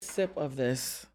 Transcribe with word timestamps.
Sip 0.00 0.34
of 0.36 0.56
this. 0.56 1.06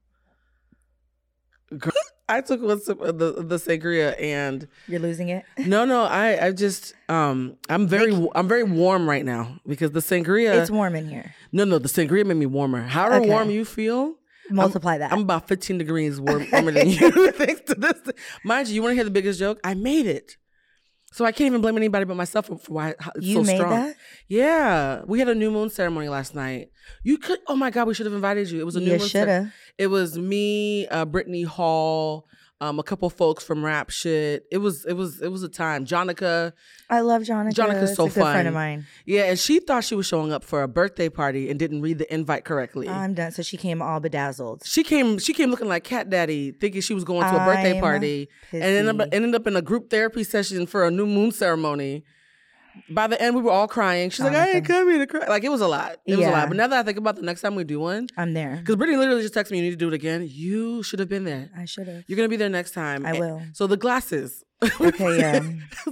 Girl, 1.76 1.92
I 2.30 2.42
took 2.42 2.62
one 2.62 2.80
sip 2.80 3.02
of 3.02 3.18
the 3.18 3.32
the 3.44 3.56
sangria 3.58 4.20
and 4.22 4.68
You're 4.88 5.00
losing 5.00 5.30
it. 5.30 5.44
no, 5.58 5.86
no, 5.86 6.04
I 6.04 6.48
I 6.48 6.52
just 6.52 6.94
um 7.10 7.58
I'm 7.68 7.88
very 7.88 8.14
I'm 8.36 8.48
very 8.48 8.64
warm 8.64 9.10
right 9.10 9.26
now 9.26 9.60
because 9.66 9.92
the 9.92 10.00
sangria. 10.02 10.62
It's 10.62 10.70
warm 10.72 10.96
in 10.96 11.08
here. 11.10 11.34
no, 11.52 11.64
no, 11.66 11.80
the 11.80 11.88
sangria 11.90 12.26
made 12.26 12.38
me 12.38 12.46
warmer. 12.46 12.84
However 12.84 13.16
Okay. 13.18 13.30
warm 13.30 13.50
you 13.50 13.66
feel, 13.66 14.16
Multiply 14.52 15.00
that. 15.00 15.12
I'm 15.12 15.22
about 15.22 15.48
15 15.48 15.80
degrees 15.80 16.22
warm, 16.22 16.46
warmer 16.52 16.72
than 16.72 16.88
you. 16.88 17.32
Thanks 17.32 17.62
to 17.62 17.74
this, 17.76 18.00
mind 18.44 18.68
you, 18.68 18.76
you 18.76 18.84
want 18.84 18.92
to 18.92 18.96
hear 18.96 19.04
the 19.04 19.10
biggest 19.10 19.40
joke? 19.40 19.60
I 19.64 19.74
made 19.74 20.06
it, 20.06 20.38
so 21.16 21.24
I 21.24 21.32
can't 21.32 21.48
even 21.48 21.62
blame 21.62 21.78
anybody 21.78 22.04
but 22.04 22.18
myself 22.18 22.48
for, 22.48 22.58
for 22.58 22.74
why 22.74 22.90
it's 23.16 23.26
You 23.26 23.36
so 23.36 23.44
made 23.44 23.56
strong. 23.56 23.70
that? 23.72 23.96
Yeah, 24.28 25.02
we 25.06 25.20
had 25.20 25.30
a 25.30 25.36
new 25.36 25.50
moon 25.50 25.70
ceremony 25.70 26.10
last 26.10 26.36
night. 26.36 26.72
You 27.04 27.18
could. 27.18 27.40
Oh 27.48 27.56
my 27.56 27.70
God, 27.72 27.88
we 27.88 27.94
should 27.94 28.06
have 28.06 28.14
invited 28.16 28.52
you. 28.52 28.60
It 28.60 28.66
was 28.66 28.76
a 28.76 28.80
new 28.82 28.92
You 28.92 28.98
moon. 29.00 29.08
shoulda. 29.08 29.54
It 29.78 29.88
was 29.88 30.18
me, 30.18 30.88
uh, 30.88 31.06
Brittany 31.06 31.44
Hall, 31.44 32.28
um, 32.62 32.80
a 32.80 32.84
couple 32.84 33.10
folks 33.10 33.44
from 33.44 33.66
Rap 33.66 33.90
Shit. 33.90 34.46
It 34.52 34.60
was. 34.60 34.86
It 34.86 34.94
was. 34.94 35.22
It 35.22 35.30
was 35.30 35.44
a 35.44 35.50
time. 35.50 35.86
Jonica. 35.86 36.54
I 36.90 37.02
love 37.02 37.24
Jonica. 37.24 37.54
Jonica's 37.54 37.90
It's 37.90 37.98
so 37.98 38.06
a 38.06 38.10
good 38.10 38.22
friend 38.22 38.48
of 38.48 38.54
mine. 38.54 38.86
Yeah, 39.06 39.24
and 39.24 39.38
she 39.38 39.60
thought 39.60 39.84
she 39.84 39.96
was 39.96 40.06
showing 40.06 40.32
up 40.32 40.44
for 40.44 40.64
a 40.64 40.68
birthday 40.68 41.10
party 41.10 41.50
and 41.50 41.60
didn't 41.60 41.82
read 41.82 41.98
the 41.98 42.14
invite 42.14 42.46
correctly. 42.46 42.88
I'm 42.88 43.14
done. 43.14 43.32
So 43.32 43.42
she 43.42 43.58
came 43.58 43.82
all 43.82 44.00
bedazzled. 44.00 44.64
She 44.66 44.84
came. 44.84 45.20
She 45.20 45.34
came 45.34 45.52
looking 45.52 45.68
like 45.68 45.84
Cat 45.84 46.10
Daddy, 46.10 46.52
thinking 46.52 46.82
she 46.82 46.94
was 46.94 47.04
going 47.04 47.22
to 47.22 47.42
a 47.42 47.46
birthday 47.46 47.76
I'm 47.76 47.82
party, 47.82 48.30
and 48.54 48.64
ended 48.64 49.02
up, 49.02 49.10
ended 49.12 49.36
up 49.36 49.48
in 49.48 49.56
a 49.58 49.62
group 49.62 49.90
therapy 49.90 50.24
session 50.24 50.66
for 50.66 50.86
a 50.86 50.92
new 50.92 51.06
moon 51.06 51.32
ceremony. 51.32 52.04
By 52.90 53.08
the 53.08 53.22
end, 53.22 53.36
we 53.36 53.42
were 53.42 53.52
all 53.52 53.68
crying. 53.68 54.10
She's 54.10 54.22
like, 54.26 54.36
"I 54.36 54.50
ain't 54.52 54.66
coming 54.66 55.00
to 55.00 55.08
cry." 55.08 55.28
Like 55.28 55.44
it 55.44 55.50
was 55.50 55.62
a 55.62 55.68
lot. 55.68 55.98
It 56.06 56.18
was 56.18 56.26
a 56.28 56.32
lot. 56.32 56.48
But 56.48 56.58
now 56.58 56.68
that 56.68 56.80
I 56.80 56.84
think 56.84 56.98
about 56.98 57.16
it, 57.16 57.22
the 57.22 57.26
next 57.26 57.42
time 57.42 57.56
we 57.56 57.64
do 57.64 57.80
one, 57.80 58.08
I'm 58.18 58.34
there. 58.34 58.58
because 58.58 58.76
Brittany 58.76 58.98
literally 58.98 59.22
just 59.22 59.34
texted 59.34 59.52
me, 59.52 59.58
"You 59.58 59.64
need 59.66 59.70
to 59.72 59.76
do 59.78 59.88
it 59.88 59.94
again." 59.94 60.28
You 60.30 60.84
should 60.84 61.00
have 61.00 61.10
been 61.10 61.24
there. 61.24 61.50
I 61.58 61.66
should 61.66 61.88
have. 61.88 62.04
You're 62.08 62.18
gonna 62.18 62.30
be 62.30 62.38
there 62.38 62.50
next 62.50 62.72
time. 62.72 63.06
I 63.06 63.10
And- 63.12 63.20
will. 63.20 63.42
So 63.54 63.68
the 63.68 63.78
glasses. 63.78 64.44
Okay, 64.82 65.20
yeah. 65.20 65.42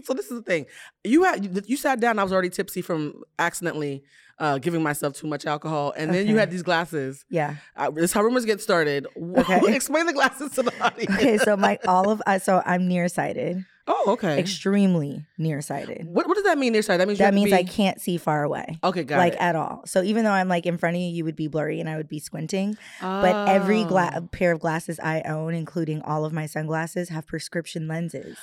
so 0.03 0.13
this 0.13 0.25
is 0.31 0.38
the 0.40 0.41
thing. 0.41 0.66
You 1.03 1.24
had 1.25 1.63
you 1.68 1.75
sat 1.78 2.00
down. 2.00 2.18
I 2.18 2.24
was 2.24 2.31
already 2.31 2.50
tipsy 2.50 2.81
from 2.81 3.22
accidentally 3.38 4.03
uh, 4.40 4.58
giving 4.58 4.81
myself 4.81 5.13
too 5.16 5.28
much 5.28 5.46
alcohol, 5.46 5.94
and 5.96 6.13
then 6.13 6.28
you 6.28 6.38
had 6.38 6.50
these 6.50 6.63
glasses. 6.63 7.24
Yeah. 7.29 7.56
Uh, 7.75 7.91
this 7.91 8.06
is 8.06 8.13
how 8.13 8.24
rumors 8.24 8.46
get 8.46 8.62
started. 8.62 9.06
Okay. 9.38 9.59
Explain 9.75 10.06
the 10.08 10.13
glasses 10.13 10.53
to 10.53 10.63
the 10.63 10.74
audience. 10.84 11.13
Okay, 11.18 11.38
so 11.38 11.56
my 11.58 11.78
all 11.88 12.09
of 12.09 12.22
I 12.25 12.38
so 12.40 12.63
I'm 12.66 12.88
nearsighted, 12.88 13.63
Oh, 13.86 14.04
okay. 14.14 14.40
extremely 14.40 15.26
nearsighted. 15.38 16.06
what, 16.08 16.28
what 16.28 16.36
does 16.36 16.46
that 16.46 16.58
mean 16.58 16.72
nearsighted? 16.74 17.02
That 17.02 17.08
means 17.08 17.20
That 17.20 17.34
means 17.34 17.52
I 17.52 17.64
can't 17.64 18.00
see 18.00 18.18
far 18.18 18.44
away. 18.44 18.80
Okay, 18.84 19.04
got 19.04 19.18
like 19.18 19.34
it. 19.34 19.36
Like 19.38 19.42
at 19.42 19.56
all. 19.58 19.84
So 19.86 20.02
even 20.04 20.24
though 20.24 20.32
I'm 20.32 20.48
like 20.48 20.66
in 20.66 20.78
front 20.78 20.96
of 20.96 21.02
you, 21.02 21.10
you 21.10 21.26
would 21.26 21.36
be 21.36 21.48
blurry 21.48 21.80
and 21.82 21.90
I 21.90 21.98
would 21.98 22.08
be 22.08 22.20
squinting. 22.20 22.78
But 23.02 23.50
every 23.50 23.84
gla- 23.84 24.12
Oh, 24.16 24.28
pair 24.32 24.52
of 24.54 24.60
glasses 24.62 25.00
I 25.02 25.22
own, 25.22 25.54
including 25.54 26.02
all 26.02 26.24
of 26.26 26.32
my 26.34 26.46
sunglasses, 26.46 27.10
have 27.10 27.28
prescription 27.28 27.88
lenses. 27.88 28.38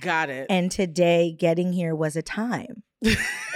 got 0.00 0.30
it. 0.30 0.46
And 0.50 0.70
today, 0.70 1.34
getting 1.38 1.72
here 1.72 1.94
was 1.94 2.14
a 2.16 2.22
time. 2.22 2.82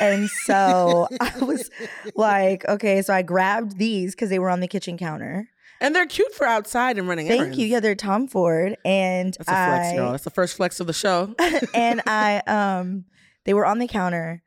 and 0.00 0.28
so 0.44 1.08
I 1.20 1.32
was 1.40 1.70
like, 2.14 2.66
okay, 2.68 3.00
so 3.02 3.14
I 3.14 3.22
grabbed 3.22 3.78
these 3.78 4.14
because 4.14 4.30
they 4.30 4.38
were 4.38 4.50
on 4.50 4.60
the 4.60 4.68
kitchen 4.68 4.98
counter. 4.98 5.48
And 5.80 5.94
they're 5.94 6.06
cute 6.06 6.34
for 6.34 6.46
outside 6.46 6.98
and 6.98 7.08
running 7.08 7.28
Thank 7.28 7.40
errands. 7.40 7.58
you. 7.58 7.66
Yeah, 7.66 7.80
they're 7.80 7.94
Tom 7.94 8.26
Ford, 8.26 8.76
and 8.84 9.34
That's 9.34 9.48
a 9.48 9.66
flex, 9.66 9.88
I 9.88 9.94
girl. 9.94 10.10
That's 10.12 10.24
the 10.24 10.30
first 10.30 10.56
flex 10.56 10.80
of 10.80 10.86
the 10.86 10.92
show. 10.92 11.34
and 11.74 12.02
I 12.06 12.42
um 12.46 13.04
they 13.44 13.54
were 13.54 13.66
on 13.66 13.78
the 13.78 13.86
counter. 13.86 14.42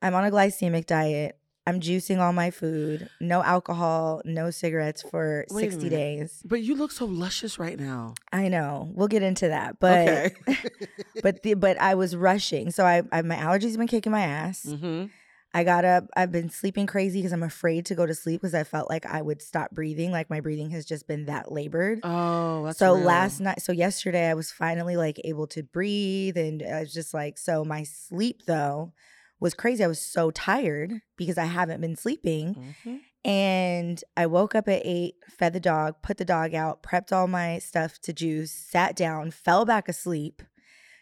I'm 0.00 0.14
on 0.14 0.24
a 0.24 0.30
glycemic 0.30 0.86
diet. 0.86 1.38
I'm 1.66 1.80
juicing 1.80 2.18
all 2.18 2.32
my 2.32 2.50
food. 2.50 3.10
No 3.20 3.42
alcohol, 3.42 4.22
no 4.24 4.50
cigarettes 4.50 5.02
for 5.02 5.44
Wait 5.50 5.70
60 5.70 5.90
days. 5.90 6.42
But 6.42 6.62
you 6.62 6.74
look 6.74 6.90
so 6.90 7.04
luscious 7.04 7.58
right 7.58 7.78
now. 7.78 8.14
I 8.32 8.48
know. 8.48 8.90
We'll 8.94 9.08
get 9.08 9.22
into 9.22 9.48
that. 9.48 9.78
But 9.78 10.08
okay. 10.08 10.58
but 11.22 11.42
the, 11.42 11.54
but 11.54 11.78
I 11.78 11.94
was 11.94 12.16
rushing. 12.16 12.70
So 12.70 12.86
I, 12.86 13.02
I 13.12 13.20
my 13.20 13.36
allergies 13.36 13.70
have 13.72 13.78
been 13.78 13.86
kicking 13.86 14.12
my 14.12 14.22
ass. 14.22 14.62
hmm 14.62 15.06
I 15.54 15.64
got 15.64 15.84
up. 15.84 16.04
I've 16.14 16.30
been 16.30 16.50
sleeping 16.50 16.86
crazy 16.86 17.20
because 17.20 17.32
I'm 17.32 17.42
afraid 17.42 17.86
to 17.86 17.94
go 17.94 18.04
to 18.04 18.14
sleep 18.14 18.40
because 18.42 18.54
I 18.54 18.64
felt 18.64 18.90
like 18.90 19.06
I 19.06 19.22
would 19.22 19.40
stop 19.40 19.70
breathing. 19.70 20.12
Like 20.12 20.28
my 20.28 20.40
breathing 20.40 20.70
has 20.70 20.84
just 20.84 21.06
been 21.08 21.24
that 21.26 21.50
labored. 21.50 22.00
Oh, 22.02 22.64
that's 22.66 22.78
so 22.78 22.94
real. 22.94 23.04
last 23.04 23.40
night, 23.40 23.62
so 23.62 23.72
yesterday, 23.72 24.28
I 24.28 24.34
was 24.34 24.52
finally 24.52 24.96
like 24.96 25.18
able 25.24 25.46
to 25.48 25.62
breathe, 25.62 26.36
and 26.36 26.62
I 26.62 26.80
was 26.80 26.92
just 26.92 27.14
like, 27.14 27.38
so 27.38 27.64
my 27.64 27.82
sleep 27.84 28.42
though 28.46 28.92
was 29.40 29.54
crazy. 29.54 29.82
I 29.82 29.88
was 29.88 30.00
so 30.00 30.30
tired 30.30 31.00
because 31.16 31.38
I 31.38 31.44
haven't 31.46 31.80
been 31.80 31.96
sleeping, 31.96 32.74
Mhm. 32.84 33.00
and 33.24 34.04
I 34.16 34.26
woke 34.26 34.54
up 34.54 34.68
at 34.68 34.82
eight, 34.84 35.14
fed 35.28 35.52
the 35.52 35.60
dog, 35.60 35.96
put 36.02 36.18
the 36.18 36.24
dog 36.24 36.54
out, 36.54 36.82
prepped 36.82 37.12
all 37.12 37.26
my 37.26 37.58
stuff 37.58 37.98
to 38.00 38.12
juice, 38.12 38.52
sat 38.52 38.96
down, 38.96 39.30
fell 39.30 39.64
back 39.64 39.88
asleep, 39.88 40.42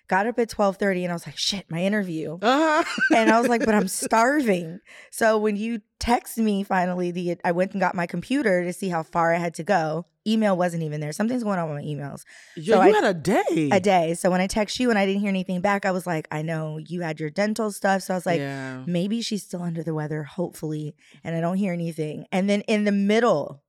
got 0.09 0.27
up 0.27 0.39
at 0.39 0.49
twelve 0.49 0.77
thirty, 0.77 1.05
and 1.05 1.12
I 1.12 1.15
was 1.15 1.27
like, 1.27 1.37
shit, 1.37 1.71
my 1.71 1.83
interview. 1.83 2.39
Uh-huh. 2.41 2.84
and 3.15 3.31
I 3.31 3.39
was 3.41 3.49
like, 3.49 3.65
but 3.65 3.75
I'm 3.75 3.89
starving. 4.03 4.81
So 5.11 5.39
when 5.39 5.56
you 5.56 5.81
text 5.99 6.39
me 6.39 6.62
finally, 6.62 7.11
the 7.11 7.37
I 7.44 7.53
went 7.53 7.72
and 7.72 7.81
got 7.81 7.94
my 7.94 8.06
computer 8.06 8.65
to 8.65 8.72
see 8.72 8.89
how 8.89 9.03
far 9.03 9.34
I 9.34 9.39
had 9.39 9.55
to 9.55 9.62
go. 9.65 10.06
Email 10.28 10.56
wasn't 10.56 10.83
even 10.83 11.00
there. 11.00 11.12
Something's 11.12 11.44
going 11.44 11.59
on 11.61 11.69
with 11.72 11.78
my 11.84 11.89
emails. 11.89 12.25
Yeah, 12.56 12.75
So 12.77 12.83
you 12.83 12.91
I- 12.91 12.94
had 13.00 13.05
a 13.05 13.15
day. 13.15 13.69
A 13.72 13.78
day. 13.78 14.15
So 14.15 14.28
when 14.28 14.41
I 14.41 14.49
text 14.49 14.81
you 14.81 14.91
and 14.91 14.99
I 14.99 15.06
didn't 15.06 15.21
hear 15.21 15.28
anything 15.28 15.61
back, 15.61 15.87
I 15.87 15.93
was 15.93 16.05
like, 16.05 16.27
I 16.33 16.43
know 16.43 16.78
you 16.78 17.03
had 17.03 17.21
your 17.21 17.31
dental 17.31 17.71
stuff. 17.71 18.03
So 18.03 18.12
I 18.15 18.17
was 18.17 18.27
like, 18.27 18.41
yeah. 18.41 18.83
maybe 18.87 19.23
she's 19.23 19.44
still 19.44 19.62
under 19.62 19.84
the 19.84 19.94
weather, 19.94 20.25
hopefully. 20.25 20.97
And 21.23 21.37
I 21.37 21.41
don't 21.41 21.56
hear 21.59 21.73
anything. 21.73 22.27
And 22.33 22.50
then 22.50 22.62
in 22.62 22.83
the 22.83 22.91
middle 22.93 23.62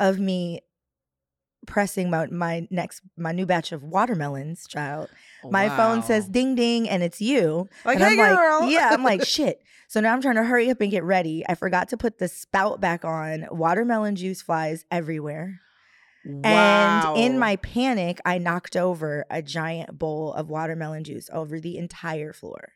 of 0.00 0.18
me 0.18 0.62
pressing 1.66 2.10
my, 2.10 2.26
my 2.26 2.66
next 2.70 3.02
my 3.16 3.32
new 3.32 3.46
batch 3.46 3.72
of 3.72 3.82
watermelons, 3.82 4.66
child, 4.66 5.08
my 5.44 5.68
phone 5.68 6.02
says 6.02 6.28
ding 6.28 6.54
ding 6.54 6.88
and 6.88 7.02
it's 7.02 7.20
you. 7.20 7.68
Like, 7.84 7.96
and 7.96 8.04
hey, 8.04 8.12
I'm 8.12 8.18
like, 8.18 8.36
girl. 8.36 8.70
yeah, 8.70 8.90
I'm 8.92 9.04
like, 9.04 9.24
shit. 9.26 9.62
So 9.88 10.00
now 10.00 10.12
I'm 10.12 10.22
trying 10.22 10.36
to 10.36 10.44
hurry 10.44 10.70
up 10.70 10.80
and 10.80 10.90
get 10.90 11.02
ready. 11.02 11.44
I 11.48 11.54
forgot 11.54 11.88
to 11.88 11.96
put 11.96 12.18
the 12.18 12.28
spout 12.28 12.80
back 12.80 13.04
on. 13.04 13.46
Watermelon 13.50 14.14
juice 14.16 14.40
flies 14.40 14.84
everywhere. 14.90 15.60
wow. 16.24 17.14
And 17.14 17.20
in 17.20 17.38
my 17.38 17.56
panic, 17.56 18.20
I 18.24 18.38
knocked 18.38 18.76
over 18.76 19.26
a 19.28 19.42
giant 19.42 19.98
bowl 19.98 20.32
of 20.32 20.48
watermelon 20.48 21.04
juice 21.04 21.28
over 21.32 21.58
the 21.58 21.76
entire 21.76 22.32
floor. 22.32 22.72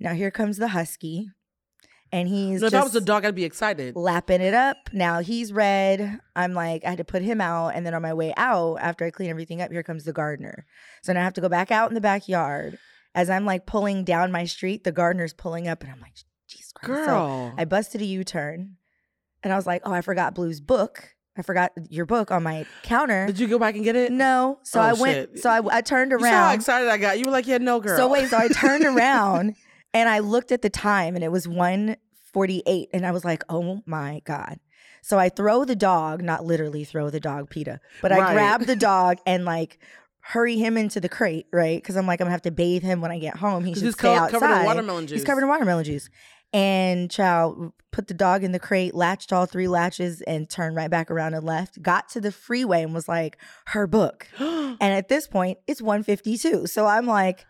Now 0.00 0.14
here 0.14 0.30
comes 0.30 0.56
the 0.56 0.68
husky, 0.68 1.30
and 2.12 2.28
he's 2.28 2.60
no, 2.60 2.66
if 2.68 2.72
that 2.72 2.84
was 2.84 2.94
a 2.94 3.00
dog, 3.00 3.24
I'd 3.24 3.34
be 3.34 3.44
excited. 3.44 3.94
lapping 3.96 4.40
it 4.40 4.54
up. 4.54 4.76
Now 4.92 5.20
he's 5.20 5.52
red. 5.52 6.20
I'm 6.34 6.54
like, 6.54 6.84
I 6.84 6.90
had 6.90 6.98
to 6.98 7.04
put 7.04 7.22
him 7.22 7.40
out, 7.40 7.68
and 7.74 7.84
then 7.84 7.94
on 7.94 8.02
my 8.02 8.14
way 8.14 8.32
out, 8.36 8.76
after 8.80 9.04
I 9.04 9.10
clean 9.10 9.30
everything 9.30 9.60
up, 9.60 9.70
here 9.70 9.82
comes 9.82 10.04
the 10.04 10.12
gardener. 10.12 10.64
So 11.02 11.12
now 11.12 11.20
I 11.20 11.24
have 11.24 11.34
to 11.34 11.40
go 11.40 11.48
back 11.48 11.70
out 11.70 11.90
in 11.90 11.94
the 11.94 12.00
backyard. 12.00 12.78
As 13.14 13.28
I'm 13.30 13.44
like 13.44 13.66
pulling 13.66 14.04
down 14.04 14.30
my 14.30 14.44
street, 14.44 14.84
the 14.84 14.92
gardener's 14.92 15.32
pulling 15.32 15.66
up, 15.68 15.82
and 15.82 15.90
I'm 15.92 16.00
like, 16.00 16.14
Jesus 16.46 16.72
Christ. 16.72 17.04
So 17.04 17.06
Girl. 17.06 17.54
I 17.58 17.64
busted 17.64 18.00
a 18.00 18.04
U 18.04 18.24
turn, 18.24 18.76
and 19.42 19.52
I 19.52 19.56
was 19.56 19.66
like, 19.66 19.82
oh, 19.84 19.92
I 19.92 20.00
forgot 20.02 20.34
Blue's 20.34 20.60
book. 20.60 21.14
I 21.36 21.42
forgot 21.42 21.70
your 21.88 22.04
book 22.04 22.32
on 22.32 22.42
my 22.42 22.66
counter. 22.82 23.26
Did 23.26 23.38
you 23.38 23.46
go 23.46 23.60
back 23.60 23.76
and 23.76 23.84
get 23.84 23.94
it? 23.94 24.10
No. 24.10 24.58
So 24.64 24.80
Oh, 24.80 24.82
I 24.82 24.92
went. 24.94 25.14
shit. 25.14 25.38
So 25.40 25.48
I, 25.50 25.78
I 25.78 25.80
turned 25.82 26.10
You 26.10 26.18
saw 26.18 26.26
how 26.30 26.52
excited 26.52 26.88
I 26.88 26.98
got. 26.98 27.18
You 27.18 27.26
were 27.26 27.30
like, 27.30 27.46
yeah, 27.46 27.58
no, 27.58 27.78
girl. 27.80 27.96
So 27.96 28.08
wait. 28.08 28.28
So 28.28 28.36
I 28.36 28.48
turned 28.48 28.84
around 28.96 29.54
and 29.94 30.08
I 30.08 30.18
looked 30.20 30.52
at 30.52 30.62
the 30.62 30.70
time, 30.70 31.14
and 31.14 31.24
it 31.24 31.32
was 31.32 31.46
one 31.48 31.96
forty 32.32 32.62
eight, 32.66 32.88
and 32.92 33.06
I 33.06 33.10
was 33.10 33.24
like, 33.24 33.42
oh 33.48 33.82
my 33.86 34.20
god. 34.24 34.58
So 35.02 35.18
I 35.18 35.28
throw 35.28 35.64
the 35.64 35.76
dog, 35.76 36.22
not 36.22 36.44
literally 36.44 36.84
throw 36.84 37.08
the 37.08 37.20
dog, 37.20 37.48
PETA, 37.50 37.80
but 38.02 38.12
I 38.12 38.18
Right. 38.18 38.32
grab 38.34 38.62
the 38.66 38.76
dog 38.76 39.18
and 39.26 39.44
like 39.44 39.78
hurry 40.20 40.56
him 40.58 40.76
into 40.76 41.00
the 41.00 41.08
crate, 41.08 41.46
right? 41.52 41.80
Because 41.80 41.96
I'm 41.96 42.06
like, 42.06 42.20
I'm 42.20 42.26
gonna 42.26 42.32
have 42.32 42.42
to 42.42 42.50
bathe 42.50 42.82
him 42.82 43.00
when 43.00 43.10
I 43.10 43.18
get 43.18 43.36
home. 43.36 43.64
He 43.64 43.74
should 43.74 43.84
he's 43.84 43.94
stay 43.94 44.08
co- 44.08 44.14
outside. 44.14 44.40
covered 44.40 44.58
in 44.60 44.64
watermelon 44.66 45.06
juice. 45.06 45.16
He's 45.20 45.24
covered 45.24 45.42
in 45.42 45.48
watermelon 45.48 45.84
juice. 45.84 46.10
And 46.52 47.10
child 47.10 47.72
put 47.90 48.08
the 48.08 48.14
dog 48.14 48.42
in 48.42 48.52
the 48.52 48.58
crate, 48.58 48.94
latched 48.94 49.32
all 49.32 49.46
three 49.46 49.68
latches, 49.68 50.20
and 50.22 50.48
turned 50.48 50.76
right 50.76 50.90
back 50.90 51.10
around 51.10 51.34
and 51.34 51.44
left. 51.44 51.80
Got 51.82 52.08
to 52.10 52.20
the 52.20 52.32
freeway 52.32 52.82
and 52.82 52.92
was 52.94 53.06
like, 53.08 53.38
her 53.68 53.86
book. 53.86 54.26
And 54.40 54.92
at 54.94 55.08
this 55.08 55.26
point, 55.26 55.58
it's 55.66 55.80
152. 55.82 56.66
So 56.68 56.86
I'm 56.86 57.06
like, 57.06 57.44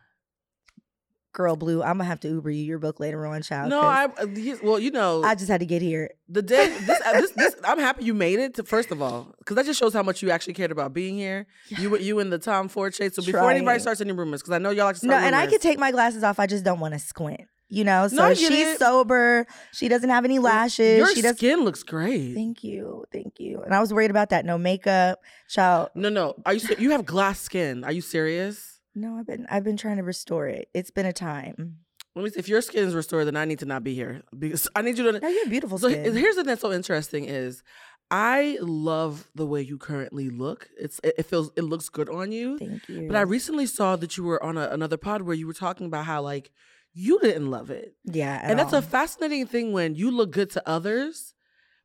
girl, 1.39 1.57
Blue, 1.57 1.83
I'm 1.83 1.97
gonna 1.99 2.05
have 2.05 2.21
to 2.21 2.29
Uber 2.29 2.51
you 2.51 2.65
your 2.65 2.79
book 2.79 3.01
later 3.01 3.25
on, 3.25 3.41
child. 3.43 3.71
no 3.71 3.81
I 3.81 4.07
uh, 4.07 4.27
well, 4.63 4.79
you 4.79 4.91
know, 4.91 5.23
I 5.23 5.35
just 5.37 5.49
had 5.49 5.61
to 5.61 5.67
get 5.67 5.81
here. 5.81 6.11
the 6.29 6.43
day 6.43 6.77
this, 6.81 7.01
uh, 7.07 7.13
this 7.21 7.31
this 7.31 7.55
I'm 7.65 7.79
happy 7.79 8.05
you 8.05 8.13
made 8.13 8.41
it. 8.41 8.55
To, 8.57 8.65
first 8.65 8.91
of 8.91 9.01
all, 9.01 9.35
because 9.39 9.55
that 9.55 9.65
just 9.65 9.79
shows 9.79 9.95
how 9.95 10.03
much 10.03 10.21
you 10.21 10.31
actually 10.31 10.55
cared 10.55 10.73
about 10.73 10.93
being 10.93 11.15
here. 11.17 11.47
You 11.69 11.97
you 11.97 12.19
and 12.19 12.31
the 12.33 12.39
Tom 12.39 12.69
Ford 12.69 12.93
chase. 12.93 13.15
So 13.15 13.23
before 13.23 13.51
anybody 13.51 13.79
starts 13.79 14.01
any 14.01 14.13
rumors, 14.13 14.43
because 14.43 14.53
I 14.53 14.59
know 14.59 14.71
y'all 14.71 14.87
like 14.87 14.97
to 14.97 15.07
No, 15.07 15.13
start 15.13 15.25
and 15.25 15.35
I 15.37 15.47
could 15.47 15.63
take 15.63 15.79
my 15.79 15.93
glasses 15.93 16.23
off. 16.25 16.39
I 16.39 16.47
just 16.47 16.65
don't 16.65 16.81
want 16.81 16.93
to 16.95 17.01
squint. 17.01 17.43
You 17.71 17.85
know, 17.85 18.09
so 18.09 18.17
No, 18.17 18.35
she's 18.35 18.51
it. 18.51 18.79
sober. 18.79 19.47
She 19.75 19.89
doesn't 19.89 20.09
have 20.09 20.25
any 20.25 20.39
lashes. 20.39 20.97
Your 20.97 21.15
she 21.15 21.21
does. 21.21 21.37
skin 21.37 21.65
looks 21.65 21.83
great. 21.83 22.35
Thank 22.35 22.65
you, 22.65 23.05
thank 23.13 23.39
you. 23.39 23.61
And 23.63 23.75
I 23.75 23.81
was 23.81 23.93
worried 23.93 24.11
about 24.11 24.31
that. 24.31 24.47
No 24.47 24.57
makeup, 24.57 25.21
child. 25.51 25.91
no, 25.95 26.09
no. 26.09 26.35
Are 26.47 26.55
you 26.55 26.61
you 26.79 26.91
have 26.93 27.05
glass 27.05 27.41
skin? 27.41 27.85
Are 27.85 27.93
you 27.93 28.01
serious? 28.01 28.78
No, 29.01 29.17
I've 29.17 29.27
been 29.27 29.47
I've 29.51 29.65
been 29.65 29.77
trying 29.77 29.97
to 29.99 30.03
restore 30.03 30.47
it. 30.49 30.69
It's 30.75 30.91
been 30.91 31.07
a 31.07 31.13
time. 31.13 31.79
Let 32.15 32.25
me 32.25 32.31
see. 32.31 32.39
If 32.39 32.49
your 32.49 32.61
skin 32.63 32.85
is 32.89 32.95
restored, 32.95 33.27
then 33.27 33.37
I 33.37 33.45
need 33.45 33.61
to 33.61 33.67
not 33.67 33.85
be 33.85 33.95
here 33.95 34.23
because 34.37 34.69
I 34.75 34.83
need 34.83 34.99
you 34.99 35.05
to. 35.13 35.21
No, 35.21 35.29
you 35.29 35.41
have 35.41 35.51
beautiful 35.51 35.79
So 35.79 35.89
skin. 35.89 36.05
he- 36.15 36.21
here's 36.21 36.35
the 36.37 36.43
thing 36.43 36.49
that's 36.49 36.61
so 36.63 36.73
interesting 36.73 37.25
is 37.27 37.63
I 38.11 38.59
love 38.61 39.29
the 39.35 39.47
way 39.47 39.61
you 39.63 39.79
currently 39.79 40.29
look. 40.31 40.69
It's 40.79 41.01
it, 41.05 41.25
feels 41.27 41.51
it 41.57 41.63
looks 41.63 41.89
good 41.89 42.09
on 42.09 42.33
you. 42.33 42.59
Thank 42.59 42.89
you. 42.89 43.07
But 43.07 43.17
I 43.17 43.21
recently 43.21 43.67
saw 43.67 43.97
that 43.97 44.17
you 44.17 44.25
were 44.25 44.43
on 44.43 44.57
a, 44.57 44.69
another 44.71 44.97
pod 44.97 45.23
where 45.23 45.35
you 45.37 45.47
were 45.47 45.53
talking 45.53 45.87
about 45.87 46.07
how 46.07 46.23
like 46.23 46.51
you 46.95 47.21
didn't 47.21 47.51
love 47.51 47.71
it. 47.71 47.95
yeah, 48.05 48.41
and 48.43 48.59
that's 48.59 48.73
all. 48.73 48.79
a 48.81 48.83
fascinating 48.83 49.47
thing 49.47 49.73
when 49.73 49.95
you 49.95 50.11
look 50.11 50.33
good 50.33 50.51
to 50.53 50.69
others, 50.69 51.35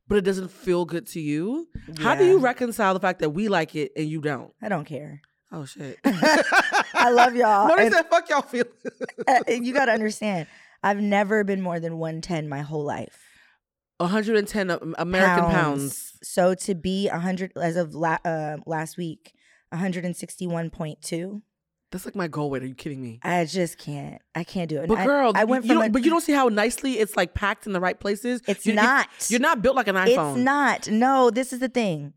but 0.07 0.17
it 0.17 0.21
doesn't 0.21 0.49
feel 0.49 0.85
good 0.85 1.05
to 1.07 1.19
you. 1.19 1.67
How 1.99 2.15
do 2.15 2.25
you 2.25 2.39
reconcile 2.39 2.93
the 2.95 2.99
fact 3.01 3.19
that 3.19 3.29
we 3.31 3.49
like 3.49 3.75
it 3.75 3.91
and 3.95 4.07
you 4.07 4.21
don't? 4.21 4.51
I 4.61 4.69
don't 4.69 4.85
care. 4.85 5.21
Oh 5.55 5.65
shit. 5.65 5.99
I 6.03 7.11
love 7.11 7.35
y'all. 7.35 7.67
No, 7.69 7.75
they 7.75 7.85
and- 7.85 7.93
said 7.93 8.09
fuck 8.09 8.27
y'all 8.29 8.41
feel. 8.41 8.65
Uh, 9.27 9.39
you 9.47 9.73
got 9.73 9.85
to 9.85 9.91
understand. 9.91 10.47
I've 10.81 10.99
never 10.99 11.43
been 11.45 11.61
more 11.61 11.79
than 11.79 11.97
110 11.97 12.49
my 12.49 12.61
whole 12.61 12.83
life. 12.83 13.17
110 13.99 14.71
American 14.97 15.45
pounds. 15.45 16.13
So 16.23 16.55
to 16.55 16.75
be 16.75 17.07
100 17.07 17.53
as 17.55 17.77
of 17.77 17.93
la- 17.95 18.17
uh, 18.25 18.57
last 18.65 18.97
week, 18.97 19.33
161.2. 19.73 21.41
That's 21.91 22.05
like 22.05 22.15
my 22.15 22.27
goal 22.27 22.49
weight. 22.49 22.63
Are 22.63 22.65
you 22.65 22.73
kidding 22.73 23.01
me? 23.01 23.19
I 23.21 23.45
just 23.45 23.77
can't. 23.77 24.19
I 24.33 24.43
can't 24.43 24.67
do 24.67 24.81
it. 24.81 24.87
But 24.87 24.97
I- 24.99 25.05
girl, 25.05 25.31
I, 25.35 25.43
went 25.43 25.63
you 25.65 25.69
from 25.69 25.77
don't, 25.77 25.87
a, 25.87 25.91
but 25.91 26.03
you 26.03 26.09
don't 26.09 26.21
see 26.21 26.33
how 26.33 26.47
nicely 26.47 26.93
it's 26.93 27.15
like 27.15 27.35
packed 27.35 27.67
in 27.67 27.73
the 27.73 27.79
right 27.79 27.99
places. 27.99 28.41
It's 28.47 28.65
You- 28.65 28.71
you- 28.71 28.77
not. 28.77 29.07
You're 29.29 29.39
not 29.39 29.61
built 29.61 29.75
like 29.75 29.87
an 29.87 29.95
iPhone. 29.95 30.31
It's 30.35 30.39
not. 30.43 30.89
No, 30.89 31.29
this 31.29 31.53
is 31.53 31.59
the 31.59 31.69
thing. 31.69 32.13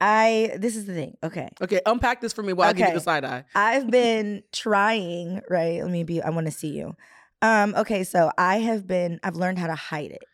I 0.00 0.52
this 0.58 0.76
is 0.76 0.86
the 0.86 0.94
thing. 0.94 1.16
Okay. 1.22 1.48
Okay, 1.60 1.80
unpack 1.86 2.20
this 2.20 2.32
for 2.32 2.42
me 2.42 2.52
while 2.52 2.68
I 2.68 2.72
give 2.72 2.88
you 2.88 2.94
the 2.94 3.00
side 3.00 3.24
eye. 3.24 3.44
I've 3.54 3.90
been 3.90 4.42
trying, 4.52 5.40
right? 5.48 5.82
Let 5.82 5.90
me 5.90 6.04
be 6.04 6.22
I 6.22 6.30
want 6.30 6.46
to 6.46 6.52
see 6.52 6.68
you. 6.68 6.94
Um 7.42 7.74
okay, 7.76 8.04
so 8.04 8.30
I 8.36 8.58
have 8.58 8.86
been 8.86 9.20
I've 9.22 9.36
learned 9.36 9.58
how 9.58 9.66
to 9.68 9.74
hide 9.74 10.10
it. 10.10 10.24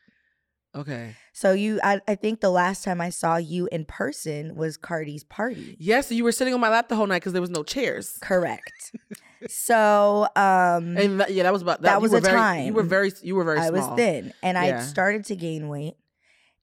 Okay. 0.75 1.15
So 1.33 1.53
you 1.53 1.81
I, 1.85 2.01
I 2.09 2.15
think 2.15 2.41
the 2.41 2.51
last 2.51 2.83
time 2.83 3.01
I 3.01 3.11
saw 3.11 3.37
you 3.37 3.69
in 3.71 3.85
person 3.85 4.57
was 4.57 4.77
Cardi's 4.77 5.23
party. 5.23 5.77
Yes, 5.79 6.11
you 6.11 6.25
were 6.25 6.33
sitting 6.33 6.55
on 6.55 6.61
my 6.61 6.69
lap 6.71 6.89
the 6.89 6.97
whole 6.97 7.07
night 7.07 7.21
because 7.21 7.33
there 7.33 7.43
was 7.43 7.51
no 7.51 7.63
chairs. 7.63 8.19
Correct. 8.21 8.93
so 9.49 10.27
um 10.35 10.97
And 10.97 11.21
that, 11.21 11.33
yeah, 11.33 11.43
that 11.45 11.53
was 11.53 11.63
about 11.63 11.83
that. 11.83 11.89
That 11.89 12.03
was 12.03 12.13
a 12.13 12.21
very, 12.21 12.65
You 12.65 12.73
were 12.73 12.83
very, 12.83 13.13
you 13.23 13.35
were 13.35 13.45
very 13.45 13.59
I 13.61 13.69
small. 13.69 13.91
was 13.91 13.97
thin 13.97 14.33
and 14.43 14.57
I 14.59 14.81
started 14.81 15.25
to 15.27 15.37
gain 15.37 15.69
weight 15.69 15.95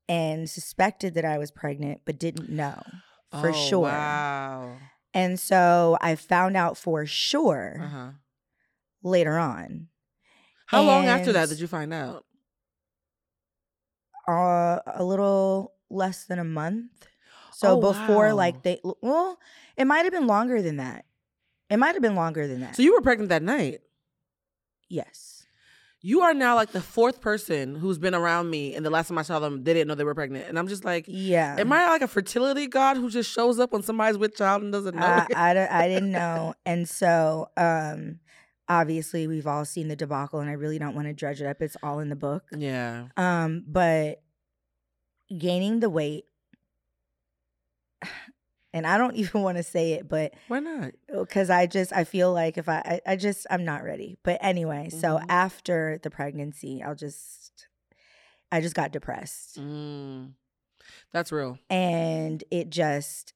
and 0.09 0.49
suspected 0.49 1.13
that 1.13 1.23
I 1.23 1.37
was 1.37 1.51
pregnant 1.51 2.01
but 2.03 2.19
didn't 2.19 2.49
know 2.49 2.81
for 3.31 3.49
Oh, 3.49 3.53
sure. 3.53 3.81
Wow. 3.83 4.77
And 5.13 5.39
so 5.39 5.97
I 6.01 6.15
found 6.15 6.57
out 6.57 6.77
for 6.77 7.05
sure 7.05 7.77
Uh 7.81 7.87
huh. 7.87 8.11
later 9.03 9.37
on. 9.37 9.87
How 10.65 10.81
long 10.81 11.05
after 11.07 11.31
that 11.33 11.49
did 11.49 11.59
you 11.59 11.67
find 11.67 11.93
out? 11.93 12.25
uh, 14.27 14.79
a 14.85 15.03
little 15.03 15.73
less 15.89 16.25
than 16.25 16.37
a 16.37 16.43
month. 16.43 17.07
So 17.51 17.77
Oh, 17.77 17.81
before 17.81 18.29
wow. 18.29 18.35
like 18.35 18.61
they 18.63 18.79
well, 19.01 19.39
it 19.75 19.85
might 19.85 20.03
have 20.05 20.13
been 20.13 20.27
longer 20.27 20.61
than 20.61 20.77
that. 20.77 21.05
It 21.69 21.77
might 21.77 21.95
have 21.95 22.01
been 22.03 22.15
longer 22.15 22.47
than 22.47 22.61
that. 22.61 22.75
So 22.75 22.83
you 22.83 22.93
were 22.93 23.01
pregnant 23.01 23.29
that 23.29 23.41
night. 23.43 23.81
yes. 24.87 25.38
You 26.01 26.21
are 26.21 26.33
now 26.33 26.55
like 26.55 26.71
the 26.71 26.81
fourth 26.81 27.19
person 27.19 27.75
who's 27.75 27.97
been 27.97 28.15
around 28.15 28.49
me, 28.49 28.73
and 28.73 28.85
the 28.85 28.89
last 28.89 29.09
time 29.09 29.17
I 29.17 29.21
saw 29.23 29.39
them, 29.39 29.63
they 29.65 29.73
didn't 29.73 29.89
know 29.89 29.95
they 29.95 30.05
were 30.05 30.15
pregnant, 30.15 30.47
and 30.47 30.57
I'm 30.57 30.67
just 30.69 30.85
like, 30.85 31.03
Yeah. 31.07 31.55
am 31.59 31.73
I 31.73 31.87
like 31.87 32.01
a 32.01 32.07
fertility 32.07 32.67
god 32.67 32.95
who 32.97 33.09
just 33.09 33.29
shows 33.29 33.59
up 33.59 33.73
when 33.73 33.83
somebody's 33.83 34.17
with 34.17 34.35
child 34.37 34.63
and 34.63 34.71
doesn't 34.71 34.95
know? 34.95 35.05
I. 35.05 35.27
I, 35.35 35.53
don't- 35.53 35.71
I 35.71 35.87
didn't 35.89 36.11
know. 36.11 36.53
And 36.65 36.87
so 36.87 37.49
um 37.57 38.19
obviously 38.69 39.27
we've 39.27 39.47
all 39.47 39.65
seen 39.65 39.87
the 39.87 39.95
debacle 39.95 40.39
and 40.39 40.49
I 40.49 40.53
really 40.53 40.77
don't 40.79 40.93
want 40.95 41.07
to 41.07 41.13
dredge 41.13 41.41
it 41.41 41.47
up. 41.47 41.59
It's 41.61 41.75
all 41.83 41.99
in 41.99 42.09
the 42.09 42.15
book. 42.15 42.43
yeah. 42.55 43.07
Um, 43.17 43.63
but 43.67 44.21
gaining 45.37 45.79
the 45.79 45.89
weight 45.89 46.25
and 48.73 48.85
I 48.87 48.97
don't 48.97 49.15
even 49.21 49.41
want 49.41 49.57
to 49.57 49.63
say 49.63 49.93
it, 49.93 50.07
but 50.07 50.33
Why 50.47 50.59
not? 50.59 50.91
because 51.11 51.49
I 51.49 51.65
just 51.67 51.91
I 51.93 52.03
feel 52.03 52.31
like 52.33 52.57
if 52.57 52.69
I, 52.69 52.99
I 53.05 53.13
I 53.13 53.15
just 53.15 53.47
I'm 53.49 53.65
not 53.65 53.83
ready. 53.83 54.17
But 54.23 54.37
anyway, 54.41 54.89
so 54.89 55.17
Mhm. 55.17 55.25
after 55.29 55.99
the 56.01 56.09
pregnancy, 56.09 56.81
I'll 56.83 56.95
just 56.95 57.67
I 58.51 58.61
just 58.61 58.75
got 58.75 58.91
depressed, 58.91 59.59
Mm. 59.59 60.33
That's 61.11 61.31
real. 61.31 61.57
and 61.69 62.43
it 62.51 62.69
just 62.69 63.33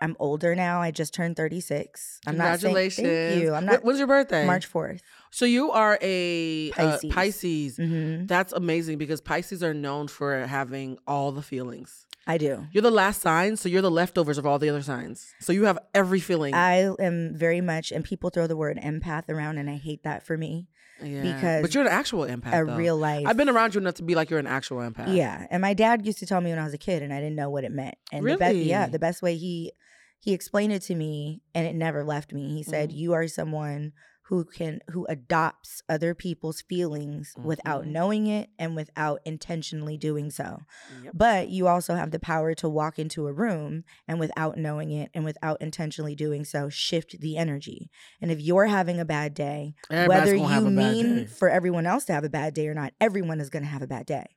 I'm 0.00 0.16
older 0.18 0.54
now. 0.56 0.80
I 0.82 0.90
just 0.90 1.14
turned 1.14 1.36
36. 1.36 2.20
I'm 2.26 2.36
not 2.36 2.58
saying 2.60 2.74
Congratulations. 2.74 3.06
thank 3.28 3.42
you. 3.42 3.54
I'm 3.54 3.64
not 3.64 3.84
When's 3.84 3.98
your 3.98 4.08
birthday? 4.08 4.44
March 4.44 4.70
4th. 4.70 5.00
So 5.30 5.44
you 5.44 5.70
are 5.70 5.98
a 6.02 6.70
Pisces. 6.72 7.04
Pisces. 7.04 7.04
Uh, 7.04 7.14
Pisces. 7.14 7.76
hmm 7.76 8.26
That's 8.26 8.52
amazing 8.52 8.98
because 8.98 9.20
Pisces 9.20 9.62
are 9.62 9.72
known 9.72 10.08
for 10.08 10.46
having 10.46 10.98
all 11.06 11.30
the 11.32 11.42
feelings. 11.42 12.06
I 12.26 12.38
do. 12.38 12.66
You're 12.72 12.82
the 12.82 12.90
last 12.90 13.20
sign, 13.20 13.56
so 13.56 13.68
you're 13.68 13.82
the 13.82 13.90
leftovers 13.90 14.38
of 14.38 14.46
all 14.46 14.58
the 14.58 14.68
other 14.68 14.82
signs. 14.82 15.34
So 15.40 15.52
you 15.52 15.64
have 15.64 15.78
every 15.94 16.20
feeling. 16.20 16.54
I 16.54 16.90
am 16.98 17.34
very 17.34 17.60
much, 17.60 17.92
and 17.92 18.04
people 18.04 18.30
throw 18.30 18.46
the 18.46 18.56
word 18.56 18.78
empath 18.78 19.28
around, 19.28 19.58
and 19.58 19.68
I 19.68 19.76
hate 19.76 20.04
that 20.04 20.24
for 20.26 20.36
me. 20.36 20.68
Yeah. 21.02 21.22
because 21.22 21.62
but 21.62 21.74
you're 21.74 21.82
an 21.84 21.90
actual 21.90 22.22
empath. 22.22 22.52
a 22.62 22.64
though. 22.64 22.76
real 22.76 22.96
life. 22.96 23.26
I've 23.26 23.36
been 23.36 23.48
around 23.48 23.74
you 23.74 23.80
enough 23.80 23.94
to 23.94 24.04
be 24.04 24.14
like 24.14 24.30
you're 24.30 24.38
an 24.38 24.46
actual 24.46 24.78
empath. 24.78 25.14
Yeah, 25.14 25.46
and 25.50 25.60
my 25.60 25.74
dad 25.74 26.06
used 26.06 26.18
to 26.20 26.26
tell 26.26 26.40
me 26.40 26.50
when 26.50 26.58
I 26.58 26.64
was 26.64 26.72
a 26.72 26.78
kid, 26.78 27.02
and 27.02 27.12
I 27.12 27.16
didn't 27.20 27.34
know 27.36 27.50
what 27.50 27.64
it 27.64 27.72
meant. 27.72 27.96
And 28.12 28.24
the 28.24 28.36
best, 28.36 28.56
yeah, 28.56 28.86
the 28.86 28.98
best 28.98 29.20
way 29.20 29.36
he 29.36 29.72
he 30.20 30.32
explained 30.32 30.72
it 30.72 30.82
to 30.82 30.94
me, 30.94 31.42
and 31.54 31.66
it 31.66 31.74
never 31.74 32.04
left 32.04 32.32
me. 32.32 32.54
He 32.54 32.62
said, 32.62 32.90
Mhm. 32.90 32.96
"You 32.96 33.12
are 33.12 33.28
someone 33.28 33.92
who 34.28 34.42
can 34.44 34.80
who 34.90 35.04
adopts 35.06 35.82
other 35.88 36.14
people's 36.14 36.62
feelings 36.62 37.34
without 37.44 37.84
Mhm. 37.84 37.88
knowing 37.88 38.26
it 38.26 38.48
and 38.58 38.74
without 38.74 39.20
intentionally 39.26 39.98
doing 39.98 40.30
so. 40.30 40.62
Yep. 41.02 41.12
But 41.14 41.48
you 41.50 41.68
also 41.68 41.94
have 41.94 42.10
the 42.10 42.18
power 42.18 42.54
to 42.54 42.68
walk 42.68 42.98
into 42.98 43.26
a 43.26 43.32
room 43.34 43.84
and 44.08 44.18
without 44.18 44.56
knowing 44.56 44.90
it 44.90 45.10
and 45.12 45.24
without 45.26 45.60
intentionally 45.60 46.14
doing 46.14 46.44
so, 46.44 46.70
shift 46.70 47.20
the 47.20 47.36
energy. 47.36 47.90
And 48.20 48.30
if 48.30 48.40
you're 48.40 48.66
having 48.66 48.98
a 48.98 49.04
bad 49.04 49.34
day, 49.34 49.74
Everybody's 49.90 50.08
whether 50.32 50.54
you 50.54 50.70
mean 50.70 51.26
for 51.26 51.50
everyone 51.50 51.84
else 51.86 52.06
to 52.06 52.14
have 52.14 52.24
a 52.24 52.30
bad 52.30 52.54
day 52.54 52.66
or 52.68 52.74
not, 52.74 52.94
everyone 53.00 53.40
is 53.40 53.50
going 53.50 53.62
to 53.62 53.68
have 53.68 53.82
a 53.82 53.86
bad 53.86 54.06
day. 54.06 54.36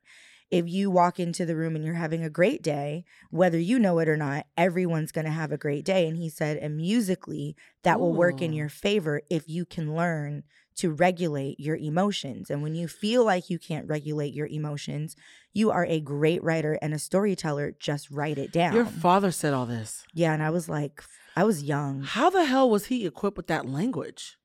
If 0.50 0.66
you 0.68 0.90
walk 0.90 1.20
into 1.20 1.44
the 1.44 1.56
room 1.56 1.76
and 1.76 1.84
you're 1.84 1.94
having 1.94 2.24
a 2.24 2.30
great 2.30 2.62
day, 2.62 3.04
whether 3.30 3.58
you 3.58 3.78
know 3.78 3.98
it 3.98 4.08
or 4.08 4.16
not, 4.16 4.46
everyone's 4.56 5.12
going 5.12 5.26
to 5.26 5.30
have 5.30 5.52
a 5.52 5.58
great 5.58 5.84
day. 5.84 6.08
And 6.08 6.16
he 6.16 6.28
said, 6.30 6.56
and 6.56 6.76
musically, 6.76 7.54
that 7.82 8.00
will 8.00 8.14
work 8.14 8.40
in 8.40 8.52
your 8.54 8.68
favor 8.70 9.20
if 9.28 9.48
you 9.48 9.66
can 9.66 9.94
learn 9.94 10.44
to 10.76 10.90
regulate 10.92 11.58
your 11.58 11.76
emotions. 11.76 12.50
And 12.50 12.62
when 12.62 12.74
you 12.74 12.88
feel 12.88 13.24
like 13.24 13.50
you 13.50 13.58
can't 13.58 13.88
regulate 13.88 14.32
your 14.32 14.46
emotions, 14.46 15.16
you 15.52 15.70
are 15.70 15.84
a 15.84 16.00
great 16.00 16.42
writer 16.42 16.78
and 16.80 16.94
a 16.94 16.98
storyteller. 16.98 17.74
Just 17.78 18.10
write 18.10 18.38
it 18.38 18.52
down. 18.52 18.74
Your 18.74 18.84
father 18.86 19.30
said 19.32 19.52
all 19.52 19.66
this. 19.66 20.04
yeah. 20.14 20.32
And 20.32 20.42
I 20.42 20.50
was 20.50 20.68
like, 20.68 21.02
I 21.36 21.44
was 21.44 21.62
young. 21.62 22.02
How 22.02 22.30
the 22.30 22.44
hell 22.44 22.70
was 22.70 22.86
he 22.86 23.04
equipped 23.06 23.36
with 23.36 23.48
that 23.48 23.66
language? 23.66 24.36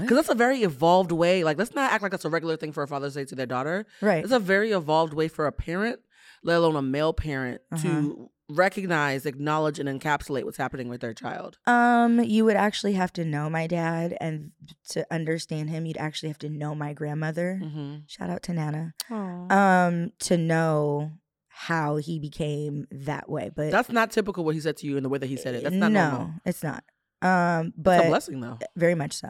Because 0.00 0.16
that's 0.16 0.28
a 0.28 0.34
very 0.34 0.62
evolved 0.62 1.12
way. 1.12 1.44
Like, 1.44 1.58
let's 1.58 1.74
not 1.74 1.92
act 1.92 2.02
like 2.02 2.10
that's 2.12 2.24
a 2.24 2.30
regular 2.30 2.56
thing 2.56 2.72
for 2.72 2.82
a 2.82 2.88
father 2.88 3.08
to 3.08 3.10
say 3.12 3.24
to 3.26 3.34
their 3.34 3.46
daughter. 3.46 3.86
Right. 4.00 4.22
It's 4.24 4.32
a 4.32 4.38
very 4.38 4.72
evolved 4.72 5.14
way 5.14 5.28
for 5.28 5.46
a 5.46 5.52
parent, 5.52 6.00
let 6.42 6.56
alone 6.58 6.76
a 6.76 6.82
male 6.82 7.12
parent, 7.12 7.60
Uh-huh. 7.72 7.82
to 7.82 8.30
recognize, 8.48 9.24
acknowledge, 9.24 9.78
and 9.78 9.88
encapsulate 9.88 10.44
what's 10.44 10.58
happening 10.58 10.88
with 10.88 11.00
their 11.00 11.14
child. 11.14 11.56
Um, 11.66 12.20
you 12.22 12.44
would 12.44 12.56
actually 12.56 12.92
have 12.94 13.12
to 13.14 13.24
know 13.24 13.48
my 13.48 13.66
dad, 13.66 14.14
and 14.20 14.50
to 14.90 15.06
understand 15.10 15.70
him, 15.70 15.86
you'd 15.86 15.96
actually 15.96 16.28
have 16.28 16.38
to 16.40 16.48
know 16.50 16.74
my 16.74 16.92
grandmother. 16.92 17.60
Mm-hmm. 17.62 17.94
Shout 18.08 18.28
out 18.30 18.42
to 18.44 18.52
Nana. 18.52 18.94
Um, 19.10 20.12
to 20.20 20.36
know 20.36 21.12
how 21.48 21.96
he 21.96 22.18
became 22.18 22.86
that 22.90 23.28
way. 23.30 23.50
But 23.54 23.70
That's 23.70 23.90
not 23.90 24.10
typical 24.10 24.44
what 24.44 24.54
he 24.54 24.60
said 24.60 24.76
to 24.78 24.86
you 24.86 24.96
in 24.96 25.02
the 25.02 25.08
way 25.08 25.18
that 25.18 25.26
he 25.28 25.36
said 25.36 25.54
it. 25.54 25.62
That's 25.62 25.74
not 25.74 25.92
no, 25.92 26.10
normal. 26.10 26.30
it's 26.44 26.62
not. 26.62 26.84
Um, 27.22 27.68
It's 27.68 27.74
but 27.78 28.04
a 28.04 28.08
blessing 28.08 28.40
though. 28.40 28.58
very 28.76 28.94
much 28.94 29.12
so. 29.14 29.28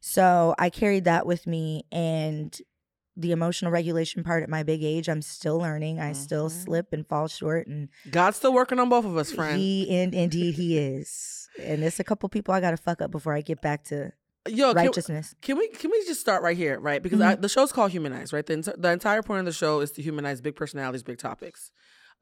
So 0.00 0.54
I 0.58 0.70
carried 0.70 1.04
that 1.04 1.26
with 1.26 1.46
me 1.46 1.84
and 1.92 2.56
the 3.16 3.32
emotional 3.32 3.70
regulation 3.70 4.24
part 4.24 4.42
at 4.42 4.48
my 4.48 4.62
big 4.62 4.82
age, 4.82 5.08
I'm 5.08 5.20
still 5.20 5.58
learning. 5.58 6.00
I 6.00 6.12
still 6.14 6.48
Mhm. 6.48 6.64
slip 6.64 6.92
and 6.92 7.06
fall 7.06 7.28
short 7.28 7.66
and 7.66 7.88
God's 8.10 8.38
still 8.38 8.52
working 8.54 8.78
on 8.78 8.88
both 8.88 9.04
of 9.04 9.16
us, 9.16 9.30
friend. 9.30 9.58
he 9.60 9.94
and 10.00 10.14
indeed 10.14 10.54
he 10.54 10.78
is. 10.78 11.48
And 11.58 11.82
there's 11.82 12.00
a 12.00 12.04
couple 12.04 12.28
people 12.30 12.54
I 12.54 12.60
gotta 12.60 12.78
fuck 12.78 13.02
up 13.02 13.10
before 13.10 13.34
I 13.34 13.42
get 13.42 13.60
back 13.60 13.84
to 13.84 14.12
Yo, 14.48 14.68
can, 14.72 14.86
righteousness. 14.86 15.34
can 15.42 15.58
we 15.58 15.68
can 15.68 15.90
we 15.90 16.02
just 16.06 16.20
start 16.20 16.42
right 16.42 16.56
here, 16.56 16.80
right? 16.80 17.02
Because 17.02 17.18
Mm-hmm. 17.18 17.28
I, 17.28 17.34
the 17.34 17.48
show's 17.48 17.72
called 17.72 17.90
Humanize, 17.90 18.32
right? 18.32 18.46
The, 18.46 18.54
ent- 18.54 18.80
the 18.80 18.90
entire 18.90 19.22
point 19.22 19.40
of 19.40 19.44
the 19.44 19.52
show 19.52 19.80
is 19.80 19.90
to 19.92 20.02
humanize 20.02 20.40
big 20.40 20.56
personalities, 20.56 21.02
big 21.02 21.18
topics. 21.18 21.70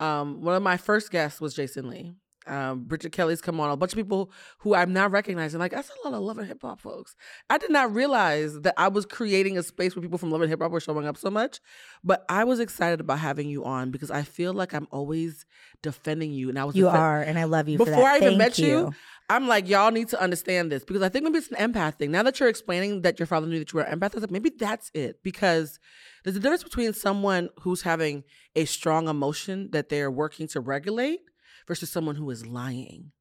Um, 0.01 0.41
one 0.43 0.57
of 0.57 0.63
my 0.65 0.77
first 0.79 1.13
guests 1.13 1.41
was 1.41 1.55
Jason 1.55 1.89
Lee. 1.91 2.15
Um, 2.49 2.85
Bridget 2.85 3.13
Kelly's 3.13 3.41
come 3.41 3.61
on, 3.61 3.71
a 3.71 3.77
bunch 3.77 3.93
of 3.93 3.97
people 3.97 4.33
who 4.59 4.75
I'm 4.75 4.93
now 4.93 5.09
recognizing. 5.09 5.61
Like, 5.61 5.73
that's 5.73 5.91
a 5.91 6.09
lot 6.09 6.17
of 6.17 6.23
love 6.23 6.39
and 6.39 6.47
hip 6.49 6.63
hop 6.63 6.81
folks. 6.81 7.15
I 7.51 7.59
did 7.59 7.71
not 7.71 7.95
realize 7.95 8.61
that 8.63 8.75
I 8.77 8.89
was 8.89 9.07
creating 9.07 9.59
a 9.59 9.63
space 9.63 9.95
where 9.95 10.03
people 10.03 10.19
from 10.19 10.31
love 10.31 10.41
and 10.41 10.51
hip 10.51 10.61
hop 10.61 10.71
were 10.71 10.81
showing 10.81 11.07
up 11.07 11.17
so 11.17 11.31
much. 11.31 11.61
But 12.03 12.25
I 12.29 12.45
was 12.45 12.61
excited 12.61 13.01
about 13.01 13.19
having 13.19 13.49
you 13.49 13.65
on 13.65 13.91
because 13.91 14.11
I 14.11 14.23
feel 14.23 14.53
like 14.53 14.73
I'm 14.75 14.89
always 14.91 15.45
defending 15.83 16.33
you. 16.33 16.49
And 16.49 16.59
I 16.59 16.65
was 16.65 16.75
You 16.77 16.87
defen- 16.87 16.95
are, 16.95 17.23
and 17.23 17.39
I 17.39 17.45
love 17.45 17.69
you 17.69 17.79
for 17.79 17.85
before. 17.85 18.05
I 18.05 18.17
even 18.17 18.29
Thank 18.31 18.39
met 18.39 18.59
you, 18.59 18.93
I'm 19.31 19.47
like, 19.47 19.69
y'all 19.69 19.91
need 19.91 20.09
to 20.09 20.21
understand 20.21 20.73
this 20.73 20.85
because 20.85 21.03
I 21.03 21.11
think 21.11 21.25
maybe 21.25 21.39
it's 21.39 21.51
an 21.53 21.73
empath 21.73 21.97
thing. 21.97 22.11
Now 22.11 22.23
that 22.23 22.41
you're 22.41 22.49
explaining 22.49 23.03
that 23.03 23.19
your 23.19 23.27
father 23.27 23.47
knew 23.47 23.59
that 23.59 23.73
you 23.73 23.77
were 23.77 23.83
an 23.83 23.99
empath, 23.99 24.15
I 24.15 24.17
was 24.17 24.23
like, 24.23 24.31
maybe 24.31 24.51
that's 24.51 24.91
it. 24.95 25.23
Because 25.23 25.79
there's 26.25 26.37
a 26.37 26.41
difference 26.41 26.65
between 26.65 26.95
someone 26.95 27.51
who's 27.61 27.83
having 27.83 28.25
a 28.57 28.65
strong 28.65 29.07
emotion 29.09 29.69
that 29.73 29.91
they're 29.91 30.11
working 30.11 30.49
to 30.49 30.61
regulate 30.61 31.21
versus 31.69 31.91
someone 31.91 32.17
who 32.17 32.29
is 32.31 32.45
lying. 32.47 33.13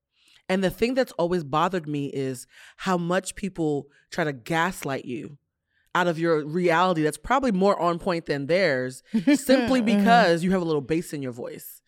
And 0.50 0.64
the 0.64 0.70
thing 0.72 0.94
that's 0.96 1.12
always 1.14 1.44
bothered 1.44 1.88
me 1.88 2.08
is 2.08 2.48
how 2.78 2.98
much 2.98 3.36
people 3.36 3.88
try 4.10 4.24
to 4.24 4.34
gaslight 4.34 5.06
you 5.06 5.38
out 5.94 6.08
of 6.08 6.18
your 6.18 6.46
reality 6.46 7.02
that's 7.04 7.18
probably 7.18 7.52
more 7.52 7.78
on 7.80 8.00
point 8.00 8.26
than 8.28 8.48
theirs 8.48 9.04
simply 9.36 9.82
Mhm. 9.82 9.86
because 9.98 10.44
you 10.44 10.52
have 10.52 10.62
a 10.62 10.66
little 10.66 10.82
bass 10.82 11.12
in 11.14 11.22
your 11.22 11.32
voice. 11.34 11.82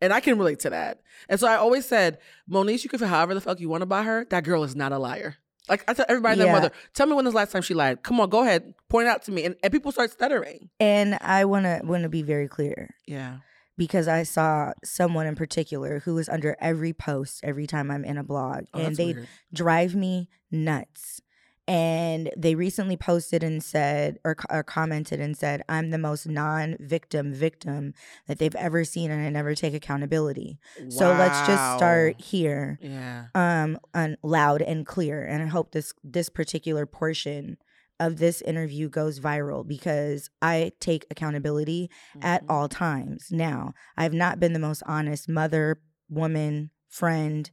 And 0.00 0.12
I 0.12 0.20
can 0.20 0.38
relate 0.38 0.60
to 0.60 0.70
that. 0.70 1.00
And 1.28 1.40
so 1.40 1.46
I 1.48 1.56
always 1.56 1.86
said, 1.86 2.18
Monique, 2.46 2.84
you 2.84 2.90
can 2.90 2.98
feel 2.98 3.08
however 3.08 3.32
the 3.34 3.40
fuck 3.40 3.58
you 3.58 3.68
want 3.68 3.80
to 3.80 3.84
about 3.84 4.04
her. 4.04 4.26
That 4.30 4.44
girl 4.44 4.62
is 4.64 4.76
not 4.76 4.92
a 4.92 4.98
liar. 4.98 5.36
Like 5.68 5.82
I 5.88 5.94
tell 5.94 6.04
everybody 6.08 6.36
Yeah. 6.38 6.44
their 6.44 6.52
mother, 6.52 6.70
tell 6.92 7.06
me 7.06 7.14
when 7.14 7.24
was 7.24 7.32
the 7.32 7.36
last 7.38 7.52
time 7.52 7.62
she 7.62 7.72
lied. 7.74 8.02
Come 8.02 8.20
on, 8.20 8.28
go 8.28 8.42
ahead. 8.42 8.74
Point 8.90 9.06
it 9.06 9.10
out 9.10 9.22
to 9.22 9.32
me. 9.32 9.44
And, 9.44 9.56
and 9.62 9.72
people 9.72 9.90
start 9.92 10.10
stuttering. 10.10 10.68
And 10.78 11.16
I 11.22 11.46
wanna 11.46 11.80
wanna 11.84 12.10
be 12.10 12.22
very 12.22 12.48
clear. 12.48 12.94
Yeah. 13.06 13.38
Because 13.76 14.06
I 14.08 14.22
saw 14.22 14.72
someone 14.84 15.26
in 15.26 15.34
particular 15.34 16.00
who 16.00 16.14
was 16.14 16.28
under 16.28 16.56
every 16.60 16.92
post 16.92 17.40
every 17.42 17.66
time 17.66 17.90
I'm 17.90 18.04
in 18.04 18.18
a 18.18 18.22
blog, 18.24 18.64
Oh, 18.72 18.80
and 18.80 18.96
they 18.96 19.12
weird. 19.14 19.28
drive 19.52 19.94
me 19.94 20.28
nuts. 20.50 21.20
And 21.66 22.30
they 22.36 22.54
recently 22.54 22.94
posted 22.98 23.42
and 23.42 23.62
said, 23.64 24.18
or, 24.22 24.36
or 24.50 24.62
commented 24.62 25.18
and 25.18 25.34
said, 25.34 25.62
I'm 25.66 25.88
the 25.90 25.96
most 25.98 26.26
non 26.28 26.76
victim 26.78 27.32
victim 27.32 27.94
that 28.26 28.38
they've 28.38 28.54
ever 28.56 28.84
seen, 28.84 29.10
and 29.10 29.24
I 29.26 29.30
never 29.30 29.54
take 29.54 29.72
accountability. 29.72 30.58
So 30.90 31.08
let's 31.08 31.46
just 31.46 31.76
start 31.76 32.20
here 32.20 32.78
Yeah. 32.82 33.28
um 33.34 33.78
on 33.94 34.18
loud 34.22 34.60
and 34.60 34.86
clear 34.86 35.24
and 35.24 35.42
i 35.42 35.46
hope 35.46 35.72
this 35.72 35.94
this 36.04 36.28
particular 36.28 36.84
portion 36.84 37.56
of 38.00 38.16
this 38.18 38.42
interview 38.42 38.88
goes 38.88 39.20
viral 39.20 39.66
because 39.66 40.28
i 40.42 40.72
take 40.80 41.06
accountability 41.10 41.88
at 42.22 42.42
Mhm. 42.42 42.46
all 42.50 42.68
times 42.68 43.28
now 43.30 43.72
i've 43.96 44.12
not 44.12 44.40
been 44.40 44.52
the 44.52 44.58
most 44.58 44.82
honest 44.86 45.28
mother 45.28 45.80
woman 46.08 46.70
friend 46.88 47.50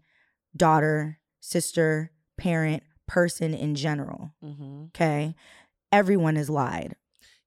daughter 0.55 1.19
sister 1.39 2.11
parent 2.37 2.83
person 3.07 3.53
in 3.53 3.75
general 3.75 4.33
Mhm. 4.43 4.87
okay 4.87 5.35
everyone 5.91 6.35
has 6.35 6.49
lied 6.49 6.95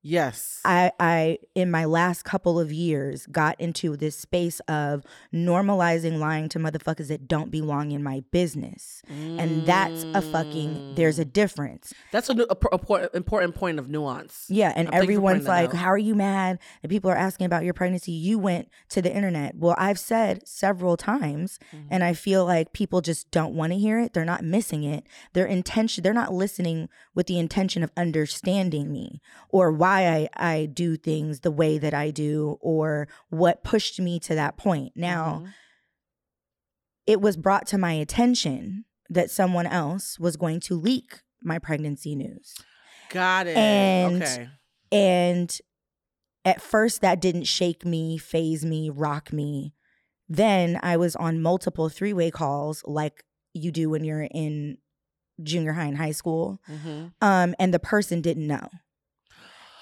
Yes. 0.07 0.61
I, 0.67 0.93
I, 1.01 1.39
in 1.55 1.71
my 1.71 1.87
last 1.87 2.25
couple 2.25 2.61
of 2.61 2.71
years, 2.71 3.25
got 3.27 3.59
into 3.59 3.97
this 3.97 4.15
space 4.17 4.61
of 4.69 5.03
normalizing 5.33 6.19
lying 6.19 6.49
to 6.51 6.59
motherfuckers 6.59 7.09
that 7.09 7.27
don't 7.27 7.51
belong 7.51 7.91
in 7.91 8.03
my 8.03 8.23
business. 8.31 9.03
And 9.09 9.65
that's 9.67 10.05
a 10.15 10.21
fucking, 10.21 10.95
there's 10.95 11.19
a 11.19 11.25
Mm. 11.25 11.33
difference. 11.33 11.95
That's 12.13 12.29
a, 12.29 12.35
nu- 12.35 12.47
a, 12.51 12.57
a 12.77 13.09
important 13.17 13.55
point 13.55 13.79
of 13.79 13.89
nuance. 13.89 14.45
Yeah. 14.51 14.73
And 14.77 14.89
for 14.89 14.95
everyone's 14.95 15.47
like, 15.49 15.73
how 15.73 15.87
are 15.89 15.99
you 15.99 16.15
mad? 16.15 16.59
And 16.83 16.91
people 16.91 17.11
are 17.11 17.17
asking 17.17 17.47
about 17.47 17.65
your 17.65 17.73
pregnancy. 17.75 18.13
You 18.13 18.39
went 18.39 18.69
to 18.91 19.01
the 19.01 19.11
internet. 19.15 19.57
Well, 19.57 19.75
I've 19.79 19.99
said 19.99 20.47
several 20.47 20.97
times, 20.99 21.59
Mhm. 21.75 21.87
and 21.91 22.05
I 22.05 22.13
feel 22.13 22.45
like 22.45 22.75
people 22.75 23.01
just 23.01 23.31
don't 23.31 23.55
want 23.55 23.73
to 23.73 23.79
hear 23.79 23.99
it. 24.01 24.13
They're 24.13 24.25
not 24.27 24.45
missing 24.45 24.85
it. 24.85 25.05
Their 25.33 25.47
intention, 25.47 26.03
they're 26.05 26.13
not 26.13 26.33
listening 26.35 26.91
with 27.15 27.27
the 27.27 27.39
intention 27.39 27.83
of 27.83 27.91
understanding 27.97 28.93
me 28.93 29.23
or 29.49 29.73
why 29.73 29.94
I, 30.03 30.29
I 30.37 30.67
do 30.67 30.97
things 30.97 31.41
the 31.41 31.51
way 31.51 31.79
that 31.79 31.95
I 31.95 32.11
do 32.11 32.59
or 32.61 33.09
what 33.29 33.63
pushed 33.65 34.01
me 34.01 34.19
to 34.21 34.35
that 34.35 34.57
point. 34.57 34.93
Now, 34.97 35.43
Mhm. 35.45 35.53
it 37.07 37.21
was 37.21 37.37
brought 37.37 37.67
to 37.69 37.79
my 37.79 37.93
attention 37.93 38.85
that 39.11 39.31
someone 39.31 39.67
else 39.67 40.19
was 40.19 40.37
going 40.37 40.61
to 40.61 40.75
leak 40.79 41.21
my 41.43 41.59
pregnancy 41.59 42.15
news. 42.15 42.55
got 43.11 43.47
it. 43.47 43.57
and- 43.57 44.23
okay. 44.23 44.49
And 44.91 45.59
at 46.45 46.61
first, 46.61 47.01
that 47.03 47.21
didn't 47.21 47.45
shake 47.45 47.85
me, 47.85 48.19
phase 48.19 48.65
me, 48.65 48.91
rock 48.91 49.33
me. 49.33 49.75
Then 50.29 50.81
I 50.83 50.97
was 50.97 51.15
on 51.17 51.41
multiple 51.43 51.89
three 51.89 52.13
way 52.13 52.31
calls 52.31 52.83
like 52.87 53.25
you 53.53 53.71
do 53.71 53.91
when 53.91 54.05
you're 54.05 54.27
in 54.31 54.79
junior 55.43 55.73
high 55.75 55.85
and 55.87 55.97
high 55.99 56.13
school. 56.13 56.61
Mhm. 56.69 57.13
Um, 57.21 57.55
and 57.59 57.73
the 57.75 57.79
person 57.79 58.21
didn't 58.21 58.47
know. 58.47 58.69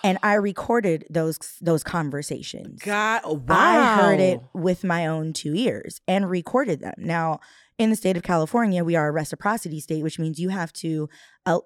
And 0.05 0.19
I 0.23 0.35
recorded 0.35 1.07
those 1.11 1.39
those 1.61 1.85
conversations. 1.85 2.83
God, 2.83 3.23
wow. 3.25 3.41
I 3.49 3.97
heard 3.97 4.21
it 4.21 4.41
with 4.53 4.83
my 4.85 5.07
own 5.07 5.33
two 5.33 5.55
ears 5.55 6.01
and 6.09 6.29
recorded 6.29 6.81
them. 6.81 6.95
Now, 6.99 7.41
in 7.79 7.91
the 7.91 7.97
state 7.97 8.17
of 8.17 8.23
California, 8.23 8.85
we 8.85 8.97
are 8.97 9.09
a 9.09 9.13
reciprocity 9.13 9.81
state, 9.81 10.03
which 10.03 10.19
means 10.19 10.39
you 10.39 10.49
have 10.51 10.73
to 10.75 11.09
uh, 11.47 11.59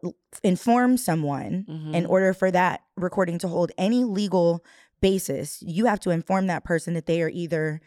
inform 0.43 0.97
someone 0.97 1.64
in 1.69 2.05
Mhm. 2.05 2.09
order 2.09 2.33
for 2.33 2.50
that 2.50 2.81
recording 2.97 3.38
to 3.38 3.49
hold 3.49 3.73
any 3.76 4.05
legal 4.05 4.64
basis. 5.00 5.62
You 5.62 5.87
have 5.87 6.00
to 6.00 6.11
inform 6.11 6.47
that 6.47 6.64
person 6.64 6.95
that 6.95 7.07
they 7.07 7.23
are 7.23 7.28
either 7.28 7.81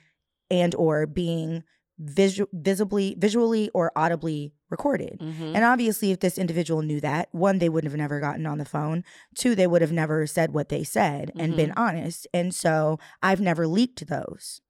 and 0.51 0.73
or 0.75 1.05
being 1.07 1.63
visu- 1.97 2.47
visibly, 2.53 3.15
visually, 3.17 3.69
or 3.73 3.91
audibly 3.95 4.53
recorded. 4.69 5.19
Mhm. 5.19 5.55
And 5.55 5.63
obviously, 5.63 6.11
if 6.11 6.19
this 6.19 6.37
individual 6.37 6.81
knew 6.81 7.01
that, 7.01 7.29
one, 7.31 7.59
they 7.59 7.69
would 7.69 7.83
have 7.83 7.95
never 7.95 8.19
gotten 8.19 8.45
on 8.45 8.57
the 8.57 8.65
phone. 8.65 9.03
Two, 9.35 9.55
they 9.55 9.67
would 9.67 9.81
have 9.81 9.91
never 9.91 10.27
said 10.27 10.53
what 10.53 10.69
they 10.69 10.83
said 10.83 11.31
and 11.37 11.55
been 11.55 11.71
honest. 11.75 12.27
And 12.33 12.53
so 12.53 12.99
I've 13.23 13.41
never 13.41 13.67
leaked 13.67 14.07
those. 14.07 14.61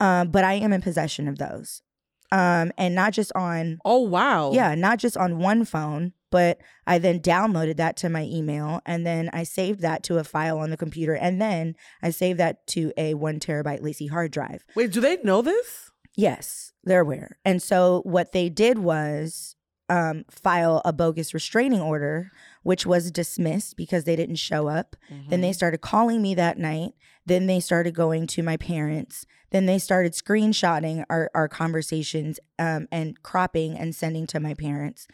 Um, 0.00 0.30
but 0.30 0.44
I 0.44 0.54
am 0.54 0.72
in 0.72 0.80
possession 0.80 1.26
of 1.28 1.38
those. 1.38 1.82
Um, 2.30 2.72
and 2.76 2.94
not 2.94 3.14
just 3.14 3.32
on, 3.34 3.78
oh, 3.84 4.00
wow. 4.00 4.52
yeah, 4.52 4.74
not 4.74 4.98
just 4.98 5.16
on 5.16 5.38
one 5.38 5.64
phone, 5.64 6.12
but 6.30 6.60
I 6.86 6.98
then 6.98 7.20
downloaded 7.20 7.78
that 7.78 7.96
to 7.98 8.10
my 8.10 8.24
email 8.24 8.82
and 8.84 9.06
then 9.06 9.30
I 9.32 9.44
saved 9.44 9.80
that 9.80 10.02
to 10.04 10.18
a 10.18 10.24
file 10.24 10.58
on 10.58 10.68
the 10.68 10.76
computer. 10.76 11.14
And 11.14 11.40
then 11.40 11.74
I 12.02 12.10
saved 12.10 12.38
that 12.38 12.66
to 12.68 12.92
a 12.98 13.14
one 13.14 13.40
terabyte 13.40 13.80
LaCie 13.80 14.10
hard 14.10 14.30
drive. 14.30 14.62
Wait, 14.74 14.92
do 14.92 15.00
they 15.00 15.16
know 15.24 15.40
this? 15.40 15.87
Yes, 16.18 16.72
they're 16.82 17.02
aware. 17.02 17.38
And 17.44 17.62
so 17.62 18.02
what 18.04 18.32
they 18.32 18.48
did 18.48 18.80
was 18.80 19.54
um, 19.88 20.24
file 20.28 20.82
a 20.84 20.92
bogus 20.92 21.32
restraining 21.32 21.80
order, 21.80 22.32
which 22.64 22.84
was 22.84 23.12
dismissed 23.12 23.76
because 23.76 24.02
they 24.02 24.16
didn't 24.16 24.34
show 24.36 24.66
up. 24.66 24.96
Then 25.30 25.38
Mm. 25.38 25.42
they 25.42 25.52
started 25.52 25.80
calling 25.80 26.20
me 26.20 26.34
that 26.34 26.58
night. 26.58 26.94
Then 27.24 27.46
they 27.46 27.60
started 27.60 27.94
going 27.94 28.26
to 28.26 28.42
my 28.42 28.56
parents. 28.56 29.26
Then 29.50 29.66
they 29.66 29.78
started 29.78 30.12
screenshotting 30.12 31.04
our, 31.08 31.30
our 31.34 31.48
conversations 31.48 32.40
um, 32.58 32.88
and 32.90 33.22
cropping 33.22 33.78
and 33.78 33.94
sending 33.94 34.26
to 34.26 34.40
my 34.40 34.54
parents. 34.54 35.06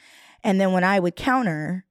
And 0.43 0.59
then 0.59 0.73
when 0.73 0.85
I 0.85 0.99
would 1.01 1.17
counter, 1.17 1.85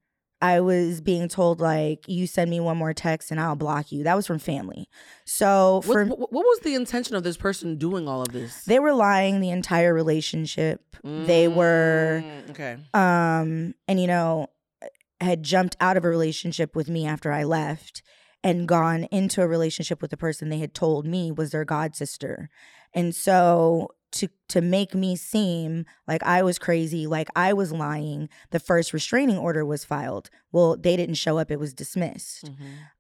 I 0.43 0.59
was 0.59 0.99
being 1.01 1.27
told 1.29 1.61
like, 1.61 2.07
"You 2.07 2.27
send 2.27 2.49
me 2.51 2.59
one 2.59 2.77
more 2.77 2.93
text 2.93 3.31
and 3.31 3.39
I'll 3.39 3.55
block 3.55 3.91
you." 3.91 4.03
That 4.03 4.15
was 4.15 4.27
from 4.27 4.39
family. 4.39 4.89
So 5.25 5.75
What, 5.85 5.93
for 5.93 6.05
what, 6.05 6.31
what 6.33 6.43
was 6.45 6.59
the 6.59 6.75
intention 6.75 7.15
of 7.15 7.23
this 7.23 7.37
person 7.37 7.77
doing 7.77 8.07
all 8.07 8.21
of 8.21 8.27
this? 8.33 8.63
they 8.65 8.77
were 8.79 8.93
lying 8.93 9.39
the 9.39 9.49
entire 9.49 9.93
relationship. 9.93 10.81
They 11.03 11.47
were 11.47 12.23
Mm, 12.23 12.49
okay. 12.51 12.73
um 12.93 13.73
and 13.87 13.99
you 13.99 14.07
know 14.07 14.47
had 15.21 15.43
jumped 15.43 15.75
out 15.79 15.95
of 15.97 16.03
a 16.05 16.09
relationship 16.09 16.75
with 16.75 16.89
me 16.89 17.05
after 17.07 17.31
I 17.31 17.43
left 17.43 18.03
and 18.43 18.67
gone 18.67 19.05
into 19.05 19.41
a 19.41 19.47
relationship 19.47 20.01
with 20.01 20.11
the 20.11 20.17
person 20.17 20.49
they 20.49 20.59
had 20.59 20.73
told 20.73 21.05
me 21.05 21.31
was 21.31 21.51
their 21.51 21.63
god 21.65 21.95
sister. 21.95 22.49
And 22.93 23.15
so 23.15 23.89
to 24.13 24.29
to 24.49 24.61
make 24.61 24.93
me 24.93 25.15
seem 25.15 25.85
like 26.07 26.21
I 26.23 26.43
was 26.43 26.59
crazy, 26.59 27.07
like 27.07 27.27
I 27.35 27.53
was 27.53 27.71
lying, 27.71 28.29
the 28.51 28.59
first 28.59 28.93
restraining 28.93 29.37
order 29.37 29.65
was 29.65 29.83
filed. 29.83 30.29
Well, 30.51 30.77
they 30.77 30.95
didn't 30.95 31.15
show 31.15 31.39
up; 31.39 31.49
it 31.49 31.59
was 31.59 31.73
dismissed. 31.73 32.45
Mhm. 32.45 32.53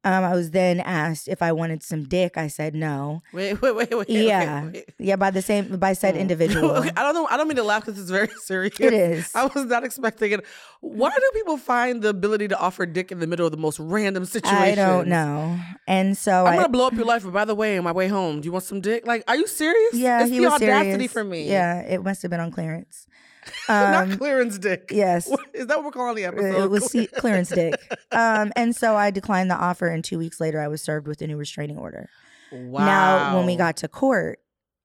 Um, 0.05 0.23
I 0.23 0.33
was 0.33 0.51
then 0.51 0.79
asked 0.79 1.27
if 1.27 1.41
I 1.41 1.51
wanted 1.51 1.83
some 1.83 2.03
dick. 2.05 2.37
I 2.37 2.47
said 2.47 2.73
no. 2.73 3.21
Wait, 3.31 3.53
wait, 3.61 3.75
wait, 3.75 3.93
wait. 3.95 4.09
Yeah, 4.09 4.63
wait, 4.65 4.73
wait. 4.73 4.89
yeah, 4.99 5.15
by 5.15 5.29
the 5.31 5.41
same 5.41 5.77
by 5.77 5.93
said 5.93 6.15
Mm. 6.15 6.19
individual. 6.25 6.71
okay, 6.71 6.89
I 6.97 7.03
don't 7.03 7.13
know. 7.13 7.27
I 7.29 7.37
don't 7.37 7.47
mean 7.47 7.57
to 7.57 7.63
laugh 7.63 7.85
because 7.85 7.99
it's 8.01 8.09
very 8.09 8.27
serious. 8.43 8.79
It 8.79 8.93
is. 8.93 9.31
I 9.35 9.45
was 9.45 9.65
not 9.65 9.83
expecting 9.83 10.31
it. 10.31 10.45
Why 10.81 11.11
do 11.15 11.29
people 11.33 11.57
find 11.57 12.01
the 12.01 12.09
ability 12.09 12.47
to 12.49 12.57
offer 12.59 12.85
dick 12.85 13.11
in 13.11 13.19
the 13.19 13.27
middle 13.27 13.45
of 13.45 13.51
the 13.51 13.57
most 13.57 13.79
random 13.79 14.25
situation? 14.25 14.57
I 14.57 14.75
don't 14.75 15.07
know. 15.07 15.57
And 15.87 16.17
so 16.17 16.45
I'm 16.45 16.53
I, 16.53 16.55
gonna 16.57 16.69
blow 16.69 16.87
up 16.87 16.93
your 16.93 17.05
life, 17.05 17.23
but 17.23 17.31
by 17.33 17.45
the 17.45 17.55
way, 17.55 17.77
on 17.77 17.83
my 17.83 17.91
way 17.91 18.07
home, 18.07 18.41
do 18.41 18.47
you 18.47 18.51
want 18.51 18.65
some 18.65 18.81
dick? 18.81 19.05
Like, 19.05 19.23
are 19.27 19.35
you 19.35 19.47
serious? 19.47 19.93
yeah, 19.93 20.21
it's 20.21 20.31
he 20.31 20.39
the 20.39 20.45
was 20.45 20.53
audacity 20.53 20.91
serious. 20.91 21.02
For 21.07 21.23
me. 21.23 21.49
Yeah, 21.49 21.79
it 21.81 22.03
must 22.03 22.21
have 22.21 22.31
been 22.31 22.39
on 22.39 22.51
clearance. 22.51 23.07
not 23.69 24.03
Um, 24.09 24.17
clearance 24.17 24.57
dick. 24.57 24.89
yes. 24.91 25.27
Is 25.53 25.67
that 25.67 25.77
what 25.77 25.85
we're 25.85 25.91
calling 25.91 26.15
the 26.15 26.25
episode? 26.25 26.63
it 26.63 26.69
was 26.69 26.89
se- 26.91 27.07
clearance 27.17 27.49
dick. 27.49 27.75
Um, 28.11 28.51
and 28.55 28.75
so 28.75 28.95
I 28.95 29.09
declined 29.09 29.49
the 29.49 29.55
offer, 29.55 29.87
and 29.87 30.03
two 30.03 30.19
weeks 30.19 30.39
later, 30.39 30.61
I 30.61 30.67
was 30.67 30.81
served 30.83 31.07
with 31.07 31.19
a 31.23 31.27
new 31.27 31.35
restraining 31.35 31.77
order. 31.79 32.09
Wow. 32.51 32.85
Now, 32.85 33.37
when 33.37 33.47
we 33.47 33.55
got 33.55 33.77
to 33.77 33.87
court, 33.87 34.37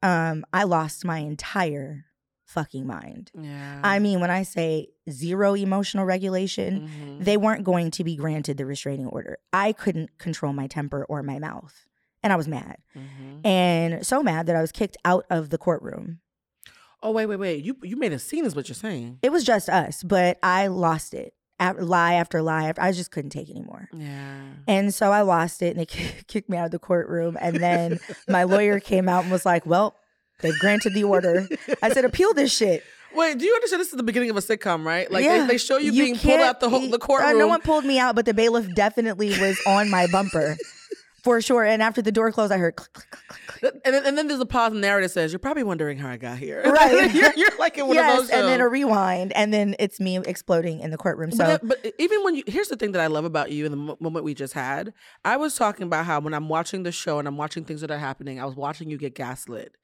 um, 0.03 0.45
I 0.53 0.63
lost 0.65 1.05
my 1.05 1.19
entire 1.19 2.07
fucking 2.47 2.87
mind. 2.87 3.31
yeah, 3.39 3.81
I 3.85 3.99
mean, 3.99 4.21
when 4.21 4.31
I 4.31 4.43
say 4.45 4.89
zero 5.11 5.53
emotional 5.55 6.07
regulation, 6.07 6.89
Mhm. 6.89 7.25
they 7.25 7.37
weren't 7.37 7.63
going 7.65 7.91
to 7.93 8.05
be 8.05 8.17
granted 8.17 8.57
the 8.57 8.65
restraining 8.65 9.07
order. 9.07 9.37
I 9.53 9.73
couldn't 9.73 10.17
control 10.19 10.55
my 10.55 10.67
temper 10.67 11.05
or 11.05 11.23
my 11.23 11.39
mouth. 11.39 11.87
And 12.29 12.33
I 12.35 12.37
was 12.37 12.47
mad. 12.47 12.77
Mhm. 12.95 13.47
And 13.47 14.07
so 14.07 14.23
mad 14.23 14.45
that 14.49 14.55
I 14.57 14.61
was 14.61 14.71
kicked 14.71 14.99
out 15.07 15.25
of 15.31 15.49
the 15.49 15.57
courtroom. 15.57 16.19
Oh 17.03 17.11
wait, 17.11 17.25
wait, 17.25 17.37
wait! 17.37 17.65
You 17.65 17.75
you 17.83 17.97
made 17.97 18.13
a 18.13 18.19
scene, 18.19 18.45
is 18.45 18.55
what 18.55 18.69
you're 18.69 18.75
saying? 18.75 19.19
It 19.23 19.33
was 19.33 19.45
just 19.45 19.71
us, 19.71 20.03
but 20.03 20.37
I 20.43 20.67
lost 20.67 21.15
it. 21.15 21.33
Lie 21.59 22.15
after 22.15 22.43
lie 22.43 22.65
after 22.69 22.83
I 22.83 22.93
just 22.93 23.11
couldn't 23.11 23.31
take 23.31 23.49
anymore. 23.49 23.89
Yeah. 23.95 24.41
And 24.67 24.93
so 24.93 25.11
I 25.11 25.23
lost 25.23 25.63
it 25.63 25.69
and 25.77 25.81
they 25.81 25.87
kicked 26.27 26.51
me 26.51 26.59
out 26.59 26.67
of 26.67 26.71
the 26.73 26.79
courtroom. 26.79 27.39
And 27.41 27.57
then 27.57 27.99
my 28.29 28.45
lawyer 28.45 28.79
came 28.79 29.09
out 29.09 29.23
and 29.23 29.33
was 29.33 29.47
like, 29.47 29.65
Well, 29.65 29.97
they've 30.41 30.59
granted 30.59 30.93
the 30.93 31.05
order. 31.05 31.49
I 31.83 31.89
said, 31.95 32.05
Appeal 32.05 32.35
this 32.35 32.55
shit. 32.55 32.85
Wait, 33.15 33.39
do 33.39 33.45
you 33.47 33.55
understand? 33.55 33.81
This 33.81 33.89
is 33.89 33.97
the 33.97 34.03
beginning 34.03 34.29
of 34.31 34.37
a 34.37 34.41
sitcom, 34.41 34.85
right? 34.85 35.11
Like 35.11 35.25
Yeah. 35.25 35.41
they, 35.43 35.47
they 35.55 35.59
show 35.59 35.79
you, 35.79 35.93
being 35.93 36.17
pulled 36.17 36.41
out 36.41 36.61
the 36.61 36.69
whole, 36.69 36.89
the 36.91 36.97
uh, 36.97 36.99
courtroom. 36.99 37.39
no 37.39 37.49
one 37.49 37.61
pulled 37.63 37.85
me 37.87 37.99
out, 37.99 38.15
but 38.15 38.27
the 38.27 38.35
bailiff 38.35 38.73
definitely 38.75 39.31
was 39.41 39.59
on 39.67 39.89
my 39.91 40.07
bumper 40.13 40.57
for 41.23 41.41
sure. 41.41 41.65
And 41.65 41.83
after 41.83 42.01
the 42.03 42.13
door 42.13 42.31
closed, 42.33 42.53
I 42.53 42.59
heard 42.59 42.77
click, 42.77 42.93
click, 42.95 43.21
click, 43.47 43.75
and 43.85 43.95
then, 43.95 44.07
and 44.07 44.17
then 44.19 44.29
there's 44.29 44.41
a 44.41 44.47
pause 44.47 44.73
and 44.73 44.81
narrative 44.81 45.11
says, 45.11 45.33
"You're 45.33 45.39
probably 45.39 45.63
wondering 45.65 45.99
how 45.99 46.09
I 46.09 46.17
got 46.17 46.39
here." 46.39 46.63
Right. 46.79 47.13
you're, 47.13 47.33
you're 47.37 47.57
like 47.59 47.77
in 47.79 47.87
one 47.89 47.97
of 47.97 48.05
Yes, 48.05 48.21
those 48.21 48.31
and 48.31 48.47
then 48.47 48.61
a 48.61 48.67
uh, 48.67 48.69
rewind, 48.69 49.33
and 49.33 49.53
then 49.53 49.75
it's 49.79 49.99
me 50.01 50.19
exploding 50.19 50.81
in 50.81 50.91
the 50.91 50.97
courtroom. 50.97 51.31
So 51.33 51.45
but, 51.45 51.61
that- 51.63 51.83
but 51.83 51.93
even 51.99 52.23
when 52.25 52.35
you 52.37 52.45
here's 52.47 52.69
the 52.69 52.77
thing 52.77 52.93
that 52.93 53.01
I 53.01 53.09
love 53.09 53.25
about 53.25 53.51
you 53.53 53.67
in 53.67 53.73
the 53.73 53.97
moment 54.01 54.25
we 54.25 54.35
just 54.35 54.55
had, 54.55 54.93
I 55.25 55.37
was 55.37 55.55
talking 55.57 55.85
about 55.87 56.05
how 56.07 56.21
when 56.21 56.35
I'm 56.35 56.49
watching 56.49 56.83
the 56.85 56.93
show 56.93 57.19
and 57.19 57.27
I'm 57.27 57.37
watching 57.37 57.65
things 57.65 57.81
that 57.81 57.91
are 57.91 57.99
happening, 57.99 58.41
I 58.41 58.45
was 58.45 58.55
watching 58.57 58.91
you 58.91 58.99
get 58.99 59.15
gaslit. 59.15 59.75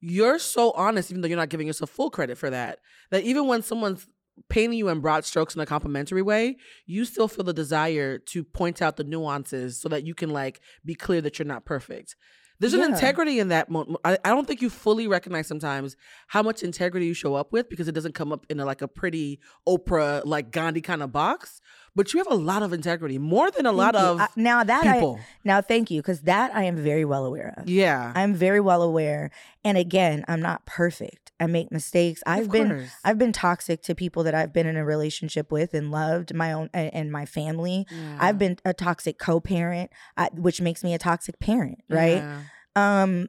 You're 0.00 0.38
so 0.38 0.72
honest, 0.72 1.10
even 1.10 1.22
though 1.22 1.28
you're 1.28 1.38
not 1.38 1.48
giving 1.48 1.66
yourself 1.66 1.88
full 1.90 2.10
credit 2.10 2.36
for 2.36 2.50
that. 2.50 2.80
That 3.10 3.22
even 3.22 3.46
when 3.46 3.62
someone's 3.62 4.06
painting 4.48 4.78
you 4.78 4.88
in 4.88 5.00
broad 5.00 5.24
strokes 5.24 5.54
in 5.54 5.60
a 5.60 5.66
complimentary 5.66 6.22
way, 6.22 6.56
you 6.86 7.04
still 7.04 7.28
feel 7.28 7.44
the 7.44 7.52
desire 7.52 8.18
to 8.18 8.44
point 8.44 8.82
out 8.82 8.96
the 8.96 9.04
nuances 9.04 9.80
so 9.80 9.88
that 9.88 10.04
you 10.04 10.14
can 10.14 10.30
like 10.30 10.60
be 10.84 10.94
clear 10.94 11.20
that 11.20 11.38
you're 11.38 11.46
not 11.46 11.64
perfect. 11.64 12.16
There's 12.60 12.72
an 12.72 12.82
integrity 12.82 13.40
in 13.40 13.48
that. 13.48 13.68
Mo- 13.68 13.96
I, 14.04 14.16
I 14.24 14.28
don't 14.28 14.46
think 14.46 14.62
you 14.62 14.70
fully 14.70 15.08
recognize 15.08 15.46
sometimes 15.46 15.96
how 16.28 16.42
much 16.42 16.62
integrity 16.62 17.06
you 17.06 17.14
show 17.14 17.34
up 17.34 17.52
with 17.52 17.68
because 17.68 17.88
it 17.88 17.92
doesn't 17.92 18.14
come 18.14 18.32
up 18.32 18.46
in 18.48 18.60
a, 18.60 18.64
like 18.64 18.80
a 18.80 18.88
pretty 18.88 19.40
Oprah 19.68 20.22
like 20.24 20.52
Gandhi 20.52 20.80
kind 20.80 21.02
of 21.02 21.10
box. 21.10 21.60
But 21.96 22.12
you 22.12 22.18
have 22.18 22.30
a 22.30 22.34
lot 22.34 22.62
of 22.62 22.72
integrity, 22.72 23.18
more 23.18 23.52
than 23.52 23.66
a 23.66 23.72
lot 23.72 23.94
you. 23.94 24.00
of 24.00 24.20
I- 24.20 24.28
now 24.34 24.64
that 24.64 24.82
people. 24.82 25.20
I 25.20 25.24
now 25.44 25.60
thank 25.60 25.90
you 25.90 26.02
because 26.02 26.22
that 26.22 26.54
I 26.54 26.64
am 26.64 26.76
very 26.76 27.04
well 27.04 27.24
aware 27.24 27.54
of. 27.56 27.68
yeah. 27.68 28.12
I'm 28.16 28.34
very 28.34 28.58
well 28.60 28.82
aware. 28.82 29.30
And 29.64 29.78
again, 29.78 30.24
I'm 30.26 30.40
not 30.40 30.66
perfect. 30.66 31.30
I 31.38 31.46
make 31.46 31.70
mistakes. 31.70 32.22
I've 32.26 32.50
been. 32.50 32.88
I've 33.04 33.18
been 33.18 33.32
toxic 33.32 33.82
to 33.82 33.94
people 33.94 34.24
that 34.24 34.34
I've 34.34 34.52
been 34.52 34.66
in 34.66 34.76
a 34.76 34.84
relationship 34.84 35.52
with 35.52 35.72
and 35.74 35.90
loved 35.90 36.34
my 36.34 36.52
own 36.52 36.68
and, 36.72 36.92
and 36.94 37.12
my 37.12 37.26
family. 37.26 37.86
Yeah. 37.90 38.18
I've 38.20 38.38
been 38.38 38.58
a 38.64 38.74
toxic 38.74 39.18
co-parent, 39.18 39.90
I, 40.16 40.30
which 40.34 40.60
makes 40.60 40.82
me 40.82 40.94
a 40.94 40.98
toxic 40.98 41.38
parent, 41.38 41.78
right? 41.88 42.22
Yeah. 42.22 42.40
Um 42.76 43.28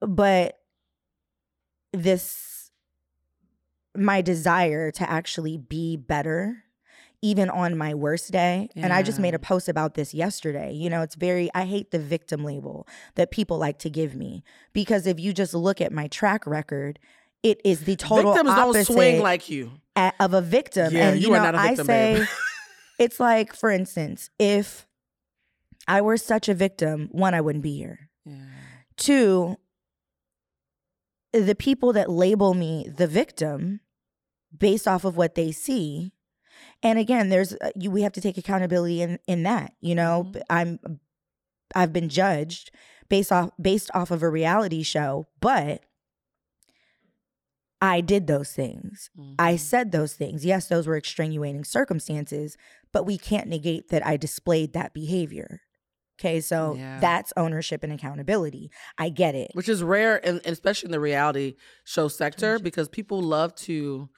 but 0.00 0.58
this 1.92 2.70
my 3.96 4.20
desire 4.22 4.90
to 4.92 5.10
actually 5.10 5.56
be 5.56 5.96
better 5.96 6.64
even 7.20 7.50
on 7.50 7.76
my 7.76 7.94
worst 7.94 8.30
day 8.30 8.68
and 8.76 8.92
i 8.92 9.02
just 9.02 9.18
made 9.18 9.34
a 9.34 9.38
post 9.38 9.68
about 9.68 9.94
this 9.94 10.14
yesterday 10.14 10.72
you 10.72 10.88
know 10.88 11.02
it's 11.02 11.16
very 11.16 11.50
i 11.54 11.64
hate 11.64 11.90
the 11.90 11.98
victim 11.98 12.44
label 12.44 12.86
that 13.16 13.30
people 13.32 13.58
like 13.58 13.78
to 13.78 13.90
give 13.90 14.14
me 14.14 14.44
because 14.72 15.06
if 15.06 15.18
you 15.18 15.32
just 15.32 15.52
look 15.54 15.80
at 15.80 15.92
my 15.92 16.06
track 16.08 16.46
record 16.46 16.98
it 17.42 17.60
is 17.64 17.84
the 17.84 17.96
total 17.96 18.32
Victims 18.32 18.54
don't 18.54 18.68
opposite 18.68 18.92
swing 18.92 19.20
like 19.22 19.48
you. 19.48 19.72
a- 19.96 20.12
of 20.20 20.32
a 20.34 20.40
victim 20.40 20.92
Yeah, 20.94 21.10
and 21.10 21.20
you 21.20 21.28
you, 21.28 21.34
are 21.34 21.42
not 21.42 21.54
a 21.54 21.68
victim, 21.68 21.84
i 21.84 21.86
say 21.86 22.14
babe. 22.18 22.26
it's 22.98 23.18
like 23.20 23.52
for 23.54 23.70
instance 23.70 24.30
if 24.38 24.86
i 25.88 26.00
were 26.00 26.16
such 26.16 26.48
a 26.48 26.54
victim 26.54 27.08
one 27.12 27.34
i 27.34 27.40
wouldn't 27.40 27.62
be 27.64 27.76
here 27.76 28.10
Yeah. 28.24 28.34
Two, 28.96 29.56
the 31.32 31.54
people 31.54 31.92
that 31.92 32.10
label 32.10 32.54
me 32.54 32.88
the 32.92 33.06
victim 33.06 33.80
based 34.56 34.88
off 34.88 35.04
of 35.04 35.16
what 35.16 35.34
they 35.36 35.52
see. 35.52 36.12
And 36.82 36.98
again, 36.98 37.28
there's 37.28 37.54
uh, 37.54 37.70
you 37.76 37.90
we 37.90 38.02
have 38.02 38.12
to 38.12 38.20
take 38.20 38.38
accountability 38.38 39.02
in 39.02 39.18
in 39.26 39.42
that, 39.44 39.72
you 39.80 39.94
know. 39.94 40.24
Mhm. 40.24 40.32
B- 40.32 40.40
I'm 40.50 41.00
I've 41.74 41.92
been 41.92 42.08
judged 42.08 42.70
based 43.08 43.32
off 43.32 43.50
based 43.60 43.90
off 43.94 44.10
of 44.10 44.22
a 44.22 44.28
reality 44.28 44.82
show, 44.82 45.26
but 45.40 45.82
I 47.80 48.00
did 48.00 48.26
those 48.26 48.52
things. 48.52 49.08
I 49.38 49.54
Mhm. 49.54 49.58
said 49.60 49.92
those 49.92 50.14
things. 50.14 50.44
Yes, 50.44 50.66
those 50.68 50.86
were 50.86 50.96
extenuating 50.96 51.64
circumstances, 51.64 52.56
but 52.92 53.04
we 53.06 53.16
can't 53.18 53.46
negate 53.48 53.88
that 53.90 54.04
I 54.04 54.16
displayed 54.16 54.72
that 54.72 54.92
behavior. 54.92 55.60
Okay, 56.18 56.40
so 56.40 56.74
Yeah. 56.74 56.98
that's 56.98 57.32
ownership 57.36 57.84
and 57.84 57.92
accountability. 57.92 58.72
I 58.98 59.08
get 59.10 59.36
it. 59.36 59.52
which 59.54 59.68
is 59.68 59.84
rare, 59.84 60.16
and, 60.26 60.40
and 60.44 60.52
especially 60.52 60.88
in 60.88 60.92
the 60.92 60.98
reality 60.98 61.54
show 61.84 62.08
sector, 62.08 62.58
because 62.58 62.88
people 62.88 63.20
love 63.22 63.54
to 63.54 64.08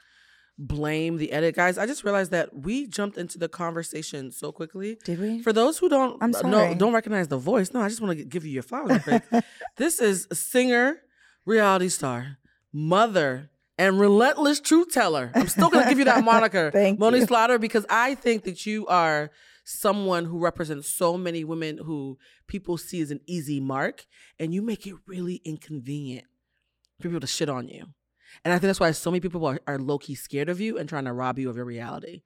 blame 0.60 1.16
the 1.16 1.32
edit 1.32 1.54
guys. 1.56 1.78
I 1.78 1.86
just 1.86 2.04
realized 2.04 2.30
that 2.32 2.54
we 2.54 2.86
jumped 2.86 3.16
into 3.16 3.38
the 3.38 3.48
conversation 3.48 4.30
so 4.30 4.52
quickly. 4.52 4.98
Did 5.04 5.18
we? 5.18 5.42
For 5.42 5.52
those 5.52 5.78
who 5.78 5.88
don't 5.88 6.22
I'm 6.22 6.34
sorry. 6.34 6.74
don't 6.74 6.92
recognize 6.92 7.28
the 7.28 7.38
voice, 7.38 7.72
no, 7.72 7.80
I 7.80 7.88
just 7.88 8.00
want 8.00 8.16
to 8.18 8.24
give 8.24 8.44
you 8.44 8.52
your 8.52 8.62
flowers. 8.62 9.02
This 9.76 10.00
is 10.00 10.26
a 10.30 10.34
singer, 10.34 10.98
reality 11.46 11.88
star, 11.88 12.36
mother, 12.72 13.50
and 13.78 13.98
relentless 13.98 14.60
truth 14.60 14.92
teller. 14.92 15.32
I'm 15.34 15.48
still 15.48 15.70
going 15.70 15.84
to 15.84 15.88
give 15.88 15.98
you 15.98 16.04
that 16.04 16.22
moniker, 16.32 16.70
Thank 16.70 16.98
Moni 16.98 17.20
you. 17.20 17.26
Slaughter, 17.26 17.58
because 17.58 17.86
I 17.88 18.14
think 18.14 18.44
that 18.44 18.66
you 18.66 18.86
are 18.88 19.30
someone 19.64 20.26
who 20.26 20.38
represents 20.38 20.90
so 20.90 21.16
many 21.16 21.44
women 21.44 21.78
who 21.78 22.18
people 22.46 22.76
see 22.76 23.00
as 23.00 23.10
an 23.10 23.20
easy 23.26 23.58
mark, 23.60 24.04
and 24.38 24.52
you 24.52 24.60
make 24.60 24.86
it 24.86 24.94
really 25.06 25.40
inconvenient 25.44 26.26
for 27.00 27.08
people 27.08 27.20
to 27.20 27.26
shit 27.26 27.48
on 27.48 27.68
you. 27.68 27.86
And 28.44 28.52
I 28.52 28.56
think 28.58 28.68
that's 28.68 28.80
why 28.80 28.90
so 28.92 29.10
many 29.10 29.20
people 29.20 29.44
are, 29.46 29.60
are 29.66 29.78
low 29.78 29.98
key 29.98 30.14
scared 30.14 30.48
of 30.48 30.60
you 30.60 30.78
and 30.78 30.88
trying 30.88 31.04
to 31.04 31.12
rob 31.12 31.38
you 31.38 31.48
of 31.50 31.56
your 31.56 31.64
reality. 31.64 32.22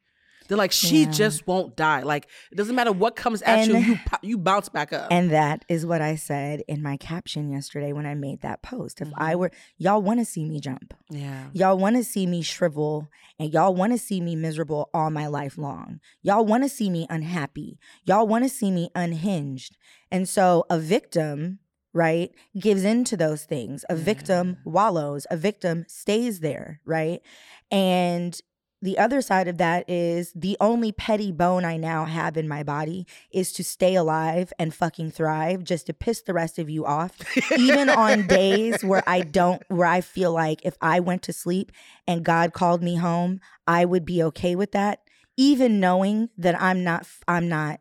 They're 0.47 0.59
like, 0.59 0.73
she 0.73 1.05
Yeah. 1.05 1.11
just 1.11 1.47
won't 1.47 1.75
die. 1.75 2.03
Like 2.03 2.29
it 2.53 2.57
doesn't 2.57 2.75
matter 2.77 2.93
what 2.93 3.17
comes 3.17 3.41
at 3.41 3.67
you, 3.67 3.77
And- 3.77 3.87
you 3.87 3.97
po- 4.07 4.19
you 4.23 4.37
bounce 4.37 4.69
back 4.69 4.93
up. 4.93 5.09
And 5.11 5.31
that 5.31 5.65
is 5.71 5.87
what 5.87 6.03
I 6.03 6.17
said 6.17 6.63
in 6.69 6.83
my 6.83 6.99
caption 6.99 7.51
yesterday 7.51 7.95
when 7.95 8.05
I 8.05 8.15
made 8.15 8.43
that 8.43 8.61
post. 8.61 9.01
If 9.01 9.09
I 9.17 9.33
Mhm. 9.35 9.39
were, 9.39 9.51
y'all 9.79 10.03
want 10.03 10.21
to 10.21 10.27
see 10.27 10.45
me 10.45 10.61
jump. 10.61 10.93
yeah, 11.09 11.47
Y'all 11.55 11.79
want 11.79 11.97
to 11.97 12.05
see 12.05 12.27
me 12.27 12.43
shrivel 12.43 13.09
and 13.39 13.55
y'all 13.55 13.75
want 13.75 13.93
to 13.93 13.99
see 13.99 14.21
me 14.21 14.37
miserable 14.37 14.91
all 14.93 15.09
my 15.11 15.27
life 15.29 15.57
long. 15.57 16.01
Y'all 16.21 16.45
want 16.45 16.63
to 16.63 16.69
see 16.69 16.91
me 16.91 17.07
unhappy. 17.09 17.79
Y'all 18.05 18.27
want 18.27 18.45
to 18.45 18.51
see 18.51 18.71
me 18.71 18.91
unhinged. 18.95 19.79
And 20.13 20.29
so 20.29 20.67
a 20.69 20.79
victim, 20.79 21.59
right, 21.95 22.35
gives 22.59 22.85
into 22.85 23.17
those 23.17 23.45
things. 23.45 23.85
A 23.89 23.97
victim 23.97 24.57
mm. 24.57 24.71
wallows, 24.71 25.27
a 25.31 25.37
victim 25.37 25.87
stays 25.89 26.41
there, 26.41 26.81
right? 26.85 27.23
And 27.71 28.39
the 28.83 28.99
other 28.99 29.23
side 29.23 29.49
of 29.49 29.57
that 29.57 29.89
is 29.89 30.31
the 30.35 30.59
only 30.61 30.93
petty 30.93 31.33
bone 31.33 31.65
I 31.65 31.79
now 31.79 32.05
have 32.05 32.37
in 32.37 32.47
my 32.47 32.63
body 32.63 33.07
is 33.31 33.51
to 33.53 33.65
stay 33.65 33.95
alive 33.95 34.53
and 34.59 34.75
fucking 34.75 35.13
thrive 35.13 35.65
just 35.65 35.87
to 35.87 35.95
piss 35.95 36.21
the 36.21 36.35
rest 36.35 36.59
of 36.59 36.69
you 36.69 36.85
off 36.85 37.13
even 37.59 37.89
on 37.89 38.27
days 38.27 38.85
where 38.85 39.03
I 39.07 39.21
don't, 39.23 39.63
where 39.69 39.87
I 39.87 40.03
feel 40.03 40.33
like 40.33 40.61
if 40.65 40.77
I 40.83 41.01
went 41.01 41.23
to 41.23 41.33
sleep 41.33 41.73
and 42.07 42.27
God 42.27 42.53
called 42.53 42.83
me 42.83 42.97
home, 42.97 43.41
I 43.67 43.87
would 43.87 44.05
be 44.05 44.23
okay 44.25 44.55
with 44.55 44.73
that, 44.73 45.01
even 45.39 45.81
knowing 45.81 46.29
that 46.37 46.61
I'm 46.61 46.85
not, 46.85 47.07
I'm 47.27 47.49
not, 47.49 47.81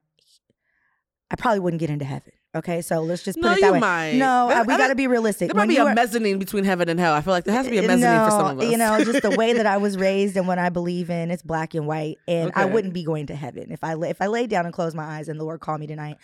I 1.29 1.35
probably 1.35 1.59
wouldn't 1.59 1.81
get 1.81 1.89
into 1.89 2.05
heaven. 2.05 2.31
Okay, 2.55 2.81
so 2.83 3.01
let's 3.01 3.23
just 3.23 3.39
put 3.41 3.45
No, 3.47 3.53
it 3.53 3.61
that 3.61 3.73
way. 3.73 3.79
might. 3.79 4.11
No, 4.13 4.47
That- 4.49 4.61
uh, 4.61 4.63
we 4.67 4.77
got 4.77 4.89
to 4.89 4.95
be 4.95 5.07
realistic. 5.07 5.47
There 5.49 5.55
might 5.55 5.61
When 5.61 5.69
be 5.69 5.77
a 5.77 5.85
are- 5.85 5.95
mezzanine 5.95 6.37
between 6.37 6.63
heaven 6.65 6.87
and 6.87 6.99
hell. 6.99 7.13
I 7.13 7.21
feel 7.21 7.33
like 7.33 7.45
there 7.45 7.53
has 7.55 7.65
to 7.65 7.71
be 7.71 7.79
a 7.79 7.81
mezzanine 7.87 8.15
no, 8.17 8.25
for 8.25 8.31
some 8.31 8.45
of 8.51 8.59
us. 8.59 8.69
You 8.71 8.77
know, 8.77 9.03
just 9.03 9.23
the 9.23 9.31
way 9.31 9.53
that 9.53 9.65
I 9.65 9.77
was 9.77 9.97
raised 10.09 10.37
and 10.37 10.47
what 10.47 10.59
I 10.59 10.69
believe 10.69 11.09
in, 11.09 11.31
it's 11.31 11.41
black 11.41 11.73
and 11.73 11.87
white. 11.87 12.17
And 12.27 12.51
I 12.55 12.65
wouldn't 12.65 12.93
be 12.93 13.03
going 13.03 13.25
to 13.27 13.35
heaven 13.35 13.71
if 13.71 13.83
I 13.83 13.95
if 14.03 14.21
I 14.21 14.27
laid 14.27 14.49
down 14.51 14.65
and 14.65 14.73
close 14.73 14.93
my 14.93 15.03
eyes 15.03 15.29
and 15.29 15.39
the 15.39 15.43
Lord 15.43 15.61
called 15.61 15.79
me 15.79 15.87
tonight. 15.87 16.17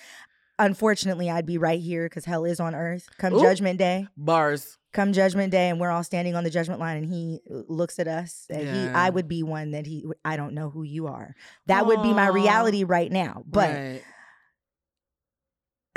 Unfortunately, 0.57 1.29
I'd 1.29 1.45
be 1.45 1.57
right 1.57 1.79
here 1.79 2.05
because 2.05 2.25
hell 2.25 2.43
is 2.43 2.59
on 2.59 2.75
earth. 2.75 3.07
Come 3.17 3.33
Ooh. 3.33 3.41
Judgment 3.41 3.79
Day, 3.79 4.07
bars. 4.17 4.77
come 4.91 5.13
Judgment 5.13 5.51
Day, 5.51 5.69
and 5.69 5.79
we're 5.79 5.89
all 5.89 6.03
standing 6.03 6.35
on 6.35 6.43
the 6.43 6.49
judgment 6.49 6.81
line, 6.81 6.97
and 6.97 7.05
He 7.05 7.39
uh, 7.49 7.61
looks 7.69 7.97
at 7.97 8.09
us. 8.09 8.45
And 8.49 8.67
he, 8.67 8.87
I 8.89 9.09
would 9.09 9.29
be 9.29 9.41
one 9.41 9.71
that 9.71 9.85
He. 9.87 10.05
I 10.25 10.35
don't 10.35 10.53
know 10.53 10.69
who 10.69 10.83
you 10.83 11.07
are. 11.07 11.33
That 11.67 11.85
would 11.87 12.03
be 12.03 12.13
my 12.13 12.27
reality 12.27 12.83
right 12.83 13.09
now. 13.09 13.43
But 13.47 13.69
Right. 13.69 14.01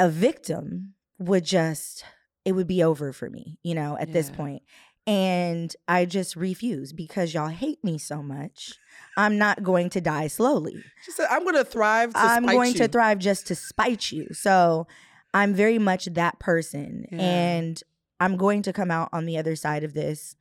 A 0.03 0.09
victim 0.09 0.95
would 1.21 1.45
just 1.45 2.05
it 2.45 2.53
would 2.53 2.67
be 2.67 2.83
over 2.83 3.13
for 3.13 3.31
me 3.31 3.57
you 3.63 3.73
know 3.75 3.97
at 4.01 4.13
this 4.13 4.29
Yeah. 4.31 4.37
point 4.37 4.63
and 5.07 5.75
i 5.87 6.05
just 6.05 6.35
refuse 6.35 6.93
because 6.93 7.33
y'all 7.33 7.49
hate 7.49 7.83
me 7.85 7.99
so 7.99 8.21
much 8.21 8.73
i'm 9.17 9.39
not 9.39 9.63
going 9.63 9.91
to 9.91 10.01
die 10.01 10.27
slowly 10.27 10.83
she 11.05 11.13
said, 11.13 11.27
"I'm 11.31 11.45
going 11.45 11.55
to 11.55 11.65
thrive. 11.65 12.13
To 12.15 12.19
i'm 12.19 12.45
going 12.47 12.73
you. 12.73 12.79
to 12.79 12.89
thrive 12.89 13.19
just 13.19 13.47
to 13.47 13.55
spite 13.55 14.11
you 14.11 14.27
so 14.33 14.89
i'm 15.33 15.55
very 15.55 15.79
much 15.79 16.07
that 16.07 16.41
person 16.41 17.07
Yeah. 17.13 17.21
and 17.21 17.83
i'm 18.19 18.37
going 18.37 18.63
to 18.63 18.73
come 18.73 18.91
out 18.91 19.09
on 19.13 19.25
the 19.27 19.39
other 19.39 19.55
side 19.55 19.85
of 19.85 19.95
this 19.95 20.35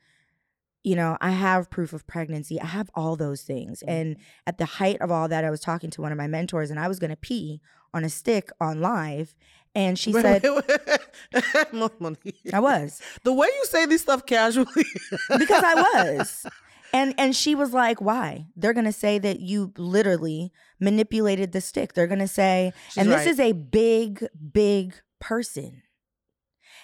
you 0.84 0.96
know 0.96 1.18
i 1.22 1.30
have 1.30 1.70
proof 1.70 1.94
of 1.94 2.08
pregnancy 2.08 2.60
i 2.60 2.66
have 2.66 2.90
all 2.96 3.16
those 3.16 3.44
things 3.44 3.82
mm-hmm. 3.82 3.94
and 3.94 4.18
at 4.48 4.58
the 4.58 4.66
height 4.66 5.00
of 5.02 5.12
all 5.12 5.28
that 5.28 5.46
i 5.46 5.52
was 5.52 5.60
talking 5.60 5.92
to 5.92 6.02
one 6.02 6.12
of 6.12 6.18
my 6.18 6.28
mentors 6.28 6.72
and 6.72 6.80
i 6.80 6.88
was 6.88 6.98
going 6.98 7.12
to 7.12 7.16
pee 7.16 7.62
on 7.94 8.04
a 8.04 8.10
stick 8.10 8.50
on 8.60 8.82
live 8.82 9.36
and 9.74 9.98
she 9.98 10.12
Wait, 10.12 10.22
said 10.22 10.44
wait, 10.44 10.66
wait. 10.68 10.80
I 12.54 12.60
was 12.60 13.02
The 13.24 13.34
way 13.34 13.48
you 13.48 13.66
say 13.66 13.86
this 13.86 14.02
stuff 14.02 14.26
casually. 14.26 14.86
because 15.38 15.64
I 15.64 15.76
was. 15.76 16.46
And 16.94 17.16
and 17.18 17.34
she 17.34 17.56
was 17.56 17.72
like, 17.72 18.02
"Why? 18.02 18.48
They're 18.58 18.74
to 18.84 18.92
say 18.92 19.18
that 19.18 19.40
you 19.40 19.72
literally 19.78 20.52
manipulated 20.78 21.54
the 21.54 21.62
stick. 21.62 21.94
They're 21.94 22.06
to 22.20 22.28
say 22.28 22.74
She's 22.90 22.98
and 22.98 23.10
this 23.10 23.20
right. 23.20 23.28
is 23.28 23.40
a 23.40 23.54
big 23.54 24.28
big 24.52 24.96
person." 25.22 25.84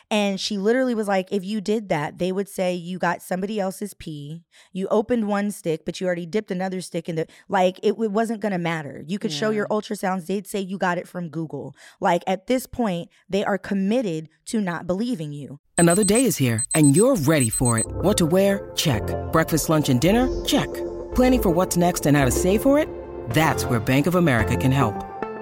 And 0.09 0.39
she 0.39 0.57
literally 0.57 0.95
was 0.95 1.07
like, 1.07 1.31
if 1.31 1.43
you 1.43 1.59
did 1.59 1.89
that, 1.89 2.17
they 2.17 2.31
would 2.31 2.47
say 2.47 2.73
you 2.73 2.97
got 2.97 3.21
somebody 3.21 3.59
else's 3.59 3.93
pee. 3.93 4.43
You 4.71 4.87
opened 4.87 5.27
one 5.27 5.51
stick, 5.51 5.83
but 5.85 5.99
you 5.99 6.07
already 6.07 6.25
dipped 6.25 6.49
another 6.49 6.79
stick 6.79 7.09
in 7.09 7.15
the 7.15 7.27
like 7.49 7.77
it, 7.83 7.95
it 7.99 8.11
wasn't 8.11 8.39
gonna 8.39 8.57
matter. 8.57 9.03
You 9.05 9.19
could 9.19 9.33
show 9.33 9.49
your 9.49 9.67
ultrasounds, 9.67 10.27
they'd 10.27 10.47
say 10.47 10.61
you 10.61 10.77
got 10.77 10.97
it 10.97 11.07
from 11.07 11.29
Google. 11.29 11.75
Like 11.99 12.23
at 12.25 12.47
this 12.47 12.65
point, 12.65 13.09
they 13.29 13.43
are 13.43 13.57
committed 13.57 14.29
to 14.45 14.61
not 14.61 14.87
believing 14.87 15.33
you. 15.33 15.59
Another 15.77 16.03
day 16.03 16.23
is 16.23 16.37
here, 16.37 16.63
and 16.73 16.95
you're 16.95 17.15
ready 17.15 17.49
for 17.49 17.77
it. 17.77 17.85
What 17.87 18.17
to 18.17 18.25
wear? 18.25 18.71
Check. 18.75 19.03
Breakfast, 19.31 19.69
lunch, 19.69 19.89
and 19.89 20.01
dinner? 20.01 20.43
Check. 20.45 20.73
Planning 21.13 21.41
for 21.41 21.49
what's 21.51 21.77
next 21.77 22.05
and 22.05 22.17
how 22.17 22.25
to 22.25 22.31
save 22.31 22.61
for 22.61 22.79
it? 22.79 22.89
That's 23.29 23.65
where 23.65 23.79
Bank 23.79 24.07
of 24.07 24.15
America 24.15 24.55
can 24.55 24.71
help. 24.71 25.16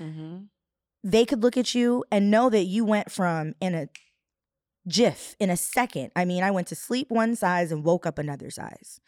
Mm-hmm. 0.00 0.36
they 1.04 1.24
could 1.24 1.42
look 1.42 1.56
at 1.56 1.74
you 1.74 2.04
and 2.10 2.30
know 2.30 2.48
that 2.50 2.64
you 2.64 2.84
went 2.84 3.10
from 3.10 3.54
in 3.60 3.74
a 3.74 3.88
jiff 4.86 5.34
in 5.38 5.50
a 5.50 5.56
second 5.56 6.10
i 6.16 6.24
mean 6.24 6.42
i 6.42 6.50
went 6.50 6.66
to 6.68 6.74
sleep 6.74 7.10
one 7.10 7.34
size 7.36 7.70
and 7.72 7.84
woke 7.84 8.06
up 8.06 8.18
another 8.18 8.50
size 8.50 9.00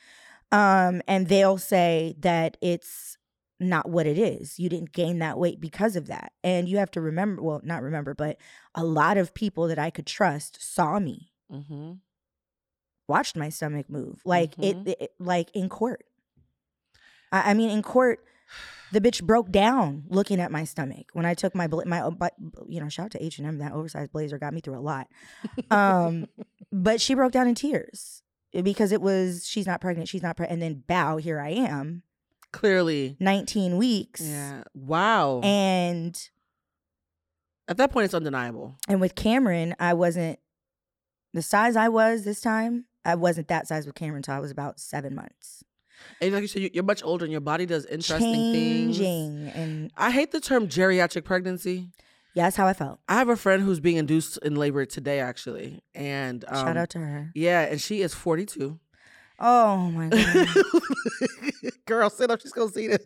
um 0.52 1.00
and 1.08 1.28
they'll 1.28 1.56
say 1.58 2.14
that 2.18 2.56
it's 2.60 3.16
not 3.60 3.88
what 3.88 4.06
it 4.06 4.18
is 4.18 4.58
you 4.58 4.68
didn't 4.68 4.92
gain 4.92 5.18
that 5.20 5.38
weight 5.38 5.60
because 5.60 5.96
of 5.96 6.06
that 6.06 6.32
and 6.44 6.68
you 6.68 6.76
have 6.78 6.90
to 6.90 7.00
remember 7.00 7.40
well 7.42 7.60
not 7.64 7.82
remember 7.82 8.14
but 8.14 8.36
a 8.74 8.84
lot 8.84 9.16
of 9.16 9.32
people 9.34 9.68
that 9.68 9.78
i 9.78 9.90
could 9.90 10.06
trust 10.06 10.58
saw 10.60 10.98
me 10.98 11.32
Mm-hmm. 11.52 11.92
watched 13.08 13.36
my 13.36 13.48
stomach 13.48 13.88
move 13.90 14.20
like 14.24 14.56
Mhm. 14.56 14.86
it, 14.86 14.98
it 15.00 15.12
like 15.18 15.50
in 15.54 15.68
court 15.68 16.04
I, 17.32 17.50
I 17.50 17.54
mean 17.54 17.70
in 17.70 17.82
court 17.82 18.24
the 18.92 19.00
bitch 19.00 19.22
broke 19.22 19.50
down 19.50 20.04
looking 20.08 20.40
at 20.40 20.50
my 20.50 20.64
stomach 20.64 21.06
when 21.12 21.24
I 21.24 21.34
took 21.34 21.54
my 21.54 21.66
bla- 21.66 21.86
my 21.86 22.00
uh, 22.00 22.10
you 22.68 22.80
know 22.80 22.88
shout 22.88 23.06
out 23.06 23.10
to 23.12 23.24
H 23.24 23.38
and 23.38 23.46
M 23.46 23.58
that 23.58 23.72
oversized 23.72 24.12
blazer 24.12 24.38
got 24.38 24.52
me 24.54 24.60
through 24.60 24.78
a 24.78 24.80
lot, 24.80 25.08
um, 25.70 26.26
but 26.72 27.00
she 27.00 27.14
broke 27.14 27.32
down 27.32 27.46
in 27.48 27.54
tears 27.54 28.22
because 28.52 28.90
it 28.92 29.00
was 29.00 29.46
she's 29.46 29.66
not 29.66 29.80
pregnant 29.80 30.08
she's 30.08 30.22
not 30.22 30.36
pregnant 30.36 30.60
and 30.60 30.62
then 30.62 30.82
bow 30.88 31.16
here 31.18 31.38
I 31.40 31.50
am 31.50 32.02
Clearly. 32.52 33.16
19 33.20 33.76
weeks 33.76 34.20
Yeah. 34.22 34.64
Wow. 34.74 35.40
and 35.44 36.20
At 37.68 37.76
that 37.76 37.92
point, 37.92 38.06
it's 38.06 38.14
undeniable. 38.14 38.76
and 38.88 39.00
with 39.00 39.14
Cameron 39.14 39.76
I 39.78 39.94
wasn't 39.94 40.40
the 41.32 41.42
size 41.42 41.76
I 41.76 41.88
was 41.88 42.24
this 42.24 42.40
time 42.40 42.86
I 43.04 43.14
wasn't 43.14 43.46
that 43.48 43.68
size 43.68 43.86
with 43.86 43.94
Cameron 43.94 44.16
until 44.18 44.34
I 44.34 44.40
was 44.40 44.50
about 44.50 44.80
seven 44.80 45.14
months 45.14 45.62
And 46.20 46.32
like 46.32 46.42
you 46.42 46.48
said, 46.48 46.62
you- 46.62 46.70
you're 46.74 46.84
much 46.84 47.02
older 47.04 47.24
and 47.24 47.32
your 47.32 47.40
body 47.40 47.66
does 47.66 47.86
interesting 47.86 48.52
things. 48.52 48.98
changing 48.98 49.48
and 49.54 49.90
I 49.96 50.10
hate 50.10 50.30
the 50.32 50.40
term 50.40 50.68
geriatric 50.68 51.24
pregnancy. 51.24 51.90
yeah 52.34 52.44
that's 52.44 52.56
how 52.56 52.66
I 52.66 52.72
felt 52.74 53.00
I 53.08 53.14
have 53.14 53.28
a 53.28 53.36
friend 53.36 53.62
who's 53.62 53.80
being 53.80 53.96
induced 53.96 54.38
in 54.38 54.54
labor 54.56 54.84
today, 54.86 55.20
actually. 55.20 55.82
And 55.94 56.44
um, 56.48 56.54
shout 56.66 56.76
out 56.76 56.90
to 56.90 56.98
her 56.98 57.30
Yeah, 57.34 57.62
and 57.62 57.80
she 57.80 58.02
is 58.02 58.14
42. 58.14 58.78
oh 59.40 59.90
my 59.90 60.08
god 60.08 60.48
Girl, 61.86 62.08
sit 62.08 62.30
up. 62.30 62.40
She's 62.40 62.52
going 62.52 62.68
to 62.68 62.74
see 62.74 62.86
this. 62.86 63.04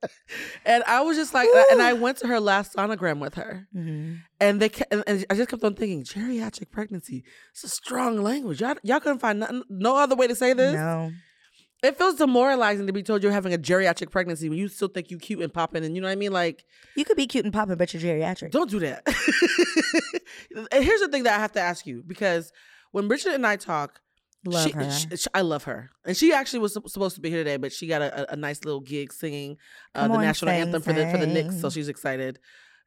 and 0.64 0.82
I 0.84 1.00
was 1.02 1.16
just 1.16 1.32
like, 1.32 1.48
and 1.70 1.80
I 1.80 1.92
went 1.92 2.18
to 2.18 2.26
her 2.26 2.40
last 2.40 2.74
sonogram 2.74 3.20
with 3.20 3.34
her. 3.36 3.68
Mhm. 3.74 4.18
And 4.40 4.60
they 4.60 4.68
kept, 4.68 4.92
and, 4.92 5.04
and 5.06 5.24
I 5.30 5.34
just 5.36 5.48
kept 5.48 5.62
on 5.62 5.74
thinking, 5.74 6.02
geriatric 6.02 6.70
pregnancy. 6.72 7.22
It's 7.52 7.62
a 7.62 7.68
strong 7.68 8.20
language. 8.20 8.60
Y'all, 8.60 8.74
y'all 8.82 8.98
couldn't 9.00 9.20
find 9.20 9.40
nothing, 9.40 9.62
no 9.68 9.96
other 9.96 10.16
way 10.16 10.26
to 10.26 10.34
say 10.34 10.52
this. 10.54 10.74
no 10.74 11.12
It 11.82 11.98
feels 11.98 12.14
demoralizing 12.16 12.86
to 12.86 12.92
be 12.92 13.02
told 13.02 13.22
you're 13.22 13.32
having 13.32 13.52
a 13.52 13.58
geriatric 13.58 14.10
pregnancy 14.10 14.48
when 14.48 14.58
you 14.58 14.66
still 14.68 14.88
think 14.88 15.10
you're 15.10 15.20
cute 15.20 15.40
and 15.40 15.52
popping, 15.52 15.84
and 15.84 15.94
you 15.94 16.00
know 16.00 16.08
what 16.08 16.12
I 16.12 16.16
mean. 16.16 16.32
Like, 16.32 16.64
You 16.96 17.04
could 17.04 17.16
be 17.16 17.26
cute 17.26 17.44
and 17.44 17.52
popping, 17.52 17.76
but 17.76 17.92
you're 17.92 18.02
geriatric. 18.02 18.50
don't 18.50 18.70
do 18.70 18.78
that. 18.80 19.02
and 20.72 20.84
here's 20.84 21.00
the 21.00 21.08
thing 21.08 21.24
that 21.24 21.34
I 21.36 21.38
have 21.40 21.52
to 21.52 21.60
ask 21.60 21.86
you 21.86 22.02
because 22.06 22.50
when 22.92 23.08
Richard 23.08 23.34
and 23.34 23.46
I 23.46 23.56
talk, 23.56 24.00
Love 24.44 24.64
she, 24.64 24.70
her. 24.72 24.90
she- 24.90 25.16
she- 25.16 25.26
I 25.34 25.40
love 25.40 25.64
her, 25.64 25.90
and 26.04 26.16
she 26.16 26.32
actually 26.32 26.60
was 26.60 26.72
supposed 26.72 27.16
to 27.16 27.20
be 27.20 27.30
here 27.30 27.40
today, 27.42 27.56
but 27.56 27.72
she 27.72 27.86
got 27.88 28.00
a, 28.00 28.32
a, 28.32 28.36
nice 28.36 28.64
little 28.64 28.80
gig 28.80 29.12
singing 29.12 29.56
uh, 29.94 30.06
the 30.06 30.14
on, 30.14 30.20
national 30.20 30.52
sing, 30.52 30.60
anthem 30.60 30.82
for 30.82 30.92
the 30.92 31.10
for 31.10 31.18
the 31.18 31.26
Knicks, 31.26 31.60
so 31.60 31.68
she's 31.68 31.88
excited. 31.88 32.38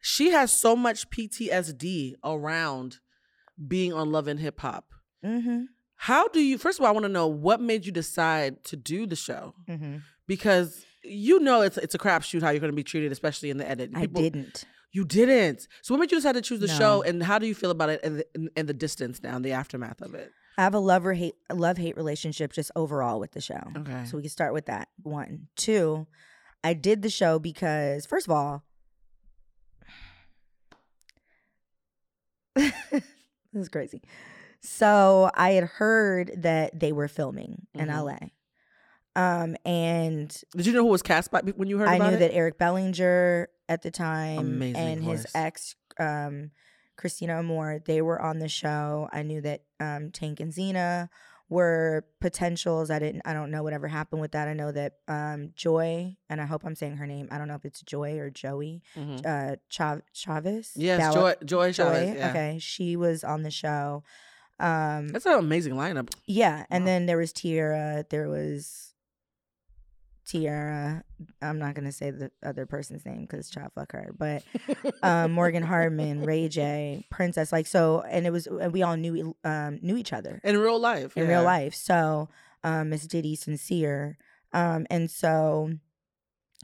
She 0.02 0.32
has 0.32 0.54
so 0.54 0.76
much 0.78 1.10
PTSD 1.10 2.14
around 2.24 3.00
being 3.68 3.92
on 3.92 4.10
Love 4.12 4.28
and 4.30 4.40
Hip 4.40 4.60
Hop. 4.62 4.86
mm-hmm. 5.26 5.64
How 6.02 6.28
do 6.30 6.40
you? 6.40 6.58
First 6.58 6.80
of 6.80 6.86
all, 6.86 6.90
I 6.90 6.92
want 6.94 7.04
to 7.04 7.10
know 7.12 7.28
what 7.28 7.60
made 7.62 7.86
you 7.86 7.92
decide 7.92 8.64
to 8.66 8.76
do 8.78 9.06
the 9.06 9.16
show 9.18 9.54
Mm-hmm. 9.68 9.98
because 10.28 10.86
you 11.04 11.40
know 11.40 11.62
it's 11.62 11.78
it's 11.78 11.94
a 11.94 11.98
crapshoot 11.98 12.42
how 12.42 12.52
you're 12.52 12.62
going 12.62 12.72
to 12.72 12.76
be 12.76 12.84
treated, 12.84 13.12
especially 13.12 13.50
in 13.50 13.58
the 13.58 13.70
edit. 13.70 13.92
I 13.94 14.06
didn't. 14.06 14.64
You 14.92 15.04
didn't. 15.06 15.68
So 15.82 15.94
what 15.94 16.00
made 16.00 16.12
you 16.12 16.18
decide 16.18 16.34
to 16.36 16.42
choose 16.42 16.62
the 16.62 16.68
No. 16.68 16.74
show, 16.78 17.02
and 17.04 17.22
how 17.22 17.38
do 17.38 17.46
you 17.48 17.54
feel 17.54 17.70
about 17.70 17.90
it 17.90 18.00
and 18.04 18.20
the, 18.20 18.50
and 18.56 18.68
the 18.68 18.74
distance 18.74 19.22
now, 19.22 19.36
and 19.36 19.44
the 19.46 19.52
aftermath 19.52 20.02
of 20.02 20.16
it? 20.16 20.32
I 20.58 20.64
have 20.64 20.74
a 20.74 20.80
love 20.80 21.06
or 21.06 21.14
hate 21.14 21.36
love 21.54 21.78
hate 21.78 21.96
relationship 21.98 22.54
just 22.54 22.72
overall 22.76 23.20
with 23.20 23.32
the 23.34 23.42
show. 23.42 23.62
Okay. 23.78 24.06
So 24.06 24.18
we 24.18 24.24
can 24.24 24.30
start 24.32 24.54
with 24.54 24.66
that. 24.68 24.88
One. 25.04 25.48
Two, 25.58 26.08
I 26.64 26.74
did 26.74 27.02
the 27.02 27.10
show 27.10 27.40
because 27.40 28.06
first 28.06 28.26
of 28.28 28.32
all, 28.32 28.64
this 32.56 33.04
is 33.54 33.70
crazy. 33.70 34.02
So 34.62 35.32
I 35.34 35.52
had 35.52 35.64
heard 35.66 36.32
that 36.38 36.80
they 36.80 36.92
were 36.92 37.08
filming 37.08 37.68
in 37.74 37.88
Mhm. 37.88 37.94
LA. 37.96 38.18
Um, 39.16 39.56
and 39.66 40.36
Did 40.56 40.66
you 40.68 40.74
know 40.74 40.84
who 40.84 40.90
was 40.92 41.02
cast 41.02 41.32
by 41.32 41.42
when 41.42 41.68
you 41.68 41.78
heard 41.78 41.90
I 41.90 41.96
about 41.96 42.10
knew 42.12 42.16
it? 42.18 42.20
that 42.20 42.34
Eric 42.34 42.58
Bellinger 42.58 43.50
at 43.68 43.82
the 43.82 43.92
time 43.92 44.38
Amazing 44.40 44.76
and 44.82 45.04
his 45.04 45.22
voice. 45.24 45.32
ex, 45.36 45.76
um, 46.00 46.52
Christina 46.96 47.42
Moore, 47.42 47.80
they 47.86 48.02
were 48.02 48.22
on 48.22 48.40
the 48.40 48.48
show. 48.50 49.10
I 49.12 49.24
knew 49.24 49.42
that 49.42 49.64
um, 49.80 50.12
Tank 50.12 50.40
and 50.40 50.54
Zena 50.54 51.10
were 51.50 52.06
potentials. 52.22 52.92
I 52.92 53.00
didn't. 53.00 53.22
I 53.26 53.34
don't 53.34 53.50
know 53.52 53.64
whatever 53.64 53.88
happened 53.88 54.22
with 54.22 54.34
that. 54.34 54.48
I 54.48 54.54
know 54.54 54.72
that 54.72 54.94
um, 55.08 55.54
Joy, 55.56 56.16
and 56.30 56.40
I 56.42 56.46
hope 56.46 56.64
I'm 56.66 56.76
saying 56.76 56.98
her 56.98 57.08
name. 57.08 57.28
I 57.32 57.38
don't 57.38 57.48
know 57.48 57.56
if 57.56 57.66
it's 57.66 57.82
Joy 57.82 58.20
or 58.20 58.30
Joey 58.30 58.84
Mhm. 58.96 59.26
uh, 59.26 59.56
Chav- 59.72 60.04
Chavez. 60.14 60.74
Yes, 60.76 61.14
Joy, 61.14 61.34
Joy 61.44 61.72
Chavez. 61.72 62.10
Joy. 62.14 62.18
Yeah. 62.20 62.30
Okay, 62.30 62.60
she 62.60 62.96
was 62.96 63.24
on 63.24 63.42
the 63.44 63.52
show. 63.52 64.04
Um, 64.60 65.08
That's 65.10 65.26
an 65.26 65.34
amazing 65.40 65.74
lineup. 65.74 66.10
yeah, 66.26 66.66
and 66.70 66.84
Wow. 66.84 66.88
then 66.88 67.06
there 67.06 67.18
was 67.18 67.32
Teairra. 67.32 68.08
There 68.10 68.28
was 68.30 68.94
Teairra. 70.28 71.02
I'm 71.42 71.58
not 71.60 71.74
gonna 71.74 71.92
say 71.92 72.12
the 72.12 72.32
other 72.44 72.66
person's 72.66 73.06
name 73.06 73.22
because 73.22 73.50
child 73.50 73.72
fuck 73.74 73.92
her, 73.94 74.14
but 74.18 74.44
um, 75.02 75.32
Morgan 75.32 75.64
Hardman, 75.64 76.24
Ray 76.24 76.48
J, 76.50 77.06
Princess. 77.10 77.52
Like 77.52 77.66
so, 77.68 78.02
and 78.02 78.28
it 78.28 78.32
was 78.32 78.46
and 78.48 78.72
we 78.72 78.84
all 78.84 78.96
knew 78.96 79.36
um, 79.44 79.80
knew 79.82 79.98
each 79.98 80.14
other 80.14 80.40
In 80.44 80.58
real 80.58 80.80
life. 80.80 81.18
in 81.18 81.24
yeah. 81.24 81.30
real 81.38 81.44
life. 81.44 81.74
So 81.74 82.30
um, 82.64 82.90
Miss 82.90 83.08
Diddy, 83.08 83.36
sincere, 83.36 84.18
um, 84.54 84.86
and 84.92 85.10
so 85.10 85.72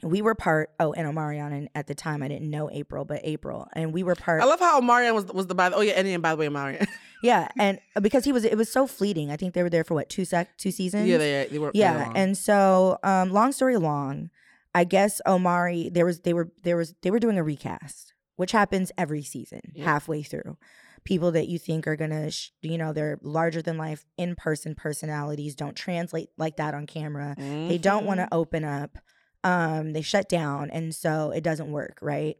we 0.02 0.22
were 0.22 0.34
part. 0.36 0.70
Oh, 0.78 0.92
and 0.92 1.08
Omarion, 1.08 1.52
and 1.52 1.68
at 1.74 1.86
the 1.88 1.94
time 1.94 2.22
I 2.22 2.28
didn't 2.28 2.50
know 2.50 2.70
April, 2.70 3.04
but 3.04 3.20
April, 3.24 3.66
and 3.72 3.92
we 3.92 4.04
were 4.04 4.14
part. 4.14 4.42
I 4.42 4.44
love 4.44 4.60
how 4.60 4.80
Marion 4.80 5.14
was 5.14 5.24
was 5.26 5.48
the 5.48 5.54
by 5.56 5.70
the 5.70 5.76
oh 5.76 5.80
yeah, 5.80 5.94
and 5.94 6.22
by 6.22 6.30
the 6.32 6.36
way, 6.36 6.48
Marion. 6.48 6.86
yeah, 7.22 7.48
and 7.58 7.78
uh, 7.96 8.00
because 8.00 8.24
he 8.24 8.32
was, 8.32 8.44
it 8.44 8.56
was 8.56 8.70
so 8.70 8.86
fleeting. 8.86 9.30
I 9.30 9.36
think 9.36 9.54
they 9.54 9.62
were 9.62 9.70
there 9.70 9.84
for 9.84 9.94
what 9.94 10.08
two 10.08 10.24
sec, 10.24 10.56
two 10.58 10.70
seasons. 10.70 11.08
yeah, 11.08 11.18
they 11.18 11.48
they 11.50 11.58
were 11.58 11.70
yeah 11.74 11.98
and 12.16 12.36
so 12.38 12.98
um 13.02 13.30
long 13.32 13.52
story 13.52 13.76
long 13.76 14.30
i 14.74 14.84
guess 14.84 15.20
omari 15.26 15.88
there 15.90 16.04
was 16.04 16.20
they 16.20 16.34
were 16.34 16.50
there 16.62 16.76
was 16.76 16.94
they 17.02 17.10
were 17.10 17.18
doing 17.18 17.38
a 17.38 17.42
recast 17.42 18.12
which 18.36 18.52
happens 18.52 18.92
every 18.98 19.22
season 19.22 19.60
Yeah. 19.74 19.84
halfway 19.84 20.22
through 20.22 20.58
people 21.04 21.30
that 21.32 21.48
you 21.48 21.58
think 21.58 21.86
are 21.86 21.96
gonna 21.96 22.30
sh- 22.30 22.50
you 22.60 22.76
know 22.76 22.92
they're 22.92 23.18
larger 23.22 23.62
than 23.62 23.78
life 23.78 24.04
in-person 24.18 24.74
personalities 24.74 25.54
don't 25.54 25.76
translate 25.76 26.28
like 26.36 26.56
that 26.56 26.74
on 26.74 26.86
camera 26.86 27.34
they 27.38 27.78
don't 27.78 28.04
want 28.04 28.20
to 28.20 28.28
open 28.32 28.64
up 28.64 28.98
um 29.44 29.92
they 29.94 30.02
shut 30.02 30.28
down 30.28 30.68
and 30.70 30.94
so 30.94 31.30
it 31.30 31.42
doesn't 31.42 31.70
work 31.72 31.96
right 32.02 32.36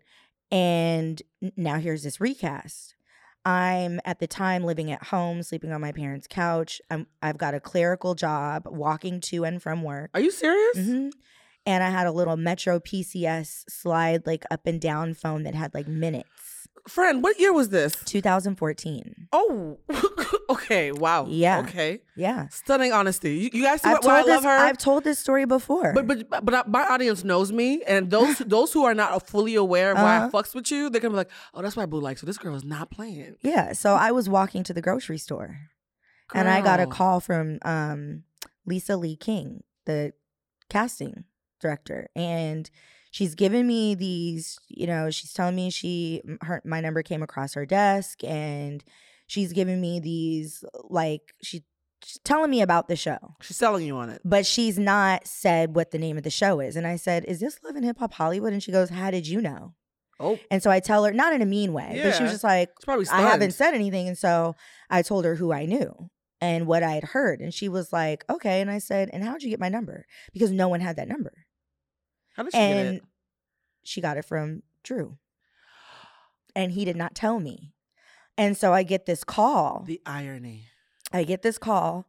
and 0.51 1.23
now 1.57 1.79
here's 1.79 2.03
this 2.03 2.21
recast 2.21 2.96
i'm 3.47 4.01
at 4.05 4.19
the 4.19 4.27
time 4.27 4.65
living 4.65 4.91
at 4.91 5.03
home 5.05 5.43
sleeping 5.43 5.73
on 5.73 5.81
my 5.81 5.93
parents 5.93 6.27
couch 6.29 6.81
I'm, 6.91 7.07
i've 7.23 7.39
got 7.39 7.55
a 7.55 7.61
clerical 7.61 8.15
job 8.15 8.65
walking 8.67 9.21
to 9.21 9.45
and 9.45 9.63
from 9.63 9.83
work 9.83 10.11
Are 10.15 10.21
you 10.21 10.31
serious? 10.33 10.77
Mhm. 10.79 11.13
and 11.65 11.83
i 11.85 11.89
had 11.91 12.07
a 12.07 12.13
little 12.13 12.37
metro 12.37 12.81
pcs 12.81 13.65
slide 13.71 14.27
like 14.27 14.45
up 14.51 14.67
and 14.67 14.81
down 14.81 15.15
phone 15.15 15.45
that 15.45 15.55
had 15.55 15.73
like 15.75 15.87
minutes 15.89 16.29
Friend, 16.89 17.23
what 17.23 17.39
year 17.41 17.53
was 17.53 17.71
this? 17.71 17.95
2014 18.05 19.29
Oh, 19.33 19.79
okay. 20.51 20.93
Wow. 20.93 21.27
Yeah. 21.29 21.61
Okay. 21.61 22.01
yeah 22.17 22.49
Stunning 22.49 22.93
honesty. 22.93 23.35
You, 23.37 23.51
you 23.53 23.63
guys 23.65 23.83
see 23.83 23.91
I've 23.91 24.05
why 24.05 24.21
I 24.21 24.23
love 24.23 24.45
her? 24.45 24.51
I've 24.51 24.79
told 24.79 25.03
this 25.05 25.19
story 25.19 25.45
before 25.47 25.93
But 25.93 26.07
but 26.07 26.45
but 26.45 26.55
I- 26.55 26.65
my 26.69 26.85
audience 26.87 27.25
knows 27.25 27.51
me, 27.53 27.83
and 27.87 28.11
those 28.11 28.39
those 28.47 28.73
who 28.73 28.85
are 28.85 28.95
not 28.95 29.27
fully 29.27 29.55
aware 29.57 29.93
of 29.93 29.99
why 29.99 30.15
I 30.15 30.19
Uh-huh. 30.19 30.31
fucks 30.31 30.55
with 30.55 30.71
you, 30.71 30.89
they're 30.91 31.01
gonna 31.01 31.13
be 31.13 31.17
like, 31.19 31.31
"Oh, 31.55 31.63
that's 31.63 31.77
why 31.77 31.87
Blue 31.87 32.01
likes 32.01 32.23
you. 32.23 32.27
This 32.27 32.39
girl 32.39 32.55
is 32.55 32.65
not 32.65 32.91
playing." 32.91 33.37
yeah 33.43 33.73
so 33.73 33.95
i 33.95 34.11
was 34.13 34.29
walking 34.29 34.63
to 34.65 34.73
the 34.73 34.83
grocery 34.83 35.19
store 35.19 35.59
and 36.35 36.49
I 36.49 36.61
got 36.61 36.81
a 36.81 36.87
call 36.87 37.21
from 37.21 37.59
um, 37.63 38.25
Lisa 38.67 38.97
Lee 38.97 39.15
King, 39.17 39.63
the 39.85 40.13
casting 40.69 41.25
director, 41.61 42.09
and 42.17 42.69
she's 43.17 43.35
giving 43.35 43.67
me 43.67 43.95
these. 43.95 44.59
You 44.69 44.87
know, 44.87 45.11
she's 45.11 45.33
telling 45.33 45.57
me 45.57 45.71
she 45.71 46.23
her 46.43 46.61
my 46.65 46.81
number 46.81 47.03
came 47.03 47.23
across 47.23 47.55
her 47.55 47.65
desk, 47.67 48.23
and 48.25 48.85
she's 49.27 49.53
giving 49.53 49.81
me 49.81 50.01
these 50.01 50.65
like 50.91 51.23
she. 51.43 51.65
She's 52.05 52.21
telling 52.23 52.51
me 52.51 52.61
about 52.61 52.87
the 52.87 52.95
show, 52.95 53.19
She's 53.41 53.57
selling 53.57 53.85
you 53.85 53.97
on 53.97 54.11
it. 54.11 54.21
but 54.25 54.47
she's 54.47 54.79
not 54.79 55.27
said 55.27 55.75
what 55.75 55.91
the 55.91 55.99
name 55.99 56.17
of 56.17 56.23
the 56.23 56.31
show 56.31 56.61
is. 56.61 56.77
And 56.77 56.87
I 56.87 56.97
said, 56.97 57.25
"Is 57.25 57.41
this 57.41 57.59
Love 57.65 57.75
and 57.75 57.85
Hip 57.85 57.99
Hop 57.99 58.13
Hollywood?" 58.13 58.53
And 58.53 58.63
she 58.63 58.71
goes, 58.71 58.91
"How 58.91 59.11
did 59.11 59.27
you 59.27 59.41
know?" 59.41 59.75
Oh, 60.21 60.39
And 60.51 60.63
so 60.63 60.71
I 60.71 60.79
tell 60.81 61.05
her, 61.05 61.13
not 61.13 61.33
in 61.35 61.43
a 61.43 61.47
mean 61.47 61.73
way, 61.73 62.01
but 62.03 62.15
she 62.15 62.23
was 62.23 62.33
just 62.33 62.45
like. 62.45 62.71
I 63.19 63.23
haven't 63.33 63.51
said 63.53 63.75
anything. 63.75 64.07
And 64.09 64.17
so 64.17 64.55
I 64.89 65.03
told 65.03 65.25
her 65.25 65.35
who 65.35 65.53
I 65.53 65.67
knew 65.67 66.11
and 66.41 66.67
what 66.67 66.83
I 66.83 66.93
had 66.93 67.05
heard. 67.05 67.41
And 67.41 67.53
she 67.53 67.69
was 67.69 67.93
like, 67.93 68.25
okay. 68.31 68.61
And 68.61 68.71
I 68.71 68.79
said, 68.79 69.11
and 69.13 69.25
how'd 69.25 69.43
you 69.43 69.51
get 69.51 69.61
my 69.61 69.69
number? 69.69 70.07
Because 70.33 70.51
no 70.53 70.69
one 70.69 70.81
had 70.81 70.97
that 70.97 71.09
number. 71.09 71.33
How 72.37 72.43
did 72.43 72.53
she 72.53 72.59
get 72.59 72.77
And 72.77 72.97
it? 72.99 73.03
she 73.85 74.01
got 74.01 74.17
it 74.17 74.25
from 74.25 74.63
Drew. 74.83 75.17
And 76.55 76.73
he 76.73 76.85
did 76.85 76.97
not 76.97 77.15
tell 77.15 77.41
me. 77.41 77.73
And 78.39 78.57
so 78.57 78.73
I 78.73 78.83
get 78.83 79.07
this 79.07 79.25
call. 79.25 79.85
The 79.87 80.01
irony. 80.07 80.65
I 81.13 81.25
get 81.25 81.43
this 81.43 81.59
call. 81.59 82.07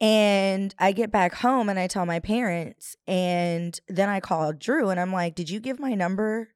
And 0.00 0.74
I 0.78 0.92
get 0.92 1.10
back 1.10 1.34
home 1.36 1.68
and 1.68 1.78
I 1.78 1.86
tell 1.86 2.04
my 2.04 2.20
parents. 2.20 2.96
And 3.06 3.78
then 3.88 4.08
I 4.08 4.20
call 4.20 4.52
Drew 4.52 4.90
and 4.90 5.00
I'm 5.00 5.12
like, 5.12 5.34
Did 5.34 5.48
you 5.48 5.58
give 5.60 5.78
my 5.78 5.94
number 5.94 6.48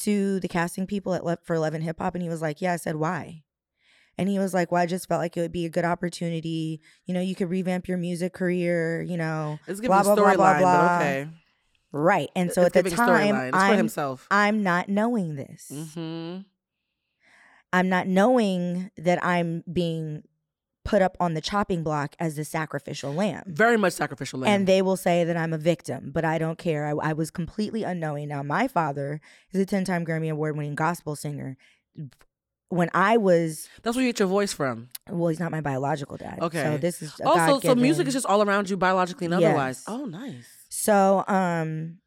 to 0.00 0.40
the 0.40 0.48
casting 0.48 0.86
people 0.86 1.14
at 1.14 1.24
Le- 1.24 1.38
for 1.44 1.58
Love 1.58 1.74
and 1.74 1.84
Hip 1.84 2.00
Hop? 2.00 2.14
And 2.14 2.22
he 2.22 2.28
was 2.28 2.42
like, 2.42 2.60
Yeah. 2.60 2.72
I 2.72 2.76
said, 2.76 2.96
Why? 2.96 3.42
And 4.18 4.28
he 4.28 4.38
was 4.38 4.52
like, 4.54 4.72
Well, 4.72 4.82
I 4.82 4.86
just 4.86 5.06
felt 5.08 5.20
like 5.20 5.36
it 5.36 5.40
would 5.40 5.52
be 5.52 5.66
a 5.66 5.70
good 5.70 5.84
opportunity. 5.84 6.80
You 7.06 7.14
know, 7.14 7.20
you 7.20 7.34
could 7.36 7.50
revamp 7.50 7.86
your 7.86 7.98
music 7.98 8.32
career, 8.32 9.02
you 9.02 9.16
know. 9.16 9.58
It's 9.68 9.80
giving 9.80 9.90
Blah, 9.90 10.00
a 10.00 10.04
blah, 10.04 10.14
blah, 10.16 10.34
blah, 10.34 10.54
storyline, 10.54 10.60
but 10.62 10.96
okay. 11.04 11.28
Right. 11.94 12.28
And 12.34 12.50
so 12.52 12.62
it's 12.62 12.76
at 12.76 12.84
the 12.84 12.90
time, 12.90 13.08
storyline. 13.08 13.48
It's 13.48 13.56
for 13.56 13.62
I'm, 13.62 13.76
himself. 13.76 14.26
I'm 14.30 14.62
not 14.64 14.88
knowing 14.88 15.36
this. 15.36 15.70
Mm-hmm. 15.72 16.40
I'm 17.72 17.88
not 17.88 18.08
knowing 18.08 18.90
that 18.96 19.24
I'm 19.24 19.62
being 19.72 20.24
put 20.84 21.02
up 21.02 21.16
on 21.20 21.34
the 21.34 21.40
chopping 21.40 21.84
block 21.84 22.16
as 22.18 22.34
the 22.34 22.44
sacrificial 22.44 23.14
lamb. 23.14 23.44
Very 23.46 23.76
much 23.76 23.92
sacrificial 23.94 24.40
lamb. 24.40 24.52
And 24.52 24.66
they 24.66 24.82
will 24.82 24.96
say 24.96 25.22
that 25.22 25.36
I'm 25.36 25.52
a 25.52 25.58
victim, 25.58 26.10
but 26.12 26.24
I 26.24 26.36
don't 26.38 26.58
care. 26.58 26.86
I, 26.86 27.10
I 27.10 27.12
was 27.12 27.30
completely 27.30 27.84
unknowing. 27.84 28.28
Now, 28.28 28.42
my 28.42 28.66
father 28.66 29.20
is 29.52 29.60
a 29.60 29.66
10 29.66 29.84
time 29.84 30.04
Grammy 30.04 30.30
Award 30.30 30.56
winning 30.56 30.74
gospel 30.74 31.14
singer. 31.14 31.56
When 32.70 32.90
I 32.92 33.16
was, 33.18 33.68
That's 33.82 33.96
where 33.96 34.04
you 34.04 34.08
get 34.12 34.18
your 34.18 34.28
voice 34.28 34.52
from. 34.52 34.88
well, 35.08 35.28
he's 35.28 35.38
not 35.38 35.52
my 35.52 35.60
biological 35.60 36.16
dad. 36.16 36.40
Okay. 36.42 36.62
So 36.62 36.76
this 36.76 37.02
is 37.02 37.18
a 37.20 37.28
Also, 37.28 37.60
so 37.60 37.74
music 37.76 38.08
is 38.08 38.14
just 38.14 38.26
all 38.26 38.42
around 38.42 38.68
you 38.68 38.76
biologically 38.76 39.26
and 39.26 39.40
Yes. 39.40 39.48
otherwise. 39.48 39.84
Oh, 39.86 40.06
nice. 40.06 40.48
So, 40.84 41.24
um, 41.28 41.98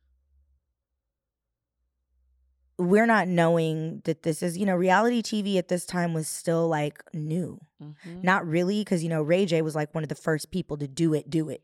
we're 2.77 3.07
not 3.07 3.27
knowing 3.27 4.01
that 4.05 4.21
this 4.21 4.43
is, 4.43 4.55
you 4.55 4.63
know, 4.65 4.75
reality 4.75 5.23
TV 5.23 5.57
at 5.57 5.67
this 5.67 5.83
time 5.83 6.13
was 6.13 6.27
still 6.27 6.67
like 6.67 7.01
new. 7.11 7.59
Mhm. 7.81 8.23
Not 8.23 8.45
really, 8.47 8.81
because 8.81 9.01
you 9.03 9.09
know, 9.09 9.23
Ray 9.23 9.47
J 9.47 9.63
was 9.63 9.73
like 9.75 9.95
one 9.95 10.03
of 10.03 10.09
the 10.09 10.15
first 10.15 10.51
people 10.51 10.77
to 10.77 10.87
do 10.87 11.15
it, 11.15 11.27
do 11.27 11.49
it. 11.49 11.63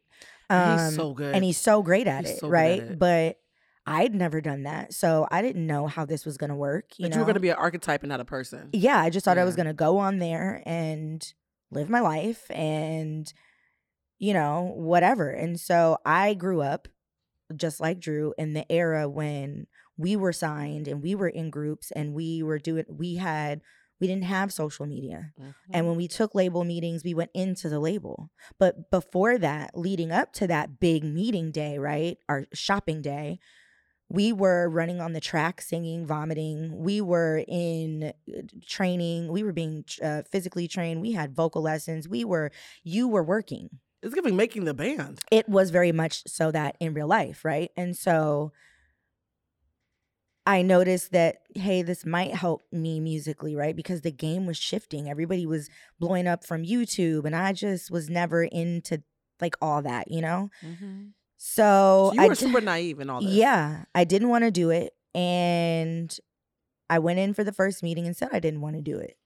He's 0.50 0.96
so 0.96 1.14
good. 1.14 1.36
and 1.36 1.44
he's 1.44 1.58
so 1.58 1.82
great 1.84 2.08
at 2.08 2.26
He's 2.26 2.36
it, 2.36 2.40
so 2.40 2.48
right? 2.48 2.82
at 2.82 2.90
it. 2.94 3.00
But 3.00 3.38
I'd 3.86 4.16
never 4.16 4.42
done 4.42 4.64
that, 4.64 4.94
so 4.94 5.28
I 5.30 5.42
didn't 5.44 5.68
know 5.68 5.86
how 5.88 6.06
this 6.06 6.26
was 6.26 6.38
gonna 6.38 6.56
work. 6.56 6.98
You 6.98 7.04
But 7.06 7.12
know, 7.12 7.16
you 7.18 7.20
were 7.22 7.26
going 7.26 7.34
to 7.36 7.40
be 7.42 7.50
an 7.50 7.58
archetype 7.58 8.02
and 8.04 8.10
not 8.10 8.20
a 8.22 8.26
person. 8.26 8.70
yeah, 8.74 9.00
I 9.00 9.10
just 9.12 9.24
thought 9.26 9.38
I 9.38 9.44
was 9.44 9.56
gonna 9.56 9.74
go 9.74 9.98
on 10.00 10.18
there 10.18 10.64
and 10.66 11.24
live 11.70 11.90
my 11.90 12.00
life 12.00 12.50
and 12.50 13.32
you 14.18 14.34
know 14.34 14.74
whatever. 14.76 15.30
And 15.30 15.60
so 15.60 15.98
I 16.06 16.34
grew 16.34 16.62
up 16.62 16.88
just 17.56 17.80
like 17.80 18.00
Drew 18.00 18.34
in 18.38 18.54
the 18.54 18.70
era 18.72 19.10
when 19.10 19.68
we 19.98 20.16
were 20.16 20.34
signed 20.34 20.88
and 20.88 21.02
we 21.02 21.16
were 21.16 21.28
in 21.28 21.50
groups 21.50 21.92
and 21.92 22.14
we 22.14 22.42
were 22.42 22.60
doing 22.60 22.86
we 22.90 23.16
had 23.16 23.62
we 24.00 24.08
didn't 24.08 24.24
have 24.26 24.52
social 24.52 24.86
media. 24.86 25.32
Mhm. 25.40 25.54
And 25.72 25.88
when 25.88 25.96
we 25.96 26.08
took 26.08 26.36
label 26.36 26.64
meetings, 26.66 27.04
we 27.04 27.14
went 27.14 27.32
into 27.34 27.70
the 27.70 27.80
label. 27.80 28.32
But 28.60 28.90
before 28.92 29.38
that, 29.38 29.78
leading 29.78 30.12
up 30.12 30.34
to 30.34 30.48
that 30.48 30.80
big 30.80 31.04
meeting 31.04 31.52
day, 31.52 31.78
right? 31.78 32.18
Our 32.28 32.46
shopping 32.54 33.02
day, 33.02 33.40
we 34.10 34.34
were 34.34 34.70
running 34.70 35.00
on 35.00 35.14
the 35.14 35.22
track, 35.22 35.62
singing, 35.62 36.06
vomiting. 36.06 36.76
We 36.78 37.02
were 37.02 37.44
in 37.48 38.14
uh, 38.28 38.42
training. 38.68 39.32
We 39.32 39.44
were 39.44 39.54
being 39.54 39.86
uh, 40.04 40.24
physically 40.30 40.68
trained. 40.68 41.02
We 41.02 41.14
had 41.14 41.36
vocal 41.36 41.62
lessons. 41.62 42.08
We 42.08 42.26
were, 42.26 42.52
you 42.84 43.08
were 43.08 43.24
working. 43.24 43.80
It's 44.04 44.14
giving 44.14 44.36
making 44.36 44.66
the 44.66 44.74
band. 44.74 45.20
It 45.32 45.48
was 45.50 45.72
very 45.72 45.92
much 45.92 46.24
so 46.28 46.52
that 46.52 46.76
in 46.80 46.94
real 46.94 47.08
life, 47.08 47.44
right? 47.44 47.72
And 47.76 47.96
so 47.98 48.52
I 50.46 50.62
noticed 50.62 51.12
that, 51.14 51.38
hey, 51.56 51.84
this 51.84 52.06
might 52.06 52.34
help 52.34 52.64
me 52.72 53.00
musically, 53.00 53.56
right? 53.56 53.76
Because 53.76 54.02
the 54.02 54.12
game 54.12 54.46
was 54.46 54.58
shifting. 54.58 55.10
Everybody 55.10 55.46
was 55.46 55.70
blowing 56.00 56.28
up 56.28 56.46
from 56.46 56.64
YouTube, 56.66 57.24
and 57.24 57.34
I 57.36 57.54
just 57.54 57.90
was 57.90 58.10
never 58.10 58.44
into 58.44 59.02
like 59.40 59.56
all 59.62 59.82
that, 59.84 60.12
you 60.12 60.22
know? 60.22 60.50
Mm-hmm. 60.62 61.04
So, 61.38 62.10
So 62.10 62.14
you 62.14 62.22
I 62.22 62.28
were 62.28 62.34
d- 62.36 62.40
super 62.42 62.62
naive 62.62 63.00
in 63.00 63.10
all 63.10 63.22
this. 63.22 63.32
yeah, 63.32 63.86
I 63.96 64.04
didn't 64.04 64.30
want 64.30 64.44
to 64.44 64.52
do 64.52 64.70
it. 64.70 64.94
And 65.16 66.16
I 66.90 67.00
went 67.00 67.20
in 67.20 67.34
for 67.34 67.44
the 67.44 67.52
first 67.54 67.82
meeting 67.82 68.06
and 68.06 68.16
said 68.16 68.30
I 68.34 68.40
didn't 68.40 68.62
want 68.62 68.76
to 68.76 68.82
do 68.82 68.98
it. 68.98 69.18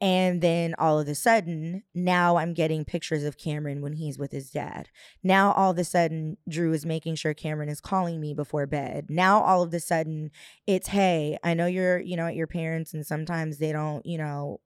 And 0.00 0.40
then 0.40 0.74
all 0.78 0.98
of 0.98 1.08
a 1.08 1.14
sudden, 1.14 1.82
now 1.94 2.36
I'm 2.36 2.54
getting 2.54 2.84
pictures 2.86 3.22
of 3.22 3.36
Cameron 3.36 3.82
when 3.82 3.92
he's 3.92 4.18
with 4.18 4.32
his 4.32 4.50
dad. 4.50 4.88
Now 5.22 5.52
all 5.52 5.72
of 5.72 5.78
a 5.78 5.84
sudden, 5.84 6.38
Drew 6.48 6.72
is 6.72 6.86
making 6.86 7.16
sure 7.16 7.34
Cameron 7.34 7.68
is 7.68 7.82
calling 7.82 8.18
me 8.20 8.32
before 8.32 8.66
bed. 8.66 9.06
Now 9.10 9.42
all 9.42 9.62
of 9.62 9.74
a 9.74 9.80
sudden, 9.80 10.30
it's 10.66 10.88
hey, 10.88 11.36
I 11.44 11.52
know 11.52 11.66
you're, 11.66 12.00
you 12.00 12.16
know, 12.16 12.26
at 12.26 12.34
your 12.34 12.46
parents 12.46 12.94
and 12.94 13.06
sometimes 13.06 13.58
they 13.58 13.72
don't, 13.72 14.04
you 14.06 14.16
know, 14.16 14.60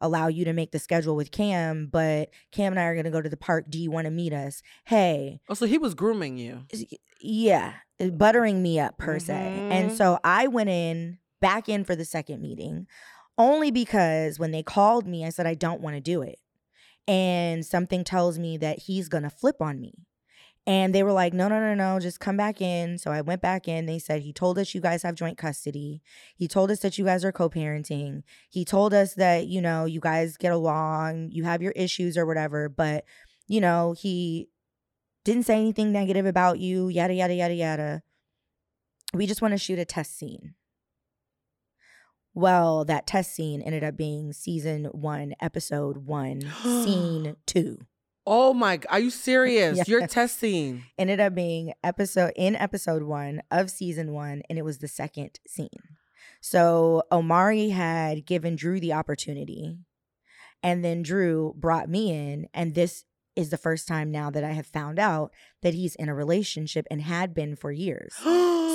allow 0.00 0.26
you 0.26 0.44
to 0.44 0.52
make 0.52 0.72
the 0.72 0.80
schedule 0.80 1.14
with 1.14 1.30
Cam, 1.30 1.86
but 1.86 2.30
Cam 2.50 2.72
and 2.72 2.80
I 2.80 2.84
are 2.84 2.94
going 2.94 3.04
to 3.04 3.10
go 3.10 3.22
to 3.22 3.28
the 3.28 3.36
park. 3.36 3.66
Do 3.68 3.78
you 3.78 3.92
want 3.92 4.06
to 4.06 4.10
meet 4.10 4.32
us? 4.32 4.60
Hey. 4.86 5.40
Oh, 5.48 5.54
so 5.54 5.66
he 5.66 5.78
was 5.78 5.94
grooming 5.94 6.36
you. 6.38 6.62
Yeah, 7.20 7.74
buttering 8.10 8.62
me 8.62 8.80
up 8.80 8.98
per 8.98 9.20
se. 9.20 9.64
And 9.70 9.90
Mhm. 9.90 9.96
so 9.96 10.18
I 10.24 10.48
went 10.48 10.70
in 10.70 11.18
back 11.40 11.68
in 11.68 11.84
for 11.84 11.94
the 11.94 12.04
second 12.04 12.40
meeting 12.40 12.86
only 13.38 13.70
because 13.70 14.38
when 14.38 14.50
they 14.50 14.62
called 14.62 15.06
me, 15.06 15.24
I 15.24 15.30
said 15.30 15.46
I 15.46 15.54
don't 15.54 15.80
want 15.80 15.96
to 15.96 16.00
do 16.00 16.22
it. 16.22 16.38
And 17.08 17.64
something 17.64 18.04
tells 18.04 18.38
me 18.38 18.56
that 18.58 18.80
he's 18.80 19.08
going 19.08 19.24
to 19.24 19.30
flip 19.30 19.56
on 19.60 19.80
me. 19.80 20.06
And 20.64 20.94
they 20.94 21.02
were 21.02 21.12
like, 21.12 21.34
no, 21.34 21.48
no, 21.48 21.58
no, 21.58 21.74
no, 21.74 21.98
just 21.98 22.20
come 22.20 22.36
back 22.36 22.60
in. 22.60 22.96
So 22.96 23.10
I 23.10 23.20
went 23.20 23.42
back 23.42 23.66
in. 23.66 23.86
They 23.86 23.98
said, 23.98 24.22
he 24.22 24.32
told 24.32 24.58
us 24.58 24.74
you 24.74 24.80
guys 24.80 25.02
have 25.02 25.16
joint 25.16 25.36
custody. 25.36 26.02
He 26.36 26.46
told 26.46 26.70
us 26.70 26.78
that 26.80 26.98
you 26.98 27.04
guys 27.04 27.24
are 27.24 27.32
co 27.32 27.50
parenting. 27.50 28.22
He 28.48 28.64
told 28.64 28.94
us 28.94 29.14
that, 29.14 29.48
you 29.48 29.60
know, 29.60 29.86
you 29.86 29.98
guys 29.98 30.36
get 30.36 30.52
along, 30.52 31.30
you 31.32 31.42
have 31.42 31.62
your 31.62 31.72
issues 31.72 32.16
or 32.16 32.26
whatever. 32.26 32.68
But, 32.68 33.04
you 33.48 33.60
know, 33.60 33.96
he 33.98 34.50
didn't 35.24 35.46
say 35.46 35.56
anything 35.56 35.90
negative 35.90 36.26
about 36.26 36.60
you, 36.60 36.88
yada, 36.88 37.14
yada, 37.14 37.34
yada, 37.34 37.54
yada. 37.54 38.02
We 39.12 39.26
just 39.26 39.42
want 39.42 39.52
to 39.52 39.58
shoot 39.58 39.80
a 39.80 39.84
test 39.84 40.16
scene. 40.16 40.54
Well, 42.34 42.84
that 42.86 43.06
test 43.06 43.34
scene 43.34 43.60
ended 43.60 43.84
up 43.84 43.96
being 43.96 44.32
season 44.32 44.86
one, 44.86 45.34
episode 45.40 45.98
one, 45.98 46.40
scene 46.62 47.36
two. 47.46 47.78
Oh 48.26 48.54
my! 48.54 48.80
Are 48.88 49.00
you 49.00 49.10
serious? 49.28 49.76
Yeah. 49.76 49.84
You're 49.86 50.06
testing. 50.06 50.84
ended 50.96 51.20
up 51.20 51.34
being 51.34 51.74
episode 51.82 52.32
in 52.36 52.56
episode 52.56 53.02
one 53.02 53.42
of 53.50 53.70
season 53.70 54.12
one, 54.12 54.42
and 54.48 54.58
it 54.58 54.64
was 54.64 54.78
the 54.78 54.88
second 54.88 55.40
scene. 55.46 55.68
So 56.40 57.02
Omari 57.12 57.68
had 57.68 58.24
given 58.26 58.56
Drew 58.56 58.80
the 58.80 58.92
opportunity, 58.94 59.76
and 60.62 60.84
then 60.84 61.02
Drew 61.02 61.54
brought 61.56 61.88
me 61.88 62.12
in, 62.12 62.48
and 62.54 62.74
this 62.74 63.04
is 63.34 63.50
the 63.50 63.56
first 63.56 63.88
time 63.88 64.10
now 64.10 64.30
that 64.30 64.44
I 64.44 64.52
have 64.52 64.66
found 64.66 64.98
out 64.98 65.32
that 65.62 65.74
he's 65.74 65.94
in 65.94 66.08
a 66.08 66.14
relationship 66.14 66.86
and 66.90 67.00
had 67.00 67.34
been 67.34 67.56
for 67.56 67.72
years. 67.72 68.14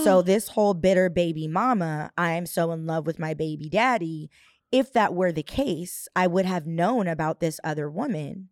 So 0.03 0.21
this 0.25 0.49
whole 0.49 0.73
bitter 0.73 1.09
baby 1.09 1.47
mama, 1.47 2.11
I 2.17 2.33
am 2.33 2.45
so 2.45 2.71
in 2.71 2.85
love 2.85 3.05
with 3.05 3.19
my 3.19 3.33
baby 3.33 3.69
daddy. 3.69 4.29
If 4.71 4.91
that 4.93 5.13
were 5.13 5.31
the 5.31 5.43
case, 5.43 6.07
I 6.15 6.27
would 6.27 6.45
have 6.45 6.65
known 6.65 7.07
about 7.07 7.39
this 7.39 7.59
other 7.63 7.89
woman 7.89 8.49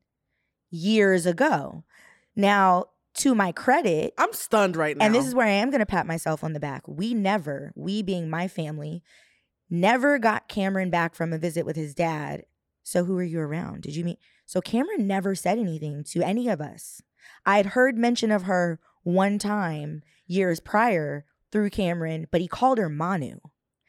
years 0.69 1.25
ago. 1.25 1.83
Now, 2.35 2.85
to 3.15 3.33
my 3.33 3.51
credit, 3.51 4.13
I'm 4.17 4.33
stunned 4.33 4.75
right 4.75 4.95
now. 4.95 5.05
and 5.05 5.15
this 5.15 5.25
is 5.25 5.33
where 5.33 5.47
I 5.47 5.51
am 5.51 5.69
going 5.71 5.79
to 5.79 5.85
pat 5.85 6.05
myself 6.05 6.43
on 6.43 6.53
the 6.53 6.59
back. 6.59 6.87
We 6.87 7.13
never, 7.13 7.71
we 7.75 8.01
being 8.01 8.29
my 8.29 8.47
family, 8.47 9.03
never 9.69 10.19
got 10.19 10.47
Cameron 10.47 10.89
back 10.89 11.15
from 11.15 11.33
a 11.33 11.37
visit 11.37 11.65
with 11.65 11.75
his 11.75 11.95
dad. 11.95 12.43
So 12.83 13.05
who 13.05 13.15
were 13.15 13.23
you 13.23 13.39
around? 13.39 13.81
Did 13.81 13.95
you 13.95 14.03
meet? 14.03 14.19
So 14.45 14.61
Cameron 14.61 15.07
never 15.07 15.35
said 15.35 15.57
anything 15.59 16.03
to 16.11 16.21
any 16.21 16.49
of 16.49 16.61
us. 16.61 17.01
I 17.45 17.57
had 17.57 17.67
heard 17.67 17.97
mention 17.97 18.31
of 18.31 18.43
her 18.43 18.79
one 19.03 19.39
time 19.39 20.01
years 20.27 20.59
prior 20.59 21.25
through 21.51 21.69
Cameron, 21.71 22.27
but 22.31 22.41
he 22.41 22.47
called 22.47 22.77
her 22.77 22.89
Manu. 22.89 23.37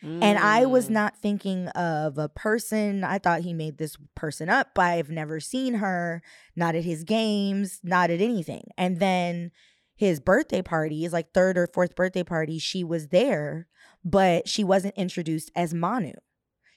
And 0.03 0.39
I 0.39 0.67
was 0.67 0.87
Mm. 0.89 0.91
not 0.91 1.17
thinking 1.17 1.69
of 1.69 2.17
a 2.19 2.29
person. 2.29 3.03
I 3.03 3.19
thought 3.19 3.41
he 3.41 3.53
made 3.55 3.79
this 3.79 3.97
person 4.15 4.49
up. 4.49 4.79
I've 4.79 5.09
never 5.11 5.41
seen 5.41 5.75
her, 5.75 6.23
not 6.55 6.75
at 6.75 6.85
his 6.85 7.03
games, 7.03 7.81
not 7.83 8.11
at 8.11 8.21
anything. 8.21 8.69
And 8.77 9.01
then 9.01 9.51
his 9.97 10.21
birthday 10.21 10.61
party, 10.63 11.01
his 11.03 11.13
like 11.15 11.33
third 11.33 11.57
or 11.59 11.67
fourth 11.67 11.97
birthday 11.97 12.23
party, 12.23 12.59
she 12.59 12.85
was 12.85 13.09
there, 13.09 13.69
but 14.05 14.47
she 14.47 14.63
wasn't 14.63 14.95
introduced 14.97 15.51
as 15.57 15.73
Manu. 15.75 16.13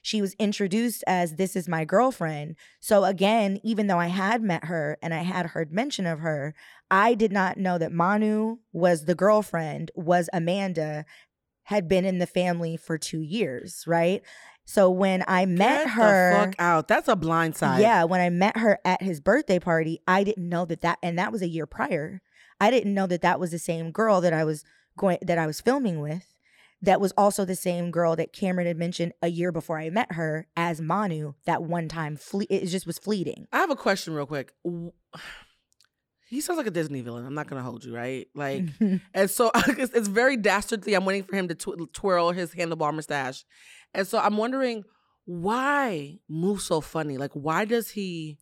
She 0.02 0.20
was 0.20 0.34
introduced 0.34 1.04
as 1.06 1.34
this 1.34 1.54
is 1.54 1.68
my 1.68 1.84
girlfriend. 1.84 2.56
So 2.80 3.04
again, 3.04 3.60
even 3.62 3.86
though 3.86 3.98
I 3.98 4.06
had 4.06 4.42
met 4.42 4.64
her 4.64 4.96
and 5.02 5.12
I 5.12 5.22
had 5.22 5.46
heard 5.46 5.72
mention 5.72 6.06
of 6.06 6.20
her, 6.20 6.54
I 6.90 7.14
did 7.14 7.32
not 7.32 7.58
know 7.58 7.78
that 7.78 7.92
Manu 7.92 8.58
was 8.72 9.04
the 9.04 9.14
girlfriend, 9.14 9.90
was 9.94 10.30
Amanda, 10.32 11.04
had 11.64 11.86
been 11.88 12.04
in 12.04 12.18
the 12.18 12.26
family 12.26 12.76
for 12.76 12.98
two 12.98 13.20
years, 13.20 13.84
right? 13.86 14.22
So 14.64 14.90
when 14.90 15.24
I 15.28 15.46
met 15.46 15.84
Get 15.84 15.90
her, 15.94 16.30
the 16.32 16.46
fuck 16.46 16.54
out. 16.58 16.88
That's 16.88 17.08
a 17.08 17.16
blind 17.16 17.56
side. 17.56 17.80
yeah, 17.80 18.04
when 18.04 18.20
I 18.20 18.30
met 18.30 18.56
her 18.56 18.78
at 18.84 19.02
his 19.02 19.20
birthday 19.20 19.58
party, 19.58 20.00
I 20.06 20.24
didn't 20.24 20.48
know 20.48 20.64
that 20.66 20.80
that, 20.82 20.98
and 21.02 21.18
that 21.18 21.32
was 21.32 21.42
a 21.42 21.48
year 21.48 21.66
prior. 21.66 22.22
I 22.60 22.70
didn't 22.70 22.94
know 22.94 23.06
that 23.06 23.22
that 23.22 23.40
was 23.40 23.50
the 23.50 23.58
same 23.58 23.90
girl 23.90 24.20
that 24.20 24.32
I 24.32 24.44
was 24.44 24.64
going 24.96 25.18
that 25.22 25.38
I 25.38 25.46
was 25.46 25.60
filming 25.60 26.00
with. 26.00 26.29
That 26.82 27.00
was 27.00 27.12
also 27.12 27.44
the 27.44 27.56
same 27.56 27.90
girl 27.90 28.16
that 28.16 28.32
Cameron 28.32 28.66
had 28.66 28.78
mentioned 28.78 29.12
a 29.22 29.28
year 29.28 29.52
before 29.52 29.78
I 29.78 29.90
met 29.90 30.12
her 30.12 30.46
as 30.56 30.80
Manu. 30.80 31.34
That 31.44 31.62
one 31.62 31.88
time, 31.88 32.16
fle- 32.16 32.42
it 32.48 32.66
just 32.66 32.86
was 32.86 32.98
fleeting. 32.98 33.46
I 33.52 33.58
have 33.58 33.70
a 33.70 33.76
question 33.76 34.14
real 34.14 34.26
quick. 34.26 34.52
He 36.28 36.40
sounds 36.40 36.58
like 36.58 36.68
a 36.68 36.70
Disney 36.70 37.00
villain. 37.00 37.26
I'm 37.26 37.34
not 37.34 37.48
gonna 37.48 37.60
hold 37.60 37.84
you, 37.84 37.92
right? 37.92 38.28
Like, 38.36 38.66
and 39.14 39.28
so 39.28 39.50
it's, 39.66 39.92
it's 39.92 40.06
very 40.06 40.36
dastardly. 40.36 40.94
I'm 40.94 41.04
waiting 41.04 41.24
for 41.24 41.34
him 41.34 41.48
to 41.48 41.56
tw- 41.56 41.92
twirl 41.92 42.30
his 42.30 42.54
handlebar 42.54 42.94
mustache, 42.94 43.44
and 43.92 44.06
so 44.06 44.16
I'm 44.16 44.36
wondering 44.36 44.84
why 45.24 46.20
move 46.28 46.60
so 46.60 46.80
funny. 46.80 47.18
Like, 47.18 47.32
why 47.32 47.64
does 47.64 47.90
he 47.90 48.38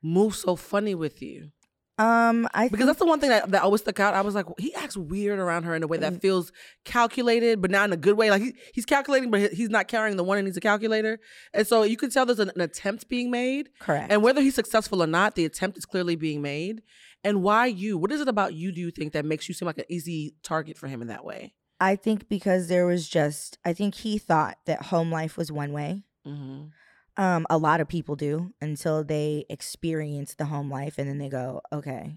move 0.00 0.36
so 0.36 0.54
funny 0.54 0.94
with 0.94 1.20
you? 1.20 1.50
Um, 1.98 2.48
I 2.54 2.68
Because 2.68 2.78
think, 2.78 2.86
that's 2.86 2.98
the 2.98 3.06
one 3.06 3.20
thing 3.20 3.30
that, 3.30 3.50
that 3.50 3.62
always 3.62 3.82
stuck 3.82 4.00
out. 4.00 4.14
I 4.14 4.22
was 4.22 4.34
like, 4.34 4.46
he 4.58 4.74
acts 4.74 4.96
weird 4.96 5.38
around 5.38 5.64
her 5.64 5.74
in 5.74 5.82
a 5.82 5.86
way 5.86 5.98
that 5.98 6.20
feels 6.20 6.50
calculated, 6.84 7.60
but 7.60 7.70
not 7.70 7.84
in 7.84 7.92
a 7.92 7.96
good 7.96 8.16
way. 8.16 8.30
Like 8.30 8.42
he, 8.42 8.54
he's 8.72 8.86
calculating, 8.86 9.30
but 9.30 9.52
he's 9.52 9.70
not 9.70 9.88
carrying 9.88 10.16
the 10.16 10.24
one 10.24 10.38
and 10.38 10.46
he's 10.46 10.56
a 10.56 10.60
calculator. 10.60 11.20
And 11.52 11.66
so 11.66 11.82
you 11.82 11.96
can 11.96 12.10
tell 12.10 12.24
there's 12.24 12.38
an, 12.38 12.50
an 12.54 12.60
attempt 12.62 13.08
being 13.08 13.30
made. 13.30 13.70
correct. 13.78 14.10
And 14.10 14.22
whether 14.22 14.40
he's 14.40 14.54
successful 14.54 15.02
or 15.02 15.06
not, 15.06 15.34
the 15.34 15.44
attempt 15.44 15.76
is 15.76 15.84
clearly 15.84 16.16
being 16.16 16.40
made. 16.40 16.82
And 17.24 17.42
why 17.42 17.66
you? 17.66 17.98
What 17.98 18.10
is 18.10 18.20
it 18.20 18.28
about 18.28 18.54
you, 18.54 18.72
do 18.72 18.80
you 18.80 18.90
think, 18.90 19.12
that 19.12 19.24
makes 19.24 19.48
you 19.48 19.54
seem 19.54 19.66
like 19.66 19.78
an 19.78 19.84
easy 19.88 20.34
target 20.42 20.78
for 20.78 20.88
him 20.88 21.02
in 21.02 21.08
that 21.08 21.24
way? 21.24 21.54
I 21.78 21.96
think 21.96 22.28
because 22.28 22.68
there 22.68 22.86
was 22.86 23.08
just, 23.08 23.58
I 23.64 23.72
think 23.72 23.96
he 23.96 24.16
thought 24.16 24.56
that 24.66 24.82
home 24.82 25.10
life 25.10 25.36
was 25.36 25.52
one 25.52 25.72
way. 25.72 26.04
Mm-hmm. 26.26 26.68
Um, 27.16 27.46
a 27.50 27.58
lot 27.58 27.80
of 27.80 27.88
people 27.88 28.16
do 28.16 28.54
until 28.60 29.04
they 29.04 29.44
experience 29.50 30.34
the 30.34 30.46
home 30.46 30.70
life 30.70 30.94
and 30.96 31.08
then 31.08 31.18
they 31.18 31.28
go, 31.28 31.60
okay, 31.72 32.16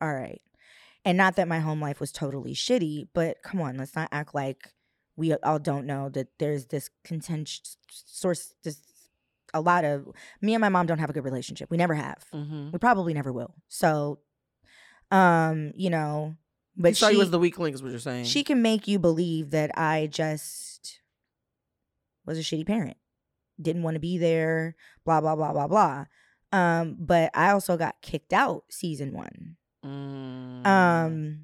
all 0.00 0.14
right. 0.14 0.40
And 1.04 1.18
not 1.18 1.36
that 1.36 1.48
my 1.48 1.58
home 1.58 1.80
life 1.80 2.00
was 2.00 2.12
totally 2.12 2.54
shitty, 2.54 3.08
but 3.12 3.42
come 3.42 3.60
on, 3.60 3.76
let's 3.76 3.96
not 3.96 4.08
act 4.12 4.34
like 4.34 4.72
we 5.16 5.34
all 5.34 5.58
don't 5.58 5.86
know 5.86 6.08
that 6.10 6.28
there's 6.38 6.66
this 6.66 6.90
contentious 7.02 7.76
source, 7.90 8.54
this 8.62 8.80
a 9.54 9.60
lot 9.60 9.84
of 9.84 10.06
me 10.40 10.54
and 10.54 10.60
my 10.60 10.68
mom 10.68 10.86
don't 10.86 10.98
have 10.98 11.10
a 11.10 11.12
good 11.12 11.24
relationship. 11.24 11.70
We 11.70 11.76
never 11.76 11.94
have. 11.94 12.24
Mm-hmm. 12.34 12.70
We 12.72 12.78
probably 12.78 13.14
never 13.14 13.32
will. 13.32 13.54
So, 13.68 14.20
um, 15.10 15.72
you 15.74 15.90
know, 15.90 16.36
but 16.76 16.96
saw 16.96 17.08
she, 17.08 17.16
you 17.16 17.22
as 17.22 17.30
the 17.30 17.38
weak 17.38 17.58
link, 17.58 17.74
is 17.74 17.82
what 17.82 17.90
you're 17.90 17.98
saying. 17.98 18.24
she 18.24 18.44
can 18.44 18.62
make 18.62 18.86
you 18.86 18.98
believe 18.98 19.50
that 19.50 19.76
I 19.76 20.06
just 20.06 21.00
was 22.24 22.38
a 22.38 22.42
shitty 22.42 22.66
parent, 22.66 22.96
didn't 23.60 23.82
want 23.82 23.94
to 23.94 24.00
be 24.00 24.18
there, 24.18 24.76
blah 25.04 25.20
blah 25.20 25.36
blah 25.36 25.52
blah 25.52 25.66
blah. 25.66 26.04
Um, 26.50 26.96
but 26.98 27.30
I 27.34 27.50
also 27.50 27.76
got 27.76 28.00
kicked 28.02 28.32
out 28.32 28.64
season 28.70 29.12
one. 29.12 29.56
Mm. 29.84 30.66
Um, 30.66 31.40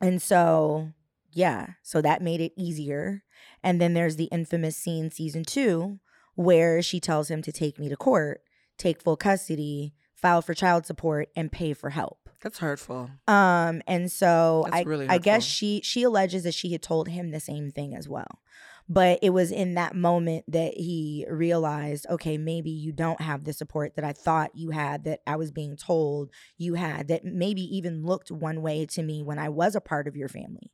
and 0.00 0.20
so 0.20 0.90
yeah, 1.32 1.70
so 1.82 2.00
that 2.00 2.22
made 2.22 2.40
it 2.40 2.52
easier. 2.56 3.22
And 3.62 3.80
then 3.80 3.94
there's 3.94 4.16
the 4.16 4.24
infamous 4.26 4.76
scene 4.76 5.10
season 5.10 5.44
two 5.44 5.98
where 6.34 6.82
she 6.82 7.00
tells 7.00 7.30
him 7.30 7.42
to 7.42 7.52
take 7.52 7.78
me 7.78 7.88
to 7.88 7.96
court, 7.96 8.40
take 8.76 9.00
full 9.00 9.16
custody, 9.16 9.94
file 10.14 10.42
for 10.42 10.54
child 10.54 10.86
support, 10.86 11.28
and 11.36 11.52
pay 11.52 11.72
for 11.72 11.90
help. 11.90 12.28
That's 12.42 12.58
hurtful. 12.58 13.10
Um, 13.26 13.82
and 13.86 14.10
so 14.10 14.64
That's 14.66 14.76
I, 14.76 14.82
really 14.82 15.08
I 15.08 15.18
guess 15.18 15.44
she 15.44 15.80
she 15.82 16.02
alleges 16.02 16.44
that 16.44 16.54
she 16.54 16.72
had 16.72 16.82
told 16.82 17.08
him 17.08 17.30
the 17.30 17.40
same 17.40 17.70
thing 17.70 17.94
as 17.94 18.08
well. 18.08 18.40
But 18.86 19.20
it 19.22 19.30
was 19.30 19.50
in 19.50 19.74
that 19.74 19.96
moment 19.96 20.44
that 20.48 20.74
he 20.74 21.24
realized, 21.30 22.06
okay, 22.10 22.36
maybe 22.36 22.70
you 22.70 22.92
don't 22.92 23.20
have 23.20 23.44
the 23.44 23.54
support 23.54 23.96
that 23.96 24.04
I 24.04 24.12
thought 24.12 24.54
you 24.54 24.70
had, 24.70 25.04
that 25.04 25.20
I 25.26 25.36
was 25.36 25.50
being 25.50 25.76
told 25.76 26.30
you 26.58 26.74
had, 26.74 27.08
that 27.08 27.24
maybe 27.24 27.62
even 27.76 28.04
looked 28.04 28.30
one 28.30 28.60
way 28.60 28.84
to 28.86 29.02
me 29.02 29.22
when 29.22 29.38
I 29.38 29.48
was 29.48 29.74
a 29.74 29.80
part 29.80 30.06
of 30.06 30.16
your 30.16 30.28
family. 30.28 30.70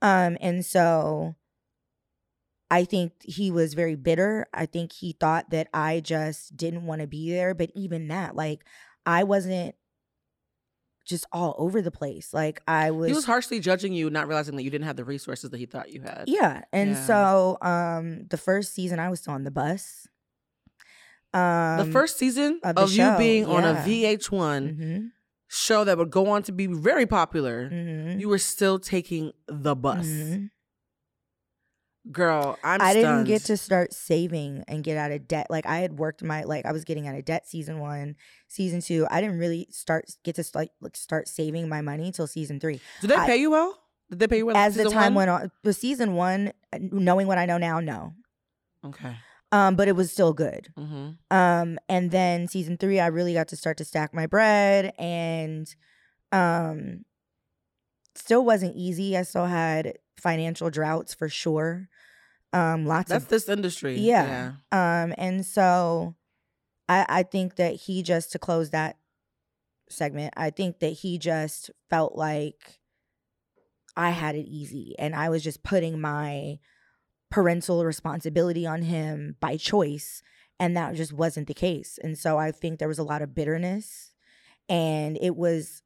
Um, 0.00 0.38
and 0.40 0.64
so 0.64 1.34
I 2.70 2.84
think 2.84 3.12
he 3.22 3.50
was 3.50 3.74
very 3.74 3.96
bitter. 3.96 4.46
I 4.54 4.64
think 4.64 4.92
he 4.92 5.12
thought 5.12 5.50
that 5.50 5.68
I 5.74 6.00
just 6.00 6.56
didn't 6.56 6.86
want 6.86 7.02
to 7.02 7.06
be 7.06 7.30
there. 7.30 7.52
But 7.52 7.72
even 7.74 8.08
that, 8.08 8.34
like, 8.34 8.64
I 9.04 9.24
wasn't 9.24 9.74
just 11.10 11.26
all 11.32 11.54
over 11.58 11.82
the 11.82 11.90
place. 11.90 12.32
Like, 12.32 12.62
I 12.66 12.90
was. 12.92 13.08
he 13.08 13.12
was 13.14 13.26
harshly 13.26 13.60
judging 13.60 13.92
you, 13.92 14.08
not 14.08 14.26
realizing 14.28 14.56
that 14.56 14.62
you 14.62 14.70
didn't 14.70 14.86
have 14.86 14.96
the 14.96 15.04
resources 15.04 15.50
that 15.50 15.58
he 15.58 15.66
thought 15.66 15.90
you 15.92 16.00
had. 16.00 16.24
Yeah. 16.26 16.62
And 16.72 16.90
Yeah. 16.90 17.04
so 17.04 17.58
um 17.60 18.26
the 18.30 18.38
first 18.38 18.72
season 18.74 18.98
I 18.98 19.10
was 19.10 19.20
still 19.20 19.34
on 19.34 19.44
the 19.44 19.50
bus. 19.50 20.06
Um, 21.32 21.76
the 21.76 21.84
first 21.92 22.16
season 22.18 22.60
of 22.64 22.76
of, 22.76 22.92
you 22.92 23.10
being 23.18 23.46
on 23.46 23.64
a. 23.64 23.74
VH1 23.74 24.76
hmm 24.76 25.06
show 25.52 25.82
that 25.82 25.98
would 25.98 26.10
go 26.10 26.28
on 26.30 26.42
to 26.44 26.52
be 26.52 26.66
very 26.66 27.06
popular, 27.06 27.68
hmm 27.68 28.18
you 28.20 28.28
were 28.28 28.38
still 28.38 28.78
taking 28.78 29.32
the 29.48 29.74
bus. 29.74 30.06
Mhm. 30.06 30.50
Girl, 32.10 32.58
I'm 32.64 32.80
I 32.80 32.92
didn't 32.92 33.24
get 33.24 33.42
to 33.44 33.56
start 33.56 33.92
saving 33.92 34.64
and 34.66 34.82
get 34.82 34.96
out 34.96 35.12
of 35.12 35.28
debt. 35.28 35.46
Like 35.50 35.66
I 35.66 35.78
had 35.78 35.98
worked 35.98 36.22
my 36.22 36.42
like 36.42 36.66
I 36.66 36.72
was 36.72 36.84
getting 36.84 37.06
out 37.06 37.14
of 37.14 37.24
debt 37.24 37.48
season 37.48 37.78
one, 37.78 38.16
season 38.48 38.80
two. 38.80 39.06
I 39.10 39.20
didn't 39.20 39.38
really 39.38 39.68
start 39.70 40.06
get 40.24 40.34
to 40.36 40.42
start 40.42 40.68
like 40.80 40.96
start 40.96 41.28
saving 41.28 41.68
my 41.68 41.82
money 41.82 42.06
until 42.06 42.26
season 42.26 42.58
three. 42.58 42.80
Did 43.00 43.10
they 43.10 43.16
I- 43.16 43.26
pay 43.26 43.36
you 43.36 43.50
well? 43.50 43.76
Did 44.10 44.18
they 44.18 44.26
pay 44.26 44.38
you 44.38 44.46
well? 44.46 44.56
As 44.56 44.74
the 44.74 44.90
time 44.90 45.14
one? 45.14 45.28
went 45.28 45.30
on, 45.30 45.50
the 45.62 45.72
season 45.72 46.14
one, 46.14 46.52
uh, 46.72 46.78
knowing 46.80 47.28
what 47.28 47.38
I 47.38 47.46
know 47.46 47.58
now, 47.58 47.78
no. 47.78 48.14
Okay. 48.84 49.16
Um, 49.52 49.76
but 49.76 49.86
it 49.86 49.94
was 49.94 50.10
still 50.10 50.32
good. 50.32 50.68
Mm-hmm. 50.76 51.10
Um, 51.36 51.78
and 51.88 52.10
then 52.10 52.48
season 52.48 52.76
three, 52.76 52.98
I 52.98 53.06
really 53.06 53.34
got 53.34 53.48
to 53.48 53.56
start 53.56 53.76
to 53.78 53.84
stack 53.84 54.12
my 54.12 54.26
bread, 54.26 54.92
and 54.98 55.72
um, 56.32 57.04
still 58.16 58.44
wasn't 58.44 58.74
easy. 58.76 59.16
I 59.16 59.22
still 59.22 59.46
had 59.46 59.98
financial 60.16 60.70
droughts 60.70 61.14
for 61.14 61.28
sure. 61.28 61.88
Um, 62.52 62.86
lots 62.86 63.08
That's 63.08 63.24
of 63.24 63.30
this 63.30 63.48
industry. 63.48 63.98
Yeah. 63.98 64.52
Um, 64.72 65.14
and 65.16 65.46
so 65.46 66.16
I 66.88 67.06
I 67.08 67.22
think 67.22 67.56
that 67.56 67.74
he 67.74 68.02
just 68.02 68.32
to 68.32 68.38
close 68.38 68.70
that 68.70 68.96
segment, 69.88 70.34
I 70.36 70.50
think 70.50 70.80
that 70.80 70.88
he 70.88 71.18
just 71.18 71.70
felt 71.88 72.16
like 72.16 72.80
I 73.96 74.10
had 74.10 74.34
it 74.34 74.46
easy 74.46 74.94
and 74.98 75.14
I 75.14 75.28
was 75.28 75.42
just 75.42 75.62
putting 75.62 76.00
my 76.00 76.58
parental 77.30 77.84
responsibility 77.84 78.66
on 78.66 78.82
him 78.82 79.36
by 79.40 79.56
choice 79.56 80.22
and 80.58 80.76
that 80.76 80.94
just 80.94 81.12
wasn't 81.12 81.48
the 81.48 81.54
case. 81.54 81.98
And 82.02 82.18
so 82.18 82.38
I 82.38 82.52
think 82.52 82.78
there 82.78 82.88
was 82.88 82.98
a 82.98 83.04
lot 83.04 83.22
of 83.22 83.34
bitterness 83.34 84.12
and 84.68 85.18
it 85.20 85.36
was 85.36 85.82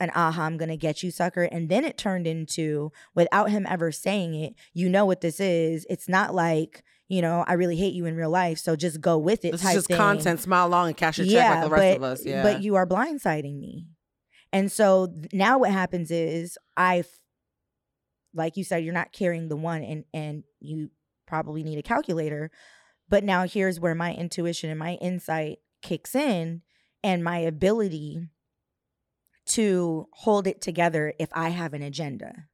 an 0.00 0.10
aha, 0.14 0.42
I'm 0.42 0.56
gonna 0.56 0.76
get 0.76 1.02
you, 1.02 1.10
sucker. 1.10 1.42
And 1.42 1.68
then 1.68 1.84
it 1.84 1.98
turned 1.98 2.26
into, 2.26 2.92
without 3.14 3.50
him 3.50 3.66
ever 3.68 3.90
saying 3.90 4.34
it, 4.34 4.54
you 4.72 4.88
know 4.88 5.04
what 5.04 5.20
this 5.20 5.40
is. 5.40 5.86
It's 5.90 6.08
not 6.08 6.34
like, 6.34 6.84
you 7.08 7.22
know, 7.22 7.44
I 7.46 7.54
really 7.54 7.76
hate 7.76 7.94
you 7.94 8.04
in 8.04 8.16
real 8.16 8.30
life, 8.30 8.58
so 8.58 8.76
just 8.76 9.00
go 9.00 9.18
with 9.18 9.44
it. 9.44 9.54
Is 9.54 9.62
just 9.62 9.88
thing. 9.88 9.96
content. 9.96 10.40
Smile 10.40 10.68
long 10.68 10.88
and 10.88 10.96
cash 10.96 11.18
your 11.18 11.26
check 11.26 11.50
like 11.50 11.64
the 11.64 11.70
rest 11.70 11.82
but, 11.82 11.96
of 11.96 12.02
us. 12.02 12.24
Yeah. 12.24 12.42
But 12.42 12.62
you 12.62 12.76
are 12.76 12.86
blindsiding 12.86 13.58
me. 13.58 13.86
And 14.52 14.70
so 14.70 15.12
now 15.32 15.58
what 15.58 15.70
happens 15.70 16.10
is 16.10 16.56
I, 16.76 17.04
like 18.34 18.56
you 18.56 18.64
said, 18.64 18.84
you're 18.84 18.94
not 18.94 19.12
carrying 19.12 19.48
the 19.48 19.56
one 19.56 19.82
and, 19.82 20.04
and 20.14 20.44
you 20.60 20.90
probably 21.26 21.62
need 21.62 21.78
a 21.78 21.82
calculator. 21.82 22.50
But 23.08 23.24
now 23.24 23.46
here's 23.46 23.80
where 23.80 23.94
my 23.94 24.14
intuition 24.14 24.70
and 24.70 24.78
my 24.78 24.94
insight 24.94 25.58
kicks 25.82 26.14
in 26.14 26.62
and 27.02 27.24
my 27.24 27.38
ability 27.38 28.28
to 29.48 30.08
hold 30.12 30.46
it 30.46 30.60
together 30.60 31.12
if 31.18 31.28
I 31.32 31.48
have 31.50 31.74
an 31.74 31.82
agenda. 31.82 32.46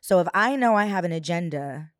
So 0.00 0.20
if 0.20 0.28
I 0.34 0.56
know 0.56 0.74
I 0.76 0.86
have 0.86 1.04
an 1.04 1.12
agenda 1.12 1.90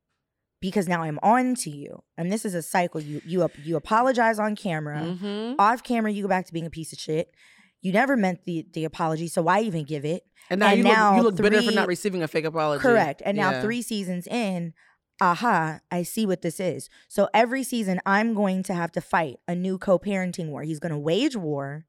because 0.61 0.89
now 0.89 1.03
I'm 1.03 1.19
on 1.23 1.55
to 1.57 1.71
you, 1.71 2.03
and 2.17 2.31
this 2.33 2.45
is 2.45 2.55
a 2.55 2.63
cycle. 2.63 3.01
You 3.01 3.21
you 3.25 3.49
you 3.65 3.77
apologize 3.77 4.39
on 4.39 4.55
camera, 4.57 5.01
Mhm. 5.21 5.57
off 5.59 5.83
camera 5.83 6.11
you 6.13 6.23
go 6.23 6.29
back 6.29 6.47
to 6.47 6.53
being 6.53 6.67
a 6.67 6.71
piece 6.71 6.93
of 6.93 6.99
shit. 6.99 7.35
You 7.81 7.93
never 7.93 8.17
meant 8.17 8.45
the 8.45 8.67
the 8.73 8.85
apology, 8.85 9.27
so 9.29 9.43
why 9.43 9.61
even 9.61 9.85
give 9.85 10.05
it? 10.05 10.23
And 10.51 10.61
now 10.61 10.69
and 10.69 10.79
you 10.79 10.85
now 10.85 11.11
look, 11.11 11.17
you 11.17 11.23
look 11.25 11.37
bitter 11.37 11.63
for 11.63 11.73
not 11.73 11.89
receiving 11.89 12.23
a 12.23 12.29
fake 12.29 12.45
apology. 12.45 12.81
Correct. 12.83 13.23
And 13.25 13.37
now 13.37 13.51
Yeah. 13.53 13.61
three 13.61 13.83
seasons 13.83 14.27
in, 14.29 14.73
aha, 15.21 15.81
I 15.91 16.03
see 16.05 16.27
what 16.27 16.43
this 16.43 16.61
is. 16.61 16.89
So 17.09 17.29
every 17.35 17.63
season 17.65 18.01
I'm 18.07 18.35
going 18.35 18.63
to 18.65 18.75
have 18.75 18.93
to 18.93 19.01
fight 19.01 19.39
a 19.49 19.55
new 19.55 19.79
co-parenting 19.79 20.49
war. 20.49 20.63
He's 20.63 20.79
going 20.81 20.93
to 20.93 20.99
wage 20.99 21.37
war 21.37 21.87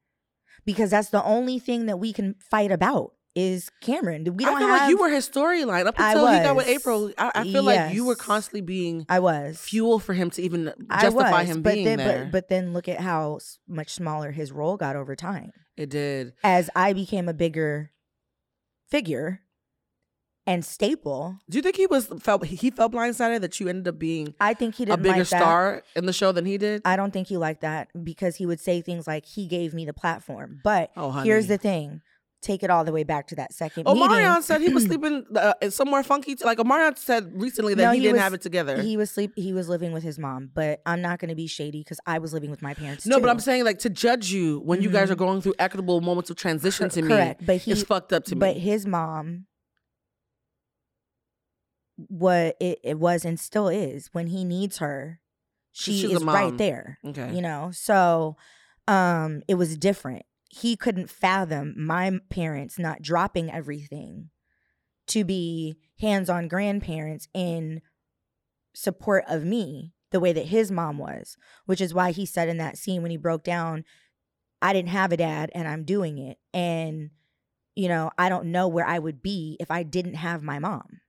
because 0.65 0.91
that's 0.91 1.09
the 1.09 1.23
only 1.23 1.59
thing 1.59 1.85
that 1.87 1.97
we 1.97 2.13
can 2.13 2.35
fight 2.49 2.71
about 2.71 3.13
is 3.35 3.71
Cameron. 3.81 4.23
We 4.35 4.45
don't 4.45 4.57
I 4.57 4.59
feel 4.59 4.67
have 4.67 4.81
like 4.81 4.89
you 4.89 4.97
were 4.97 5.09
his 5.09 5.27
storyline 5.27 5.87
up 5.87 5.95
until 5.97 6.27
he 6.27 6.39
got 6.39 6.55
with. 6.55 6.67
April. 6.67 7.11
I, 7.17 7.31
I 7.35 7.43
feel 7.43 7.63
like 7.63 7.93
you 7.93 8.05
were 8.05 8.15
constantly 8.15 8.61
being 8.61 9.05
I 9.09 9.19
was 9.19 9.57
fuel 9.57 9.99
for 9.99 10.13
him 10.13 10.29
to 10.31 10.41
even 10.41 10.73
justify 10.99 11.41
was, 11.41 11.47
him 11.47 11.61
but 11.61 11.73
being 11.73 11.85
then, 11.85 11.97
there. 11.97 12.23
But, 12.25 12.31
but 12.31 12.49
then 12.49 12.73
look 12.73 12.87
at 12.87 12.99
how 12.99 13.39
much 13.67 13.91
smaller 13.91 14.31
his 14.31 14.51
role 14.51 14.77
got 14.77 14.95
over 14.95 15.15
time 15.15 15.51
it 15.77 15.89
did. 15.89 16.33
as 16.43 16.69
I 16.75 16.93
became 16.93 17.27
a 17.27 17.33
bigger 17.33 17.91
figure 18.89 19.41
and 20.45 20.63
staple. 20.65 21.37
Do 21.49 21.57
you 21.57 21.61
think 21.61 21.75
he 21.77 21.87
was 21.87 22.07
felt 22.19 22.45
he 22.45 22.69
felt 22.69 22.91
blindsided 22.91 23.41
that 23.41 23.59
you 23.59 23.67
ended 23.69 23.87
up 23.87 23.97
being 23.99 24.33
I 24.39 24.53
think 24.53 24.75
he 24.75 24.83
a 24.83 24.87
didn't 24.87 25.03
bigger 25.03 25.17
like 25.19 25.27
star 25.27 25.83
in 25.95 26.05
the 26.05 26.13
show 26.13 26.31
than 26.31 26.45
he 26.45 26.57
did? 26.57 26.81
I 26.85 26.95
don't 26.95 27.11
think 27.11 27.27
he 27.27 27.37
liked 27.37 27.61
that 27.61 27.87
because 28.03 28.35
he 28.35 28.45
would 28.45 28.59
say 28.59 28.81
things 28.81 29.07
like 29.07 29.25
he 29.25 29.47
gave 29.47 29.73
me 29.73 29.85
the 29.85 29.93
platform. 29.93 30.59
But 30.63 30.91
Oh, 30.97 31.11
here's 31.11 31.47
the 31.47 31.57
thing. 31.57 32.01
Take 32.41 32.61
it 32.61 32.69
all 32.69 32.83
the 32.83 32.91
way 32.91 33.05
back 33.05 33.27
to 33.27 33.35
that 33.35 33.53
second 33.53 33.83
Oh, 33.85 33.95
meeting. 33.95 34.41
Said 34.41 34.59
he 34.59 34.67
was 34.67 34.83
sleeping 34.89 35.23
uh, 35.33 35.53
somewhere 35.69 36.03
funky. 36.03 36.35
Like 36.43 36.57
Omarion 36.57 36.97
said 36.97 37.31
recently 37.41 37.73
that 37.75 37.83
No, 37.85 37.91
he, 37.91 37.99
he 37.99 38.01
didn't 38.03 38.15
was- 38.15 38.21
have 38.23 38.33
it 38.33 38.41
together. 38.41 38.81
He 38.81 38.97
was 38.97 39.09
sleep 39.11 39.31
he 39.37 39.53
was 39.53 39.69
living 39.69 39.93
with 39.93 40.03
his 40.03 40.19
mom, 40.19 40.49
but 40.53 40.81
I'm 40.85 41.01
not 41.01 41.19
gonna 41.19 41.35
be 41.35 41.47
shady 41.47 41.79
because 41.79 42.01
I 42.05 42.19
was 42.19 42.33
living 42.33 42.51
with 42.51 42.61
my 42.61 42.73
parents. 42.73 43.05
no, 43.05 43.21
but. 43.21 43.29
I'm 43.29 43.39
saying 43.39 43.63
like 43.63 43.79
to 43.79 43.89
judge 43.89 44.33
you 44.33 44.59
when 44.65 44.81
you 44.81 44.89
guys 44.89 45.09
are 45.09 45.15
going 45.15 45.39
through 45.41 45.53
equitable 45.57 46.01
moments 46.01 46.29
of 46.31 46.35
transition 46.35 46.89
to 46.89 47.01
me. 47.01 47.07
correct. 47.07 47.45
But 47.45 47.57
he 47.61 47.71
it's 47.71 47.83
fucked 47.83 48.11
up 48.11 48.25
to 48.25 48.35
me. 48.35 48.39
But 48.39 48.57
his 48.57 48.85
mom 48.85 49.45
what 51.95 52.55
it, 52.59 52.79
it 52.83 52.99
was 52.99 53.25
and 53.25 53.39
still 53.39 53.67
is 53.67 54.09
when 54.13 54.27
he 54.27 54.43
needs 54.43 54.79
her, 54.79 55.19
she 55.71 56.13
is 56.13 56.23
right 56.23 56.57
there. 56.57 56.99
okay. 57.05 57.33
you 57.33 57.41
know 57.41 57.71
so 57.73 58.35
um 58.87 59.41
it 59.47 59.55
was 59.55 59.75
different 59.77 60.23
he 60.49 60.75
couldn't 60.75 61.09
fathom 61.09 61.73
my 61.75 62.19
parents 62.29 62.77
not 62.77 63.01
dropping 63.01 63.51
everything 63.51 64.29
to 65.07 65.23
be 65.23 65.75
hands-on 65.99 66.47
grandparents 66.47 67.27
in 67.33 67.81
support 68.75 69.23
of 69.27 69.43
me 69.43 69.93
the 70.11 70.19
way 70.19 70.31
that 70.31 70.47
his 70.47 70.71
mom 70.71 70.97
was 70.99 71.37
which 71.65 71.81
is 71.81 71.93
why 71.93 72.11
he 72.11 72.25
said 72.25 72.47
in 72.47 72.57
that 72.57 72.77
scene 72.77 73.01
when 73.01 73.11
he 73.11 73.17
broke 73.17 73.43
down 73.43 73.83
i 74.61 74.73
didn't 74.73 74.89
have 74.89 75.11
a 75.11 75.17
dad 75.17 75.49
and 75.55 75.67
i'm 75.67 75.83
doing 75.83 76.17
it 76.19 76.37
and 76.53 77.09
you 77.75 77.87
know 77.87 78.11
i 78.17 78.29
don't 78.29 78.45
know 78.45 78.67
where 78.67 78.85
i 78.85 78.99
would 78.99 79.23
be 79.23 79.57
if 79.59 79.71
i 79.71 79.81
didn't 79.81 80.15
have 80.15 80.43
my 80.43 80.59
mom 80.59 80.99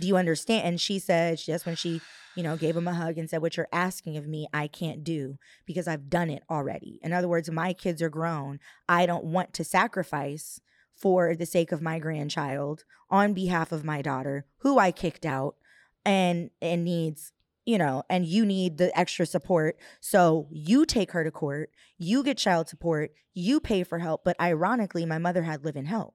do 0.00 0.06
you 0.06 0.16
understand 0.16 0.66
and 0.66 0.80
she 0.80 0.98
said 0.98 1.38
that's 1.46 1.66
when 1.66 1.76
she 1.76 2.00
you 2.36 2.42
know, 2.42 2.56
gave 2.56 2.76
him 2.76 2.88
a 2.88 2.94
hug 2.94 3.18
and 3.18 3.28
said, 3.28 3.42
What 3.42 3.56
you're 3.56 3.68
asking 3.72 4.16
of 4.16 4.26
me, 4.26 4.46
I 4.52 4.68
can't 4.68 5.04
do 5.04 5.38
because 5.66 5.88
I've 5.88 6.08
done 6.08 6.30
it 6.30 6.42
already. 6.48 7.00
In 7.02 7.12
other 7.12 7.28
words, 7.28 7.50
my 7.50 7.72
kids 7.72 8.00
are 8.02 8.10
grown. 8.10 8.60
I 8.88 9.06
don't 9.06 9.24
want 9.24 9.52
to 9.54 9.64
sacrifice 9.64 10.60
for 10.94 11.34
the 11.34 11.46
sake 11.46 11.72
of 11.72 11.82
my 11.82 11.98
grandchild 11.98 12.84
on 13.08 13.32
behalf 13.32 13.72
of 13.72 13.84
my 13.84 14.02
daughter, 14.02 14.46
who 14.58 14.78
I 14.78 14.92
kicked 14.92 15.26
out 15.26 15.56
and 16.04 16.50
and 16.62 16.84
needs, 16.84 17.32
you 17.64 17.78
know, 17.78 18.04
and 18.08 18.26
you 18.26 18.46
need 18.46 18.78
the 18.78 18.96
extra 18.98 19.26
support. 19.26 19.76
So 20.00 20.46
you 20.50 20.86
take 20.86 21.12
her 21.12 21.24
to 21.24 21.30
court, 21.30 21.70
you 21.98 22.22
get 22.22 22.38
child 22.38 22.68
support, 22.68 23.12
you 23.34 23.60
pay 23.60 23.82
for 23.82 23.98
help. 23.98 24.22
But 24.24 24.40
ironically, 24.40 25.04
my 25.04 25.18
mother 25.18 25.42
had 25.42 25.64
live 25.64 25.76
in 25.76 25.86
help. 25.86 26.14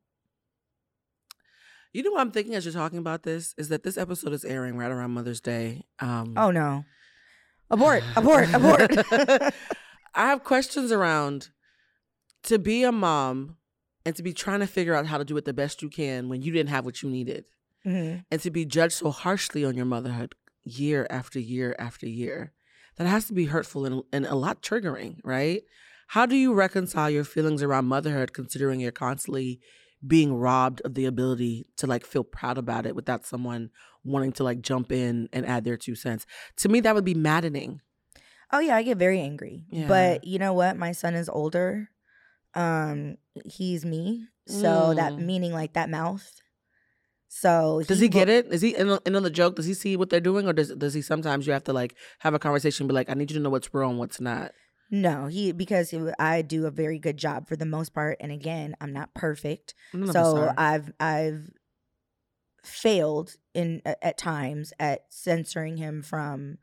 You 1.96 2.04
know 2.04 2.12
what 2.12 2.20
I'm 2.20 2.32
thinking 2.32 2.56
as 2.56 2.66
you're 2.66 2.74
talking 2.74 3.00
about 3.00 3.24
this 3.24 3.54
is 3.58 3.70
that 3.70 3.84
this 3.84 3.98
episode 3.98 4.34
is 4.34 4.44
airing 4.44 4.76
right 4.76 4.92
around 4.92 5.12
Mother's 5.12 5.40
Day. 5.40 5.86
Um, 6.00 6.34
Oh 6.36 6.52
no. 6.52 6.84
Abort, 7.70 8.04
abort, 8.18 8.54
abort. 8.54 8.92
I 10.14 10.28
have 10.28 10.44
questions 10.44 10.92
around 10.92 11.52
to 12.44 12.60
be 12.60 12.84
a 12.84 12.92
mom 12.92 13.56
and 14.06 14.14
to 14.18 14.24
be 14.24 14.34
trying 14.34 14.60
to 14.60 14.68
figure 14.68 14.94
out 14.94 15.06
how 15.06 15.18
to 15.18 15.24
do 15.24 15.38
it 15.38 15.46
the 15.46 15.54
best 15.54 15.82
you 15.82 15.90
can 15.90 16.28
when 16.28 16.42
you 16.42 16.52
didn't 16.52 16.70
have 16.70 16.84
what 16.84 17.02
you 17.02 17.10
needed, 17.10 17.46
Mhm. 17.86 18.26
and 18.30 18.42
to 18.42 18.52
be 18.52 18.66
judged 18.66 18.96
so 18.96 19.10
harshly 19.12 19.64
on 19.64 19.76
your 19.78 19.86
motherhood 19.86 20.36
year 20.66 21.08
after 21.10 21.40
year 21.40 21.78
after 21.80 22.10
year. 22.10 22.52
That 22.98 23.08
has 23.08 23.26
to 23.28 23.34
be 23.34 23.46
hurtful 23.46 23.86
and, 23.86 24.04
and 24.12 24.26
a 24.26 24.36
lot 24.36 24.62
triggering, 24.62 25.20
right? 25.24 25.62
How 26.08 26.26
do 26.26 26.36
you 26.36 26.54
reconcile 26.54 27.10
your 27.10 27.24
feelings 27.24 27.64
around 27.64 27.86
motherhood 27.86 28.34
considering 28.34 28.82
you're 28.82 28.92
constantly 28.92 29.62
being 30.06 30.34
robbed 30.36 30.82
of 30.82 30.94
the 30.94 31.06
ability 31.06 31.66
to 31.78 31.88
like 31.88 32.06
feel 32.06 32.24
proud 32.24 32.58
about 32.58 32.86
it 32.86 32.96
without 32.96 33.26
someone 33.26 33.70
wanting 34.04 34.32
to 34.34 34.44
like 34.44 34.62
jump 34.62 34.92
in 34.92 35.30
and 35.34 35.46
add 35.46 35.64
their 35.64 35.78
two 35.78 35.96
cents? 35.96 36.26
To 36.58 36.70
me, 36.70 36.80
that 36.82 36.96
would 36.96 37.06
be 37.06 37.14
maddening. 37.14 37.82
Oh 38.52 38.60
yeah, 38.60 38.76
I 38.76 38.84
get 38.84 38.98
very 38.98 39.20
angry. 39.20 39.66
Yeah. 39.70 39.88
But 39.88 40.24
you 40.24 40.38
know 40.40 40.54
what? 40.54 40.78
My 40.78 40.92
son 40.92 41.16
is 41.16 41.30
older. 41.30 41.90
Um, 42.54 43.18
he's 43.46 43.84
me. 43.86 44.28
So 44.48 44.94
that 44.94 45.14
Mm. 45.14 45.26
meaning 45.26 45.54
like 45.54 45.74
that 45.74 45.90
mouth. 45.90 46.42
So 47.28 47.82
Does 47.86 48.00
he 48.00 48.08
get 48.08 48.30
it? 48.30 48.48
Is 48.54 48.62
he 48.62 48.76
in 48.76 48.90
on, 48.90 49.00
in 49.06 49.16
on 49.16 49.24
the 49.24 49.30
joke? 49.30 49.56
Does 49.56 49.66
he 49.66 49.74
see 49.74 49.98
what 49.98 50.10
they're 50.10 50.22
doing, 50.22 50.48
or 50.48 50.54
does 50.54 50.70
does 50.70 50.94
he 50.94 51.02
sometimes 51.02 51.46
you 51.48 51.54
have 51.54 51.64
to 51.66 51.74
like 51.74 51.96
have 52.20 52.34
a 52.34 52.40
conversation, 52.40 52.84
and 52.84 52.88
be 52.90 52.94
like, 52.94 53.10
I 53.10 53.14
need 53.14 53.32
you 53.32 53.38
to 53.38 53.44
know 53.44 53.50
what's 53.50 53.74
wrong, 53.74 53.98
what's 53.98 54.22
not. 54.22 54.52
No, 54.92 55.28
he 55.28 55.52
because 55.52 55.94
I 56.20 56.42
do 56.42 56.66
a 56.66 56.72
very 56.72 57.00
good 57.00 57.18
job 57.18 57.48
for 57.48 57.56
the 57.56 57.66
most 57.66 57.94
part. 57.94 58.18
And 58.20 58.32
again, 58.32 58.76
I'm 58.80 58.94
not 58.94 59.14
perfect. 59.14 59.74
Us 59.94 60.12
so. 60.14 60.54
I've 60.58 60.92
I've 61.00 61.50
failed 62.64 63.36
in 63.54 63.82
at 63.86 64.18
times 64.18 64.74
at 64.80 65.02
censoring 65.10 65.78
him 65.78 66.02
from 66.02 66.58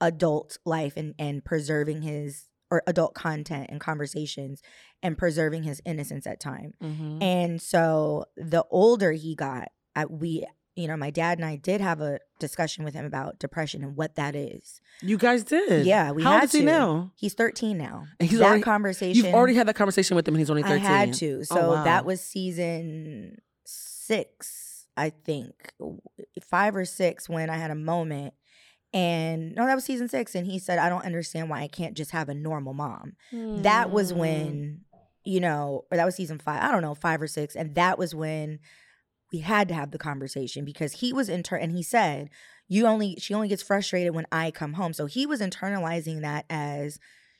adult 0.00 0.58
life 0.64 0.94
and 0.96 1.14
and 1.18 1.44
preserving 1.44 2.02
his 2.02 2.48
or 2.70 2.82
adult 2.86 3.14
content 3.14 3.66
and 3.70 3.80
conversations 3.80 4.60
and 5.02 5.16
preserving 5.16 5.62
his 5.62 5.80
innocence 5.86 6.26
at 6.26 6.38
time. 6.38 6.74
Mhm. 6.82 7.22
And 7.22 7.62
so 7.62 8.26
the 8.36 8.64
older 8.70 9.12
he 9.12 9.34
got, 9.34 9.68
I, 9.96 10.04
we, 10.04 10.46
you 10.78 10.86
know, 10.88 10.96
my 10.96 11.10
dad 11.10 11.38
and 11.38 11.44
I 11.44 11.56
did 11.56 11.80
have 11.80 12.00
a 12.00 12.20
discussion 12.38 12.84
with 12.84 12.94
him 12.94 13.04
about 13.04 13.38
depression 13.38 13.82
and 13.82 13.96
what 13.96 14.14
that 14.14 14.36
is. 14.36 14.80
You 15.02 15.18
guys 15.18 15.42
did. 15.42 15.84
Yeah, 15.86 16.12
we 16.12 16.22
How 16.22 16.30
had 16.32 16.40
old 16.42 16.44
is 16.44 16.52
he 16.52 16.62
now? 16.64 17.12
He's 17.16 17.34
13 17.34 17.76
now. 17.76 18.06
And 18.20 18.28
he's 18.30 18.38
that 18.38 18.46
already- 18.46 18.62
conversation. 18.62 19.24
You've 19.24 19.34
already 19.34 19.54
had 19.54 19.66
that 19.68 19.74
conversation 19.76 20.14
with 20.16 20.26
him, 20.28 20.34
and 20.34 20.40
he's 20.40 20.50
only 20.50 20.62
13. 20.62 20.86
I 20.86 20.88
had 20.88 21.14
to. 21.14 21.44
So 21.44 21.58
Oh, 21.60 21.70
wow. 21.74 21.84
that 21.84 22.04
was 22.04 22.20
season 22.20 23.38
six, 23.64 24.86
I 24.96 25.10
think, 25.10 25.72
five 26.42 26.74
or 26.76 26.84
six 26.84 27.28
when 27.28 27.50
I 27.50 27.56
had 27.56 27.70
a 27.70 27.74
moment. 27.74 28.34
And 28.94 29.54
no, 29.54 29.66
that 29.66 29.74
was 29.74 29.84
season 29.84 30.08
six. 30.08 30.34
And 30.34 30.46
he 30.46 30.58
said, 30.58 30.78
I 30.78 30.88
don't 30.88 31.04
understand 31.04 31.50
why 31.50 31.60
I 31.60 31.68
can't 31.68 31.94
just 31.96 32.12
have 32.12 32.28
a 32.28 32.34
normal 32.34 32.72
mom. 32.72 33.14
That 33.32 33.90
was 33.90 34.12
Mm. 34.12 34.16
when, 34.16 34.80
you 35.24 35.40
know, 35.40 35.84
or 35.90 35.96
that 35.96 36.06
was 36.06 36.14
season 36.14 36.38
five, 36.38 36.62
I 36.62 36.70
don't 36.72 36.82
know, 36.82 36.94
five 36.94 37.20
or 37.20 37.26
six. 37.26 37.54
And 37.54 37.74
that 37.74 37.98
was 37.98 38.14
when 38.14 38.60
we 39.32 39.40
had 39.40 39.68
to 39.68 39.74
have 39.74 39.90
the 39.90 39.98
conversation 39.98 40.64
because 40.64 40.94
he 40.94 41.12
was 41.12 41.28
inter 41.28 41.56
and 41.56 41.72
he 41.72 41.82
said, 41.82 42.30
You 42.66 42.86
only, 42.86 43.16
she 43.18 43.34
only 43.34 43.48
gets 43.48 43.62
frustrated 43.62 44.14
when 44.14 44.26
I 44.32 44.50
come 44.50 44.74
home. 44.74 44.92
So 44.92 45.06
he 45.06 45.26
was 45.26 45.40
internalizing 45.40 46.20
that 46.22 46.44
as 46.48 46.98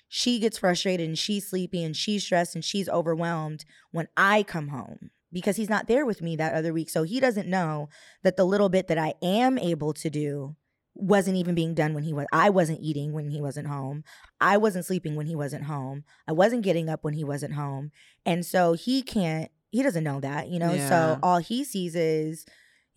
she 0.08 0.38
gets 0.38 0.58
frustrated 0.58 1.06
and 1.06 1.18
she's 1.18 1.48
sleepy 1.48 1.84
and 1.84 1.96
she's 1.96 2.24
stressed 2.24 2.54
and 2.54 2.64
she's 2.64 2.88
overwhelmed 2.88 3.64
when 3.90 4.08
I 4.16 4.42
come 4.42 4.68
home 4.68 5.10
because 5.32 5.56
he's 5.56 5.68
not 5.68 5.86
there 5.86 6.06
with 6.06 6.22
me 6.22 6.36
that 6.36 6.54
other 6.54 6.72
week. 6.72 6.90
So 6.90 7.02
he 7.02 7.20
doesn't 7.20 7.48
know 7.48 7.88
that 8.22 8.36
the 8.36 8.44
little 8.44 8.68
bit 8.68 8.88
that 8.88 8.98
I 8.98 9.14
am 9.22 9.58
able 9.58 9.92
to 9.94 10.10
do 10.10 10.56
wasn't 10.94 11.36
even 11.36 11.54
being 11.54 11.74
done 11.74 11.94
when 11.94 12.02
he 12.02 12.12
was 12.12 12.26
I 12.32 12.50
wasn't 12.50 12.80
eating 12.82 13.12
when 13.12 13.30
he 13.30 13.40
wasn't 13.40 13.68
home. 13.68 14.02
I 14.40 14.56
wasn't 14.56 14.84
sleeping 14.84 15.14
when 15.14 15.26
he 15.26 15.36
wasn't 15.36 15.64
home. 15.64 16.04
I 16.26 16.32
wasn't 16.32 16.64
getting 16.64 16.88
up 16.88 17.04
when 17.04 17.14
he 17.14 17.22
wasn't 17.22 17.54
home. 17.54 17.92
And 18.26 18.44
so 18.44 18.72
he 18.72 19.02
can't 19.02 19.50
he 19.70 19.82
doesn't 19.82 20.04
know 20.04 20.20
that, 20.20 20.48
you 20.48 20.58
know. 20.58 20.72
Yeah. 20.72 20.88
So 20.88 21.18
all 21.22 21.38
he 21.38 21.64
sees 21.64 21.94
is 21.94 22.46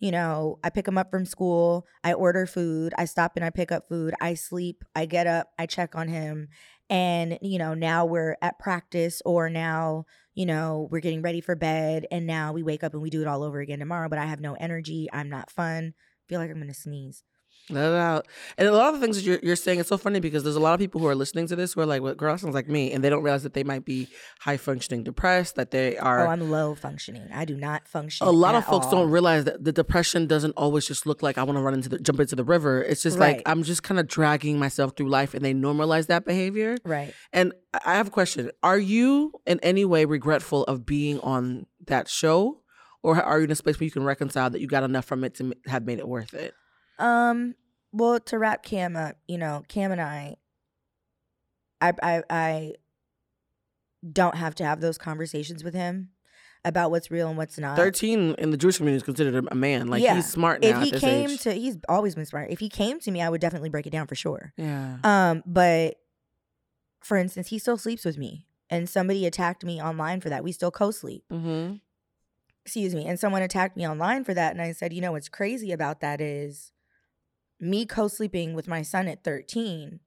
you 0.02 0.10
know, 0.10 0.58
I 0.64 0.70
pick 0.70 0.88
him 0.88 0.98
up 0.98 1.12
from 1.12 1.24
school, 1.24 1.86
I 2.02 2.14
order 2.14 2.44
food, 2.44 2.92
I 2.98 3.04
stop 3.04 3.34
and 3.36 3.44
I 3.44 3.50
pick 3.50 3.70
up 3.70 3.88
food, 3.88 4.14
I 4.20 4.34
sleep, 4.34 4.82
I 4.96 5.06
get 5.06 5.28
up, 5.28 5.52
I 5.60 5.66
check 5.66 5.94
on 5.94 6.08
him. 6.08 6.48
And, 6.90 7.38
you 7.40 7.56
know, 7.56 7.74
now 7.74 8.04
we're 8.04 8.36
at 8.42 8.58
practice 8.58 9.22
or 9.24 9.48
now, 9.48 10.06
you 10.34 10.44
know, 10.44 10.88
we're 10.90 10.98
getting 10.98 11.22
ready 11.22 11.40
for 11.40 11.54
bed 11.54 12.08
and 12.10 12.26
now 12.26 12.52
we 12.52 12.64
wake 12.64 12.82
up 12.82 12.94
and 12.94 13.02
we 13.02 13.10
do 13.10 13.22
it 13.22 13.28
all 13.28 13.44
over 13.44 13.60
again 13.60 13.78
tomorrow, 13.78 14.08
but 14.08 14.18
I 14.18 14.24
have 14.24 14.40
no 14.40 14.54
energy. 14.54 15.08
I'm 15.12 15.30
not 15.30 15.52
fun. 15.52 15.94
feel 16.28 16.40
like 16.40 16.50
I'm 16.50 16.56
going 16.56 16.66
to 16.66 16.74
sneeze. 16.74 17.22
Let 17.72 17.92
it 17.92 17.96
out. 17.96 18.26
And 18.58 18.66
a 18.66 18.72
lot 18.72 18.94
of 18.94 19.00
the 19.00 19.06
things 19.06 19.16
that 19.16 19.24
you're, 19.24 19.38
you're 19.42 19.56
saying, 19.56 19.78
it's 19.78 19.88
so 19.88 19.96
funny 19.96 20.18
because 20.18 20.42
there's 20.42 20.56
a 20.56 20.60
lot 20.60 20.74
of 20.74 20.80
people 20.80 21.00
who 21.00 21.06
are 21.06 21.14
listening 21.14 21.46
to 21.48 21.56
this 21.56 21.74
who 21.74 21.80
are 21.82 21.86
like, 21.86 22.02
well, 22.02 22.14
girl, 22.14 22.36
sounds 22.36 22.54
like 22.54 22.68
me. 22.68 22.92
And 22.92 23.04
they 23.04 23.10
don't 23.10 23.22
realize 23.22 23.44
that 23.44 23.54
they 23.54 23.64
might 23.64 23.84
be 23.84 24.08
high 24.40 24.56
functioning 24.56 25.04
depressed, 25.04 25.54
that 25.54 25.70
they 25.70 25.96
are. 25.98 26.26
oh, 26.26 26.30
I'm 26.30 26.50
low 26.50 26.74
functioning. 26.74 27.28
I 27.32 27.44
do 27.44 27.56
not 27.56 27.86
function. 27.86 28.26
a 28.26 28.30
lot 28.30 28.54
of 28.54 28.64
folks 28.64 28.86
all. 28.86 28.92
don't 28.92 29.10
realize 29.10 29.44
that 29.44 29.62
the 29.62 29.72
depression 29.72 30.26
doesn't 30.26 30.52
always 30.52 30.86
just 30.86 31.06
look 31.06 31.22
like 31.22 31.38
I 31.38 31.44
want 31.44 31.56
to 31.56 31.62
run 31.62 31.74
into 31.74 31.88
the 31.88 31.98
jump 31.98 32.18
into 32.18 32.34
the 32.34 32.44
river. 32.44 32.82
It's 32.82 33.02
just 33.02 33.18
like 33.18 33.42
I'm 33.46 33.62
just 33.62 33.82
kind 33.82 34.00
of 34.00 34.08
dragging 34.08 34.58
myself 34.58 34.96
through 34.96 35.08
life, 35.08 35.34
and 35.34 35.44
they 35.44 35.54
normalize 35.54 36.08
that 36.08 36.24
behavior. 36.24 36.76
Right. 36.84 37.14
And 37.32 37.52
I 37.72 37.92
I 37.92 37.96
have 37.96 38.08
a 38.08 38.10
question: 38.10 38.50
Are 38.62 38.78
you 38.78 39.32
in 39.46 39.60
any 39.60 39.84
way 39.84 40.06
regretful 40.06 40.64
of 40.64 40.86
being 40.86 41.20
on 41.20 41.66
that 41.86 42.08
show, 42.08 42.62
or 43.02 43.22
are 43.22 43.38
you 43.38 43.44
in 43.44 43.50
a 43.50 43.54
space 43.54 43.78
where 43.78 43.84
you 43.84 43.90
can 43.90 44.02
reconcile 44.02 44.48
that 44.48 44.60
you 44.60 44.66
got 44.66 44.82
enough 44.82 45.04
from 45.04 45.24
it 45.24 45.34
to 45.34 45.52
have 45.66 45.84
made 45.84 45.98
it 45.98 46.08
worth 46.08 46.32
it? 46.32 46.54
Um. 46.98 47.54
Well, 47.92 48.18
to 48.20 48.38
wrap 48.38 48.62
Cam 48.62 48.96
up, 48.96 49.16
you 49.28 49.36
know, 49.38 49.62
Cam 49.68 49.92
and 49.92 50.00
I, 50.00 50.36
I, 51.80 51.92
I, 52.02 52.22
I 52.30 52.72
don't 54.10 54.34
have 54.36 54.54
to 54.56 54.64
have 54.64 54.80
those 54.80 54.98
conversations 54.98 55.62
with 55.62 55.74
him 55.74 56.08
about 56.64 56.90
what's 56.90 57.10
real 57.10 57.28
and 57.28 57.36
what's 57.36 57.58
not. 57.58 57.76
Thirteen 57.76 58.34
in 58.38 58.50
the 58.50 58.56
Jewish 58.56 58.76
community 58.78 58.96
is 58.98 59.02
considered 59.02 59.46
a- 59.50 59.54
man. 59.54 59.88
Like 59.88 60.02
Yeah. 60.02 60.14
he's 60.14 60.28
smart 60.30 60.62
now. 60.62 60.80
If 60.80 60.84
he 60.84 60.90
came 60.92 61.30
age. 61.30 61.40
to, 61.42 61.52
he's 61.52 61.76
always 61.88 62.14
been 62.14 62.24
smart. 62.26 62.50
If 62.50 62.60
he 62.60 62.68
came 62.68 62.98
to 63.00 63.10
me, 63.10 63.20
I 63.20 63.28
would 63.28 63.40
definitely 63.40 63.68
break 63.68 63.86
it 63.86 63.90
down 63.90 64.06
for 64.06 64.14
sure. 64.14 64.52
yeah. 64.56 64.98
Um, 65.04 65.42
but 65.44 65.96
for 67.00 67.16
instance, 67.16 67.48
he 67.48 67.58
still 67.58 67.76
sleeps 67.76 68.04
with 68.04 68.16
me, 68.16 68.46
and 68.70 68.88
somebody 68.88 69.26
attacked 69.26 69.64
me 69.64 69.82
online 69.82 70.20
for 70.20 70.28
that. 70.30 70.44
We 70.44 70.52
still 70.52 70.70
co-sleep. 70.70 71.24
mm-hmm. 71.32 71.74
excuse 72.64 72.94
me, 72.94 73.06
and 73.06 73.18
someone 73.18 73.42
attacked 73.42 73.76
me 73.76 73.86
online 73.88 74.22
for 74.22 74.32
that. 74.34 74.52
And 74.52 74.62
I 74.62 74.70
said, 74.70 74.92
you 74.92 75.00
know, 75.00 75.10
what's 75.12 75.28
crazy 75.28 75.72
about 75.72 76.00
that 76.00 76.20
is 76.20 76.70
me 77.62 77.86
co 77.86 78.08
sleeping 78.08 78.54
with 78.54 78.68
my 78.68 78.82
son 78.82 79.08
at 79.08 79.24
13. 79.24 80.00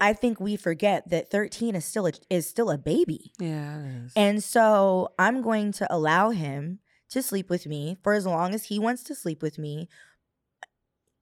I 0.00 0.12
think 0.12 0.38
we 0.38 0.56
forget 0.56 1.08
that 1.10 1.30
13 1.30 1.74
is 1.74 1.84
still 1.84 2.06
a, 2.06 2.12
is 2.30 2.48
still 2.48 2.70
a 2.70 2.78
baby. 2.78 3.32
Yeah. 3.38 4.08
And 4.14 4.42
so 4.42 5.08
I'm 5.18 5.42
going 5.42 5.72
to 5.72 5.92
allow 5.92 6.30
him 6.30 6.80
to 7.10 7.22
sleep 7.22 7.48
with 7.50 7.66
me 7.66 7.96
for 8.02 8.12
as 8.12 8.26
long 8.26 8.54
as 8.54 8.64
he 8.64 8.78
wants 8.78 9.02
to 9.04 9.14
sleep 9.14 9.42
with 9.42 9.58
me. 9.58 9.88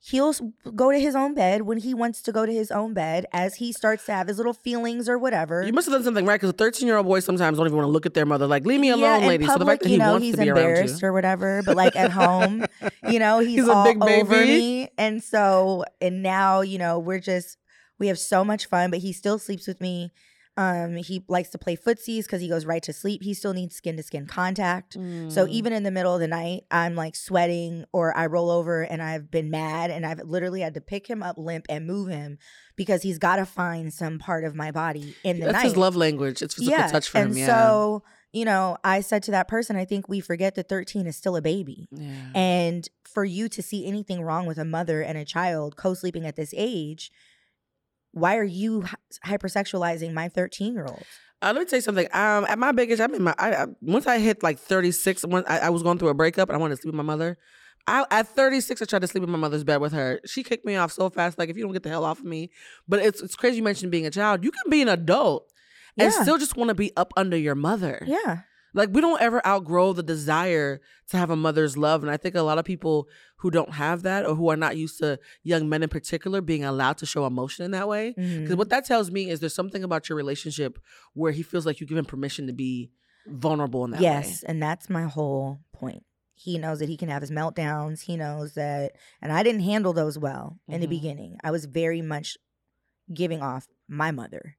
He'll 0.01 0.33
go 0.77 0.93
to 0.93 0.99
his 1.01 1.17
own 1.17 1.35
bed 1.35 1.63
when 1.63 1.79
he 1.79 1.93
wants 1.93 2.23
to 2.23 2.33
go 2.33 2.47
to 2.47 2.53
his 2.53 2.71
own 2.71 2.95
bed 2.95 3.27
as 3.33 3.57
he 3.57 3.73
starts 3.73 4.07
to 4.07 4.13
have 4.13 4.29
his 4.29 4.37
little 4.37 4.53
feelings 4.53 5.09
or 5.09 5.19
whatever. 5.19 5.63
You 5.65 5.73
must 5.73 5.87
have 5.89 5.95
done 5.95 6.05
something 6.05 6.25
right 6.25 6.37
because 6.37 6.51
a 6.51 6.53
13 6.53 6.87
year 6.87 6.97
old 6.97 7.07
boy 7.07 7.19
sometimes 7.21 7.59
don't 7.59 7.67
even 7.67 7.77
want 7.77 7.87
to 7.89 7.91
look 7.91 8.07
at 8.07 8.15
their 8.15 8.27
mother. 8.27 8.47
Like, 8.47 8.65
leave 8.67 8.79
me 8.79 8.89
Yeah, 8.89 8.95
alone, 8.95 9.23
in 9.23 9.29
lady. 9.29 9.47
so 9.47 9.59
the 9.59 9.65
fact 9.67 9.83
that 9.83 9.89
you 9.89 9.95
he 9.95 9.99
know, 9.99 10.13
wants 10.13 10.27
he's 10.27 10.35
to 10.37 10.43
be 10.43 10.49
around 10.51 10.59
embarrassed 10.59 11.03
you. 11.03 11.09
or 11.09 11.13
whatever, 11.13 11.63
but 11.65 11.75
like 11.77 11.97
at 11.97 12.13
home, 12.13 12.65
you 13.09 13.19
know, 13.19 13.41
he's, 13.41 13.61
He's 13.61 13.69
a 13.69 13.73
all 13.73 13.85
big 13.85 14.01
over 14.01 14.35
baby. 14.45 14.49
me. 14.61 14.89
And 14.97 15.25
so, 15.25 15.85
and 16.01 16.23
now, 16.23 16.61
you 16.61 16.79
know, 16.79 16.99
we're 17.01 17.19
just, 17.19 17.57
we 17.99 18.07
have 18.07 18.19
so 18.19 18.45
much 18.45 18.67
fun, 18.67 18.91
but 18.91 19.01
he 19.01 19.13
still 19.13 19.39
sleeps 19.41 19.67
with 19.67 19.81
me. 19.81 20.13
Um, 20.59 20.97
he 20.97 21.23
likes 21.29 21.51
to 21.51 21.59
play 21.59 21.77
footsies 21.77 22.23
because 22.25 22.41
he 22.41 22.49
goes 22.49 22.65
right 22.65 22.83
to 22.85 22.93
sleep. 22.93 23.23
He 23.23 23.35
still 23.35 23.53
needs 23.53 23.77
skin 23.77 23.97
to 23.99 24.03
skin 24.03 24.27
contact. 24.27 24.95
So 24.95 25.01
Mm. 25.47 25.49
even 25.51 25.73
in 25.75 25.83
the 25.83 25.91
middle 25.91 26.15
of 26.15 26.21
the 26.21 26.29
night, 26.29 26.63
I'm 26.71 26.95
like 26.95 27.15
sweating 27.15 27.85
or 27.93 28.17
I 28.17 28.25
roll 28.27 28.51
over 28.51 28.81
and 28.83 29.03
I've 29.03 29.31
been 29.31 29.51
mad 29.51 29.91
and 29.91 30.07
I've 30.07 30.21
literally 30.21 30.63
had 30.63 30.73
to 30.75 30.81
pick 30.81 31.07
him 31.09 31.23
up 31.23 31.37
limp 31.37 31.67
and 31.69 31.87
move 31.87 32.09
him 32.09 32.39
because 32.75 33.03
he's 33.03 33.19
got 33.19 33.37
to 33.37 33.45
find 33.45 33.93
some 33.93 34.19
part 34.19 34.45
of 34.45 34.55
my 34.55 34.71
body 34.71 35.15
in 35.23 35.41
the 35.41 35.47
That's 35.47 35.53
night 35.55 35.65
his 35.65 35.77
love 35.77 35.95
language. 35.97 36.41
It's 36.41 36.55
physical 36.55 36.89
touch 36.89 37.09
for 37.11 37.19
and 37.19 37.33
him. 37.33 37.37
Yeah. 37.39 37.47
so, 37.47 38.03
you 38.33 38.45
know, 38.47 38.79
I 38.83 39.01
said 39.03 39.23
to 39.25 39.31
that 39.33 39.49
person, 39.49 39.77
I 39.77 39.85
think 39.85 40.09
we 40.09 40.21
forget 40.21 40.55
that 40.55 40.69
13 40.71 41.07
is 41.07 41.17
still 41.17 41.37
a 41.37 41.43
baby. 41.43 41.89
yeah. 41.93 42.13
And 42.35 42.89
for 43.05 43.25
you 43.25 43.49
to 43.51 43.63
see 43.63 43.87
anything 43.87 44.23
wrong 44.23 44.47
with 44.47 44.57
a 44.59 44.65
mother 44.65 45.03
and 45.03 45.19
a 45.19 45.25
child 45.25 45.77
co 45.77 45.93
sleeping 45.95 46.25
at 46.27 46.37
this 46.37 46.53
age, 46.57 47.11
why 48.17 48.39
are 48.39 48.45
you 48.45 48.85
hypersexualizing 49.27 50.13
my 50.15 50.29
13 50.31 50.73
year 50.73 50.87
old? 50.87 51.05
Uh, 51.43 51.53
let 51.55 51.61
me 51.61 51.65
tell 51.67 51.77
you 51.77 51.83
something. 51.83 52.07
Um, 52.15 52.47
at 52.49 52.59
my 52.59 52.73
biggest, 52.73 53.01
I'm 53.01 53.15
in 53.15 53.23
my. 53.23 53.35
I, 53.39 53.55
I, 53.55 53.67
once 53.83 54.07
I 54.07 54.19
hit 54.19 54.43
like 54.43 54.59
36, 54.59 55.27
when 55.27 55.45
I, 55.47 55.59
I 55.59 55.69
was 55.69 55.83
going 55.83 55.99
through 55.99 56.09
a 56.09 56.15
breakup 56.15 56.49
and 56.49 56.57
I 56.57 56.59
wanted 56.59 56.77
to 56.77 56.83
sleep 56.83 56.95
with 56.95 56.97
my 56.97 57.03
mother. 57.03 57.37
I, 57.87 58.07
at 58.11 58.27
36, 58.27 58.81
I 58.81 58.85
tried 58.87 59.03
to 59.03 59.07
sleep 59.07 59.23
in 59.23 59.31
my 59.31 59.39
mother's 59.39 59.65
bed 59.65 59.83
with 59.83 59.93
her. 59.93 60.19
She 60.25 60.43
kicked 60.43 60.65
me 60.65 60.77
off 60.77 60.93
so 60.93 61.11
fast. 61.11 61.39
Like, 61.39 61.51
if 61.51 61.57
you 61.57 61.63
don't 61.63 61.75
get 61.75 61.83
the 61.83 61.91
hell 61.91 62.05
off 62.05 62.19
of 62.19 62.25
me. 62.25 62.51
But 62.89 63.01
it's 63.01 63.21
it's 63.21 63.37
crazy 63.37 63.59
you 63.59 63.63
mentioned 63.63 63.93
being 63.93 64.07
a 64.07 64.11
child. 64.11 64.43
You 64.45 64.51
can 64.51 64.71
be 64.71 64.81
an 64.81 64.89
adult 64.89 65.53
and 65.99 66.13
still 66.13 66.39
just 66.39 66.57
want 66.57 66.69
to 66.69 66.75
be 66.75 66.97
up 66.97 67.13
under 67.17 67.37
your 67.37 67.55
mother. 67.55 68.03
Yeah. 68.07 68.41
Like 68.75 68.91
we 68.93 69.01
don't 69.01 69.21
ever 69.21 69.45
outgrow 69.47 69.93
the 69.93 70.03
desire 70.03 70.81
to 71.11 71.17
have 71.17 71.31
a 71.31 71.37
mother's 71.37 71.77
love. 71.77 72.03
And 72.03 72.11
I 72.11 72.17
think 72.17 72.35
a 72.35 72.43
lot 72.43 72.59
of 72.59 72.65
people 72.65 73.09
who 73.39 73.51
don't 73.51 73.73
have 73.75 74.03
that 74.03 74.27
or 74.27 74.35
who 74.35 74.49
are 74.51 74.57
not 74.57 74.77
used 74.77 74.99
to 74.99 75.19
young 75.43 75.69
men 75.69 75.83
in 75.83 75.89
particular 75.89 76.41
being 76.41 76.65
allowed 76.65 76.99
to 76.99 77.07
show 77.07 77.27
emotion 77.27 77.65
in 77.65 77.71
that 77.71 77.89
way. 77.89 78.11
Because 78.17 78.55
Mhm. 78.55 78.59
what 78.59 78.69
that 78.71 78.85
tells 78.85 79.11
me 79.11 79.31
is 79.31 79.41
there's 79.41 79.55
something 79.55 79.83
about 79.85 80.09
your 80.09 80.17
relationship 80.17 80.79
where 81.15 81.33
he 81.33 81.43
feels 81.43 81.65
like 81.65 81.81
you 81.81 81.87
give 81.87 81.99
him 81.99 82.05
permission 82.05 82.47
to 82.47 82.53
be 82.53 82.91
vulnerable 83.27 83.85
in 83.85 83.91
that 83.93 84.01
Yes. 84.03 84.43
way. 84.43 84.49
And 84.49 84.63
that's 84.63 84.89
my 84.91 85.05
whole 85.05 85.61
point. 85.73 86.05
He 86.35 86.59
knows 86.59 86.81
that 86.81 86.89
he 86.91 86.99
can 86.99 87.09
have 87.09 87.23
his 87.23 87.31
meltdowns. 87.31 88.03
He 88.03 88.17
knows 88.17 88.53
that, 88.55 88.95
and 89.23 89.33
I 89.33 89.43
didn't 89.43 89.63
handle 89.63 89.95
those 89.95 90.19
well 90.19 90.59
in 90.69 90.81
the 90.83 90.87
Mhm. 90.87 90.91
beginning. 90.91 91.39
I 91.43 91.51
was 91.51 91.65
very 91.65 92.03
much 92.03 92.37
giving 93.13 93.41
off 93.41 93.69
my 93.89 94.11
mother, 94.11 94.57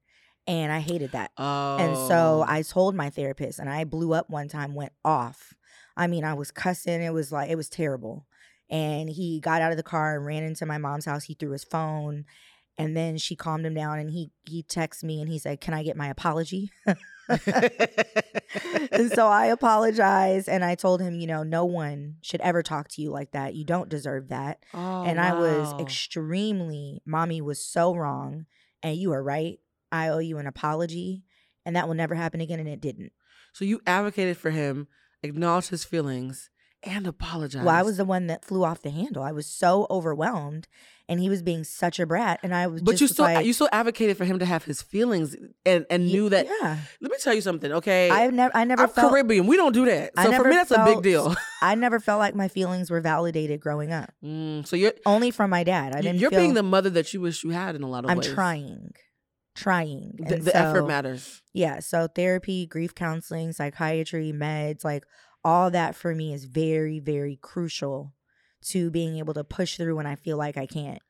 and 0.48 0.72
I 0.72 0.80
hated 0.80 1.12
that. 1.12 1.30
Oh. 1.36 1.76
And 1.76 1.94
so 1.94 2.42
oh. 2.42 2.44
I 2.48 2.62
told 2.62 2.96
my 2.96 3.10
therapist, 3.10 3.58
and 3.58 3.68
I 3.68 3.84
blew 3.84 4.14
up 4.14 4.30
one 4.30 4.48
time, 4.48 4.74
went 4.74 4.94
off. 5.04 5.52
I 5.96 6.06
mean, 6.06 6.24
I 6.24 6.32
was 6.34 6.50
cussing. 6.50 7.02
It 7.02 7.12
was 7.12 7.30
like, 7.30 7.50
it 7.50 7.56
was 7.56 7.68
terrible. 7.68 8.26
And 8.70 9.10
he 9.10 9.40
got 9.40 9.60
out 9.60 9.72
of 9.72 9.76
the 9.76 9.82
car 9.82 10.16
and 10.16 10.24
ran 10.24 10.42
into 10.42 10.64
my 10.64 10.78
mom's 10.78 11.04
house. 11.04 11.24
He 11.24 11.34
threw 11.34 11.50
his 11.50 11.64
phone. 11.64 12.24
And 12.78 12.96
then 12.96 13.18
she 13.18 13.36
calmed 13.36 13.66
him 13.66 13.74
down 13.74 13.98
and 13.98 14.08
he 14.08 14.30
he 14.48 14.62
texted 14.62 15.02
me 15.02 15.20
and 15.20 15.28
he 15.28 15.40
said, 15.40 15.60
Can 15.60 15.74
I 15.74 15.82
get 15.82 15.96
my 15.96 16.06
apology? 16.06 16.70
and 16.86 16.96
so 19.12 19.26
I 19.26 19.46
apologized 19.46 20.48
and 20.48 20.64
I 20.64 20.76
told 20.76 21.02
him, 21.02 21.16
you 21.16 21.26
know, 21.26 21.42
no 21.42 21.64
one 21.64 22.18
should 22.22 22.40
ever 22.40 22.62
talk 22.62 22.86
to 22.90 23.02
you 23.02 23.10
like 23.10 23.32
that. 23.32 23.56
You 23.56 23.64
don't 23.64 23.88
deserve 23.88 24.28
that. 24.28 24.62
Oh, 24.72 25.02
and 25.02 25.20
I 25.20 25.34
was 25.34 25.74
extremely, 25.80 27.02
mommy 27.04 27.40
was 27.40 27.60
so 27.60 27.96
wrong. 27.96 28.46
And 28.80 28.96
you 28.96 29.12
are 29.12 29.24
right. 29.24 29.58
I 29.92 30.08
owe 30.08 30.18
you 30.18 30.38
an 30.38 30.46
apology. 30.46 31.24
And 31.66 31.76
that 31.76 31.86
will 31.86 31.94
never 31.94 32.14
happen 32.14 32.40
again. 32.40 32.60
And 32.60 32.68
it 32.68 32.80
didn't. 32.80 33.12
So 33.52 33.64
you 33.64 33.80
advocated 33.86 34.36
for 34.36 34.50
him, 34.50 34.88
acknowledged 35.22 35.68
his 35.70 35.84
feelings, 35.84 36.48
and 36.84 37.06
apologized. 37.06 37.66
Well, 37.66 37.74
I 37.74 37.82
was 37.82 37.96
the 37.96 38.04
one 38.04 38.28
that 38.28 38.44
flew 38.44 38.64
off 38.64 38.82
the 38.82 38.90
handle. 38.90 39.22
I 39.22 39.32
was 39.32 39.46
so 39.46 39.86
overwhelmed. 39.90 40.68
and 41.10 41.18
he 41.20 41.28
was 41.30 41.42
being 41.42 41.64
such 41.64 41.98
a 41.98 42.04
brat 42.06 42.38
and 42.42 42.54
I 42.54 42.66
was 42.66 42.82
But 42.82 42.92
just 42.92 43.00
you 43.00 43.08
still 43.08 43.24
like, 43.24 43.44
you 43.46 43.52
still 43.54 43.68
advocated 43.72 44.16
for 44.18 44.24
him 44.26 44.38
to 44.40 44.44
have 44.44 44.64
his 44.64 44.82
feelings 44.82 45.34
and 45.64 45.86
and 45.90 46.04
y- 46.04 46.12
knew 46.12 46.28
that. 46.28 46.46
yeah. 46.46 46.76
Let 47.00 47.10
me 47.10 47.16
tell 47.18 47.32
you 47.34 47.40
something, 47.40 47.72
okay? 47.72 48.10
I've 48.10 48.32
never 48.34 48.54
I 48.56 48.64
never 48.64 48.82
I'm 48.82 48.88
felt 48.90 49.10
Caribbean. 49.10 49.46
We 49.46 49.56
don't 49.56 49.72
do 49.72 49.86
that. 49.86 50.12
I 50.16 50.24
So 50.24 50.32
for 50.32 50.44
me, 50.44 50.54
that's 50.54 50.70
a 50.70 50.84
big 50.84 51.02
deal. 51.02 51.34
I 51.62 51.74
never 51.74 51.98
felt 51.98 52.18
like 52.20 52.34
my 52.34 52.48
feelings 52.48 52.90
were 52.90 53.00
validated 53.00 53.58
growing 53.60 53.90
up. 53.90 54.12
Mm, 54.22 54.66
so 54.66 54.76
you're 54.76 54.92
Only 55.06 55.30
from 55.30 55.48
my 55.50 55.64
dad. 55.64 55.94
I 55.96 56.02
didn't 56.02 56.20
you're 56.20 56.30
feel 56.30 56.40
being 56.40 56.54
the 56.54 56.62
mother 56.62 56.90
that 56.90 57.12
you 57.14 57.20
wish 57.22 57.42
you 57.42 57.50
had 57.50 57.74
in 57.74 57.82
a 57.82 57.88
lot 57.88 58.04
of 58.04 58.14
ways. 58.16 58.28
I'm 58.28 58.34
trying. 58.34 58.92
Trying. 59.58 60.16
The, 60.18 60.36
the 60.36 60.56
effort 60.56 60.86
matters. 60.86 61.42
Yeah. 61.52 61.80
So 61.80 62.06
therapy, 62.06 62.66
grief 62.66 62.94
counseling, 62.94 63.52
psychiatry, 63.52 64.32
meds, 64.32 64.84
like 64.84 65.04
all 65.44 65.70
that 65.70 65.94
for 65.94 66.14
me 66.14 66.32
is 66.32 66.44
very, 66.44 67.00
very 67.00 67.36
crucial 67.40 68.14
to 68.66 68.90
being 68.90 69.16
able 69.18 69.34
to 69.34 69.44
push 69.44 69.76
through 69.76 69.96
when 69.96 70.06
I 70.06 70.14
feel 70.14 70.36
like 70.36 70.56
I 70.56 70.66
can't. 70.66 71.00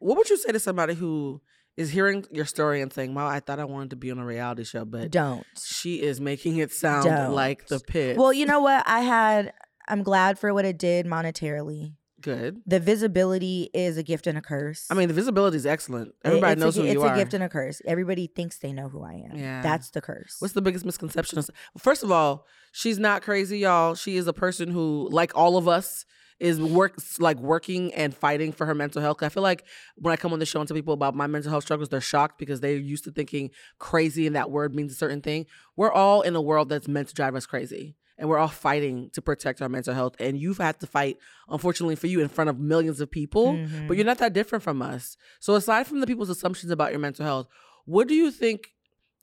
What 0.00 0.16
would 0.16 0.30
you 0.30 0.36
say 0.36 0.52
to 0.52 0.60
somebody 0.60 0.94
who 0.94 1.40
is 1.76 1.90
hearing 1.90 2.24
your 2.30 2.44
story 2.44 2.80
and 2.80 2.92
saying, 2.92 3.14
"Wow, 3.14 3.26
I 3.28 3.40
thought 3.40 3.60
I 3.60 3.64
wanted 3.64 3.90
to 3.90 3.96
be 3.96 4.10
on 4.10 4.18
a 4.18 4.24
reality 4.24 4.64
show, 4.64 4.84
but 4.84 5.10
Don't. 5.10 5.46
she 5.60 6.02
is 6.02 6.20
making 6.20 6.56
it 6.56 6.72
sound 6.72 7.04
Don't. 7.04 7.32
like 7.32 7.66
the 7.68 7.80
pit." 7.80 8.16
Well, 8.16 8.32
you 8.32 8.46
know 8.46 8.60
what? 8.60 8.82
I 8.86 9.00
had 9.00 9.52
I'm 9.88 10.02
glad 10.02 10.38
for 10.38 10.52
what 10.52 10.64
it 10.64 10.78
did 10.78 11.06
monetarily. 11.06 11.94
Good. 12.20 12.60
The 12.66 12.80
visibility 12.80 13.70
is 13.74 13.96
a 13.96 14.02
gift 14.02 14.26
and 14.26 14.36
a 14.38 14.40
curse. 14.40 14.86
I 14.90 14.94
mean, 14.94 15.08
the 15.08 15.14
visibility 15.14 15.56
is 15.56 15.66
excellent. 15.66 16.14
Everybody 16.24 16.52
it's 16.52 16.60
knows 16.60 16.76
a, 16.76 16.80
who 16.80 16.86
you 16.86 17.04
it's 17.04 17.12
a 17.12 17.14
gift 17.16 17.34
and 17.34 17.44
a 17.44 17.48
curse. 17.48 17.82
Everybody 17.84 18.26
thinks 18.26 18.58
they 18.58 18.72
know 18.72 18.88
who 18.88 19.02
I 19.02 19.24
am. 19.30 19.36
Yeah. 19.36 19.62
That's 19.62 19.90
the 19.90 20.00
curse. 20.00 20.36
What's 20.38 20.54
the 20.54 20.62
biggest 20.62 20.84
misconception? 20.84 21.42
First 21.76 22.02
of 22.02 22.10
all, 22.10 22.46
she's 22.72 22.98
not 22.98 23.22
crazy, 23.22 23.60
y'all. 23.60 23.94
She 23.94 24.16
is 24.16 24.26
a 24.26 24.32
person 24.32 24.70
who, 24.70 25.08
like 25.10 25.36
all 25.36 25.56
of 25.56 25.68
us, 25.68 26.04
is 26.40 26.60
works 26.60 27.18
like 27.18 27.38
working 27.38 27.92
and 27.94 28.14
fighting 28.14 28.52
for 28.52 28.64
her 28.66 28.74
mental 28.74 29.02
health. 29.02 29.22
I 29.22 29.28
feel 29.28 29.42
like 29.42 29.64
when 29.96 30.12
I 30.12 30.16
come 30.16 30.32
on 30.32 30.38
the 30.38 30.46
show 30.46 30.60
and 30.60 30.68
tell 30.68 30.76
people 30.76 30.94
about 30.94 31.14
my 31.14 31.26
mental 31.26 31.50
health 31.50 31.64
struggles, 31.64 31.88
they're 31.88 32.00
shocked 32.00 32.38
because 32.38 32.60
they're 32.60 32.76
used 32.76 33.04
to 33.04 33.10
thinking 33.10 33.50
crazy 33.78 34.26
and 34.26 34.36
that 34.36 34.50
word 34.50 34.74
means 34.74 34.92
a 34.92 34.94
certain 34.94 35.20
thing. 35.20 35.46
We're 35.76 35.92
all 35.92 36.22
in 36.22 36.36
a 36.36 36.40
world 36.40 36.68
that's 36.68 36.88
meant 36.88 37.08
to 37.08 37.14
drive 37.14 37.34
us 37.34 37.46
crazy. 37.46 37.96
And 38.18 38.28
we're 38.28 38.38
all 38.38 38.48
fighting 38.48 39.10
to 39.10 39.22
protect 39.22 39.62
our 39.62 39.68
mental 39.68 39.94
health. 39.94 40.16
And 40.18 40.36
you've 40.36 40.58
had 40.58 40.80
to 40.80 40.86
fight, 40.86 41.18
unfortunately 41.48 41.94
for 41.94 42.08
you, 42.08 42.20
in 42.20 42.28
front 42.28 42.50
of 42.50 42.58
millions 42.58 43.00
of 43.00 43.10
people. 43.10 43.52
Mhm. 43.54 43.86
But 43.86 43.96
you're 43.96 44.06
not 44.06 44.18
that 44.18 44.32
different 44.32 44.64
from 44.64 44.82
us. 44.82 45.16
So 45.38 45.54
aside 45.54 45.86
from 45.86 46.00
the 46.00 46.06
people's 46.06 46.28
assumptions 46.28 46.72
about 46.72 46.90
your 46.90 46.98
mental 47.00 47.24
health, 47.24 47.46
what 47.84 48.08
do 48.08 48.14
you 48.14 48.30
think 48.32 48.74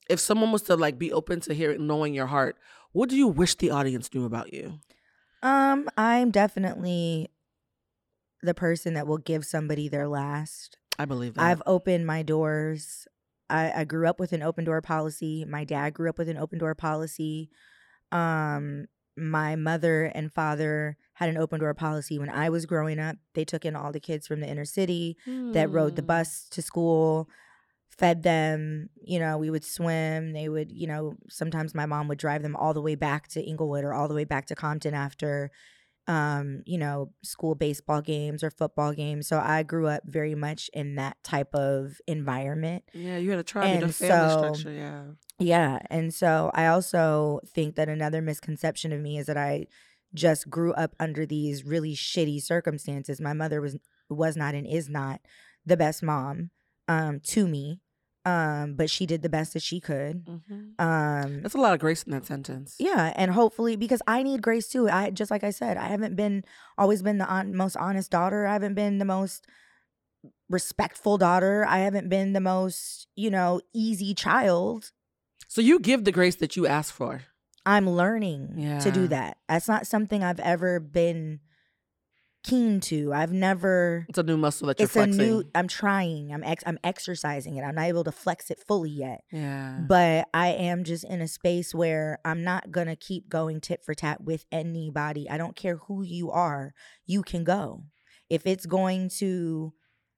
if 0.09 0.19
someone 0.19 0.51
was 0.51 0.61
to 0.63 0.75
like 0.75 0.97
be 0.97 1.11
open 1.11 1.41
to 1.41 1.53
hearing 1.53 1.85
knowing 1.85 2.13
your 2.13 2.27
heart, 2.27 2.57
what 2.93 3.09
do 3.09 3.17
you 3.17 3.27
wish 3.27 3.55
the 3.55 3.69
audience 3.71 4.13
knew 4.13 4.23
about 4.23 4.53
you? 4.53 4.79
Um, 5.43 5.89
I'm 5.97 6.31
definitely 6.31 7.27
the 8.41 8.53
person 8.53 8.93
that 8.93 9.07
will 9.07 9.17
give 9.17 9.45
somebody 9.45 9.89
their 9.89 10.07
last. 10.07 10.77
I 10.97 11.05
believe 11.05 11.33
that. 11.33 11.43
I've 11.43 11.61
opened 11.65 12.05
my 12.07 12.23
doors. 12.23 13.07
I, 13.49 13.71
I 13.81 13.83
grew 13.83 14.07
up 14.07 14.19
with 14.19 14.31
an 14.33 14.41
open 14.41 14.63
door 14.63 14.81
policy. 14.81 15.45
My 15.45 15.63
dad 15.65 15.93
grew 15.93 16.09
up 16.09 16.17
with 16.17 16.29
an 16.29 16.37
open 16.37 16.57
door 16.59 16.73
policy. 16.75 17.49
Um, 18.15 18.85
my 19.17 19.55
mother 19.55 20.05
and 20.13 20.31
father 20.33 20.97
had 21.13 21.29
an 21.29 21.37
open 21.37 21.59
door 21.61 21.73
policy 21.73 22.19
when 22.19 22.29
I 22.29 22.49
was 22.49 22.65
growing 22.65 22.99
up. 22.99 23.15
They 23.33 23.45
took 23.45 23.63
in 23.65 23.75
all 23.75 23.91
the 23.91 23.99
kids 23.99 24.27
from 24.27 24.41
the 24.41 24.47
inner 24.47 24.65
city 24.65 25.15
that 25.53 25.71
rode 25.71 25.95
the 25.95 26.01
Hmm. 26.01 26.07
bus 26.07 26.47
to 26.49 26.61
school, 26.61 27.29
fed 27.89 28.23
them. 28.23 28.89
You 29.01 29.19
know, 29.19 29.37
we 29.37 29.49
would 29.49 29.63
swim. 29.63 30.33
They 30.33 30.49
would, 30.49 30.71
you 30.71 30.87
know, 30.87 31.15
sometimes 31.29 31.73
my 31.73 31.85
mom 31.85 32.07
would 32.09 32.17
drive 32.17 32.41
them 32.41 32.55
all 32.55 32.73
the 32.73 32.81
way 32.81 32.95
back 32.95 33.27
to 33.29 33.41
Inglewood 33.41 33.85
or 33.85 33.93
all 33.93 34.09
the 34.09 34.15
way 34.15 34.25
back 34.25 34.45
to 34.47 34.55
Compton 34.55 34.93
after, 34.93 35.49
um, 36.07 36.61
you 36.65 36.77
know, 36.77 37.11
school 37.23 37.55
baseball 37.55 38.01
games 38.01 38.43
or 38.43 38.51
football 38.51 38.93
games. 38.93 39.27
So 39.27 39.39
I 39.39 39.63
grew 39.63 39.87
up 39.87 40.03
very 40.05 40.35
much 40.35 40.69
in 40.73 40.95
that 40.95 41.17
type 41.23 41.53
of 41.55 41.99
environment. 42.07 42.83
Yeah, 42.93 43.17
you 43.17 43.31
had 43.31 43.39
a 43.39 43.43
tribe, 43.43 43.67
had 43.67 43.83
a 43.83 43.89
family 43.89 44.29
so- 44.29 44.37
structure. 44.53 44.71
Yeah. 44.71 45.03
Yeah. 45.37 45.79
And 45.89 46.13
so 46.13 46.51
I 46.53 46.67
also 46.67 47.41
think 47.45 47.75
that 47.75 47.89
another 47.89 48.21
misconception 48.21 48.93
of 48.93 49.01
me 49.01 49.17
is 49.17 49.25
that 49.25 49.37
I 49.37 49.67
just 50.13 50.49
grew 50.49 50.71
up 50.73 50.95
under 50.99 51.25
these 51.25 51.65
really 51.65 51.93
shitty 51.93 52.41
circumstances. 52.41 53.19
My 53.19 53.33
mother 53.33 53.59
was 53.59 53.77
was 54.09 54.37
not 54.37 54.53
and 54.53 54.65
is 54.67 54.87
not 54.87 55.19
the 55.65 55.75
best 55.75 56.03
mom 56.03 56.51
um 56.87 57.19
to 57.21 57.47
me. 57.47 57.81
Um, 58.25 58.73
but 58.73 58.89
she 58.89 59.05
did 59.05 59.21
the 59.21 59.29
best 59.29 59.53
that 59.53 59.61
she 59.61 59.79
could. 59.79 60.25
Mhm. 60.25 60.73
Um 60.81 61.41
That's 61.43 61.53
a 61.53 61.59
lot 61.59 61.73
of 61.75 61.79
grace 61.79 62.01
in 62.03 62.11
that 62.11 62.25
sentence. 62.25 62.75
yeah, 62.79 63.13
and 63.15 63.31
hopefully 63.31 63.75
because 63.75 64.01
I 64.07 64.23
need 64.23 64.41
grace 64.41 64.67
too. 64.67 64.89
I 64.89 65.11
just 65.11 65.29
like 65.29 65.43
I 65.43 65.51
said, 65.51 65.77
I 65.77 65.85
haven't 65.87 66.15
been 66.15 66.43
always 66.77 67.01
been 67.03 67.19
the 67.19 67.25
hon- 67.25 67.53
most 67.55 67.77
honest 67.77 68.09
daughter. 68.11 68.47
I 68.47 68.53
haven't 68.53 68.73
been 68.73 68.97
the 68.97 69.05
most 69.05 69.45
respectful 70.49 71.17
daughter. 71.17 71.65
I 71.67 71.79
haven't 71.79 72.09
been 72.09 72.33
the 72.33 72.41
most, 72.41 73.07
you 73.15 73.29
know, 73.29 73.61
easy 73.73 74.13
child. 74.13 74.91
So 75.47 75.61
you 75.61 75.79
give 75.79 76.03
the 76.03 76.11
grace 76.11 76.35
that 76.37 76.55
you 76.55 76.67
ask 76.67 76.93
for. 76.93 77.21
I'm 77.65 77.89
learning 77.89 78.79
to 78.79 78.91
do 78.91 79.07
that. 79.07 79.37
That's 79.49 79.67
not 79.67 79.87
something 79.87 80.23
I've 80.23 80.39
ever 80.39 80.79
been 80.79 81.39
keen 82.45 82.79
to. 82.79 83.11
I've 83.11 83.31
never 83.31 84.05
It's 84.07 84.17
a 84.17 84.23
new 84.23 84.37
muscle 84.37 84.67
that 84.67 84.79
you're 84.79 84.85
it's 84.85 84.95
a 84.95 85.07
new 85.07 85.43
I'm 85.55 85.67
trying. 85.67 86.31
I'm 86.31 86.43
ex, 86.43 86.63
I'm 86.65 86.77
exercising 86.83 87.55
it. 87.57 87.63
I'm 87.63 87.75
not 87.75 87.85
able 87.85 88.03
to 88.03 88.11
flex 88.11 88.51
it 88.51 88.59
fully 88.65 88.91
yet. 88.91 89.21
yeah. 89.31 89.79
But 89.87 90.27
I 90.33 90.49
am 90.49 90.83
just 90.83 91.03
in 91.05 91.21
a 91.21 91.27
space 91.27 91.73
where 91.73 92.19
I'm 92.23 92.43
not 92.43 92.71
going 92.71 92.87
to 92.87 92.95
keep 92.95 93.29
going 93.29 93.61
tit 93.61 93.83
for 93.83 93.93
tat 93.93 94.21
with 94.23 94.45
anybody. 94.51 95.29
I 95.29 95.37
don't 95.37 95.55
care 95.55 95.77
who 95.77 96.03
you 96.03 96.31
are. 96.31 96.73
You 97.05 97.23
can 97.23 97.43
go. 97.43 97.83
If 98.29 98.45
it's 98.45 98.65
going 98.65 99.09
to 99.19 99.73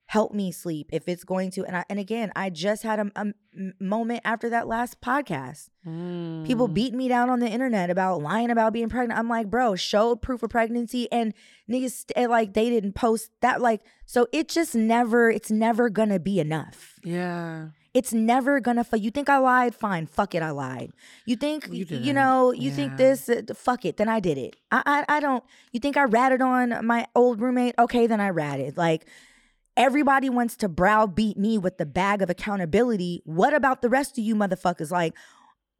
help 0.08 0.34
me 0.34 0.52
sleep, 0.52 0.90
if 0.94 1.08
it's 1.08 1.24
going 1.26 1.52
to 1.52 1.66
and 1.66 1.76
I, 1.78 1.86
and 1.90 2.00
again, 2.00 2.32
I 2.36 2.50
just 2.50 2.84
had 2.84 3.00
a 3.00 3.34
moment 3.80 4.22
after 4.24 4.50
that 4.50 4.68
last 4.68 5.02
podcast. 5.02 5.70
People 5.84 6.68
Mm. 6.70 6.74
beat 6.74 6.94
me 6.94 7.08
down 7.08 7.30
on 7.30 7.40
the 7.40 7.48
internet 7.50 7.90
about 7.90 8.22
lying 8.22 8.50
about 8.50 8.72
being 8.74 8.88
pregnant. 8.90 9.20
I'm 9.20 9.28
like, 9.30 9.50
bro, 9.50 9.76
showed 9.76 10.22
proof 10.22 10.44
of 10.44 10.50
pregnancy 10.50 11.12
and 11.12 11.34
niggas 11.70 11.92
st- 12.10 12.30
like 12.30 12.54
they 12.54 12.70
didn't 12.70 12.94
post 12.94 13.32
that 13.42 13.62
like 13.62 13.82
so 14.06 14.28
it 14.32 14.48
just 14.48 14.76
never 14.76 15.30
it's 15.30 15.52
never 15.52 15.90
gonna 15.90 16.20
be 16.20 16.40
enough. 16.40 17.00
Yeah. 17.04 17.70
It's 17.94 18.14
never 18.14 18.60
gonna 18.60 18.84
fu- 18.84 18.98
you 18.98 19.12
think 19.12 19.28
I 19.28 19.38
lied? 19.40 19.74
Fine, 19.76 20.06
fuck 20.08 20.36
it, 20.36 20.44
I 20.44 20.52
lied. 20.52 20.92
You 21.26 21.36
think 21.36 21.68
You 21.72 21.86
you, 21.90 22.14
know, 22.14 22.52
you 22.52 22.70
Yeah. 22.70 22.76
think 22.76 22.98
this 22.98 23.28
uh, 23.28 23.42
fuck 23.56 23.86
it, 23.86 23.98
then 23.98 24.08
I 24.08 24.20
did 24.20 24.38
it. 24.38 24.56
I, 24.72 24.84
I 24.86 25.18
I 25.18 25.20
don't 25.20 25.44
you 25.74 25.80
think 25.80 25.98
I 25.98 26.04
ratted 26.04 26.42
on 26.42 26.86
my 26.86 27.08
old 27.16 27.42
roommate? 27.42 27.76
Okay, 27.80 28.08
then 28.08 28.22
I 28.22 28.30
ratted. 28.30 28.78
Like 28.78 29.06
everybody 29.78 30.30
wants 30.30 30.58
to 30.58 30.68
browbeat 30.68 31.38
me 31.38 31.58
with 31.58 31.78
the 31.78 31.86
bag 31.86 32.22
of 32.22 32.30
accountability. 32.30 33.22
What 33.24 33.54
about 33.54 33.82
the 33.82 33.90
rest 33.90 34.18
of 34.18 34.24
you 34.24 34.36
motherfuckers? 34.36 34.92
Like 34.92 35.14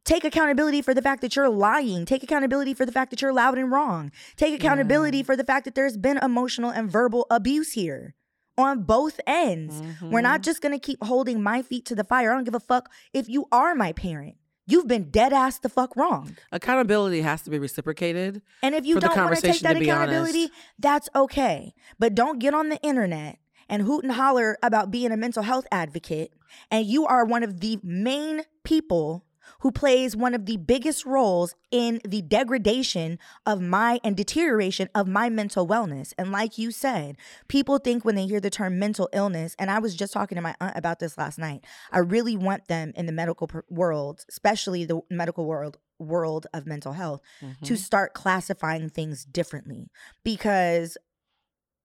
Take 0.08 0.24
accountability 0.24 0.80
for 0.80 0.94
the 0.94 1.02
fact 1.02 1.20
that 1.20 1.36
you're 1.36 1.50
lying. 1.50 2.06
Take 2.06 2.22
accountability 2.22 2.72
for 2.72 2.86
the 2.86 2.92
fact 2.92 3.10
that 3.10 3.20
you're 3.20 3.32
loud 3.32 3.58
and 3.58 3.70
wrong. 3.70 4.10
Take 4.36 4.54
accountability 4.54 5.22
for 5.22 5.36
the 5.36 5.44
fact 5.44 5.66
that 5.66 5.74
there's 5.74 5.98
been 5.98 6.16
emotional 6.16 6.70
and 6.70 6.90
verbal 6.90 7.26
abuse 7.30 7.72
here 7.72 8.14
on 8.56 8.84
both 8.84 9.20
ends. 9.26 9.82
We're 10.00 10.22
not 10.22 10.36
mm-hmm. 10.36 10.44
just 10.44 10.62
gonna 10.62 10.78
keep 10.78 11.04
holding 11.04 11.42
my 11.42 11.60
feet 11.60 11.84
to 11.86 11.94
the 11.94 12.04
fire. 12.04 12.32
I 12.32 12.36
don't 12.36 12.44
give 12.44 12.54
a 12.54 12.60
fuck 12.60 12.90
if 13.12 13.28
you 13.28 13.48
are 13.52 13.74
my 13.74 13.92
parent. 13.92 14.36
You've 14.66 14.88
been 14.88 15.10
dead 15.10 15.34
ass 15.34 15.58
the 15.58 15.68
fuck 15.68 15.94
wrong. 15.94 16.36
Accountability 16.52 17.20
has 17.20 17.42
to 17.42 17.50
be 17.50 17.58
reciprocated. 17.58 18.40
And 18.62 18.74
if 18.74 18.86
you 18.86 19.00
don't 19.00 19.14
want 19.14 19.36
to 19.36 19.42
take 19.42 19.60
that 19.60 19.78
be 19.78 19.90
honest. 19.90 20.10
accountability, 20.12 20.52
that's 20.78 21.10
okay. 21.14 21.74
But 21.98 22.14
don't 22.14 22.38
get 22.38 22.54
on 22.54 22.70
the 22.70 22.80
internet 22.82 23.38
and 23.68 23.82
hoot 23.82 24.04
and 24.04 24.12
holler 24.12 24.56
about 24.62 24.90
being 24.90 25.12
a 25.12 25.16
mental 25.16 25.42
health 25.42 25.66
advocate. 25.70 26.32
And 26.70 26.86
you 26.86 27.06
are 27.06 27.24
one 27.24 27.42
of 27.42 27.60
the 27.60 27.78
main 27.82 28.42
people 28.64 29.24
who 29.60 29.72
plays 29.72 30.16
one 30.16 30.34
of 30.34 30.46
the 30.46 30.56
biggest 30.56 31.04
roles 31.04 31.54
in 31.70 32.00
the 32.06 32.22
degradation 32.22 33.18
of 33.46 33.60
my 33.60 34.00
and 34.04 34.16
deterioration 34.16 34.88
of 34.94 35.08
my 35.08 35.28
mental 35.28 35.66
wellness. 35.66 36.12
And 36.18 36.30
like 36.30 36.58
you 36.58 36.70
said, 36.70 37.16
people 37.48 37.78
think 37.78 38.04
when 38.04 38.14
they 38.14 38.26
hear 38.26 38.40
the 38.40 38.50
term 38.50 38.78
mental 38.78 39.08
illness, 39.12 39.56
and 39.58 39.70
I 39.70 39.78
was 39.78 39.94
just 39.94 40.12
talking 40.12 40.36
to 40.36 40.42
my 40.42 40.54
aunt 40.60 40.76
about 40.76 40.98
this 40.98 41.18
last 41.18 41.38
night. 41.38 41.64
I 41.92 41.98
really 41.98 42.36
want 42.36 42.68
them 42.68 42.92
in 42.94 43.06
the 43.06 43.12
medical 43.12 43.50
world, 43.68 44.24
especially 44.28 44.84
the 44.84 45.00
medical 45.10 45.46
world 45.46 45.78
world 45.98 46.46
of 46.54 46.64
mental 46.64 46.92
health, 46.92 47.20
to 47.40 47.46
mm-hmm. 47.46 47.74
start 47.74 48.14
classifying 48.14 48.88
things 48.88 49.24
differently 49.24 49.90
because 50.22 50.96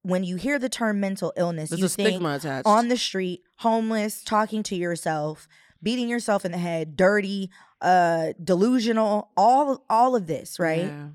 when 0.04 0.22
you 0.22 0.36
hear 0.36 0.58
the 0.58 0.68
term 0.68 1.00
mental 1.00 1.32
illness, 1.36 1.70
There's 1.70 1.80
you 1.80 1.86
a 1.86 1.88
think 1.88 2.22
on 2.66 2.88
the 2.88 2.96
street, 2.96 3.42
homeless, 3.58 4.22
talking 4.22 4.62
to 4.64 4.76
yourself, 4.76 5.48
beating 5.82 6.08
yourself 6.08 6.44
in 6.44 6.52
the 6.52 6.58
head, 6.58 6.94
dirty, 6.96 7.50
uh, 7.80 8.34
delusional, 8.42 9.30
all 9.36 9.82
all 9.90 10.14
of 10.14 10.26
this, 10.26 10.58
right? 10.60 10.84
Yeah. 10.84 11.08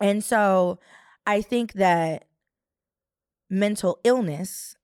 And 0.00 0.22
so 0.22 0.78
I 1.26 1.40
think 1.42 1.74
that 1.74 2.24
mental 3.50 3.98
illness, 4.04 4.76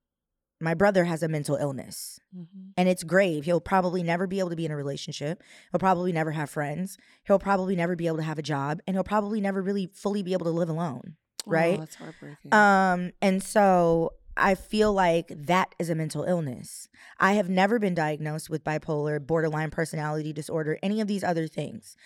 my 0.60 0.74
brother 0.74 1.04
has 1.04 1.22
a 1.22 1.28
mental 1.28 1.56
illness 1.56 2.20
Mhm. 2.34 2.72
and 2.76 2.88
it's 2.88 3.02
grave. 3.04 3.44
He'll 3.44 3.60
probably 3.60 4.02
never 4.02 4.26
be 4.26 4.38
able 4.38 4.50
to 4.50 4.56
be 4.56 4.64
in 4.64 4.70
a 4.70 4.76
relationship. 4.76 5.42
He'll 5.70 5.78
probably 5.80 6.12
never 6.12 6.30
have 6.30 6.48
friends. 6.50 6.96
He'll 7.24 7.38
probably 7.38 7.76
never 7.76 7.96
be 7.96 8.06
able 8.06 8.16
to 8.18 8.22
have 8.22 8.38
a 8.38 8.42
job 8.42 8.80
and 8.86 8.96
he'll 8.96 9.04
probably 9.04 9.40
never 9.40 9.60
really 9.60 9.86
fully 9.92 10.22
be 10.22 10.32
able 10.32 10.44
to 10.46 10.50
live 10.52 10.68
alone. 10.68 11.16
Oh, 11.46 11.50
Right? 11.50 11.78
that's 11.78 11.96
heartbreaking. 11.96 12.52
Um, 12.52 13.12
and 13.20 13.42
so 13.42 14.14
I 14.36 14.54
feel 14.54 14.92
like 14.92 15.28
that 15.28 15.74
is 15.78 15.90
a 15.90 15.94
mental 15.94 16.24
illness. 16.24 16.88
I 17.18 17.34
have 17.34 17.48
never 17.48 17.78
been 17.78 17.94
diagnosed 17.94 18.50
with 18.50 18.64
bipolar, 18.64 19.24
borderline 19.24 19.70
personality 19.70 20.32
disorder, 20.32 20.78
any 20.82 21.00
of 21.00 21.06
these 21.06 21.24
other 21.24 21.46
things. 21.46 21.96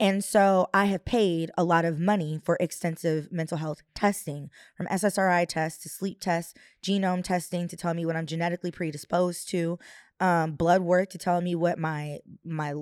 And 0.00 0.24
so 0.24 0.68
I 0.74 0.86
have 0.86 1.04
paid 1.04 1.50
a 1.56 1.64
lot 1.64 1.84
of 1.84 2.00
money 2.00 2.40
for 2.42 2.56
extensive 2.58 3.30
mental 3.30 3.58
health 3.58 3.82
testing 3.94 4.50
from 4.74 4.86
SSRI 4.86 5.46
tests 5.46 5.82
to 5.82 5.88
sleep 5.88 6.18
tests, 6.20 6.54
genome 6.82 7.22
testing 7.22 7.68
to 7.68 7.76
tell 7.76 7.94
me 7.94 8.04
what 8.04 8.16
I'm 8.16 8.26
genetically 8.26 8.70
predisposed 8.70 9.48
to, 9.50 9.78
um, 10.18 10.52
blood 10.52 10.82
work 10.82 11.10
to 11.10 11.18
tell 11.18 11.40
me 11.40 11.54
what 11.54 11.78
my 11.78 12.18
my 12.44 12.74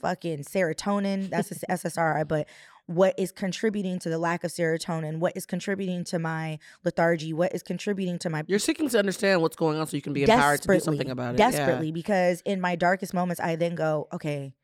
fucking 0.00 0.44
serotonin, 0.44 1.28
that's 1.28 1.50
a 1.50 1.54
SSRI, 1.70 2.26
but 2.26 2.46
what 2.86 3.14
is 3.18 3.32
contributing 3.32 3.98
to 3.98 4.08
the 4.08 4.18
lack 4.18 4.44
of 4.44 4.50
serotonin, 4.50 5.18
what 5.18 5.36
is 5.36 5.44
contributing 5.44 6.04
to 6.04 6.18
my 6.18 6.58
lethargy, 6.84 7.32
what 7.32 7.54
is 7.54 7.62
contributing 7.62 8.18
to 8.20 8.30
my 8.30 8.44
You're 8.46 8.60
seeking 8.60 8.88
to 8.88 8.98
understand 8.98 9.42
what's 9.42 9.56
going 9.56 9.78
on 9.78 9.86
so 9.86 9.96
you 9.96 10.02
can 10.02 10.12
be 10.12 10.22
empowered 10.22 10.62
to 10.62 10.68
do 10.68 10.80
something 10.80 11.10
about 11.10 11.34
it. 11.34 11.40
Yeah. 11.40 11.50
Desperately, 11.50 11.90
because 11.90 12.42
in 12.42 12.60
my 12.60 12.76
darkest 12.76 13.12
moments, 13.12 13.40
I 13.40 13.56
then 13.56 13.74
go, 13.74 14.08
okay, 14.12 14.54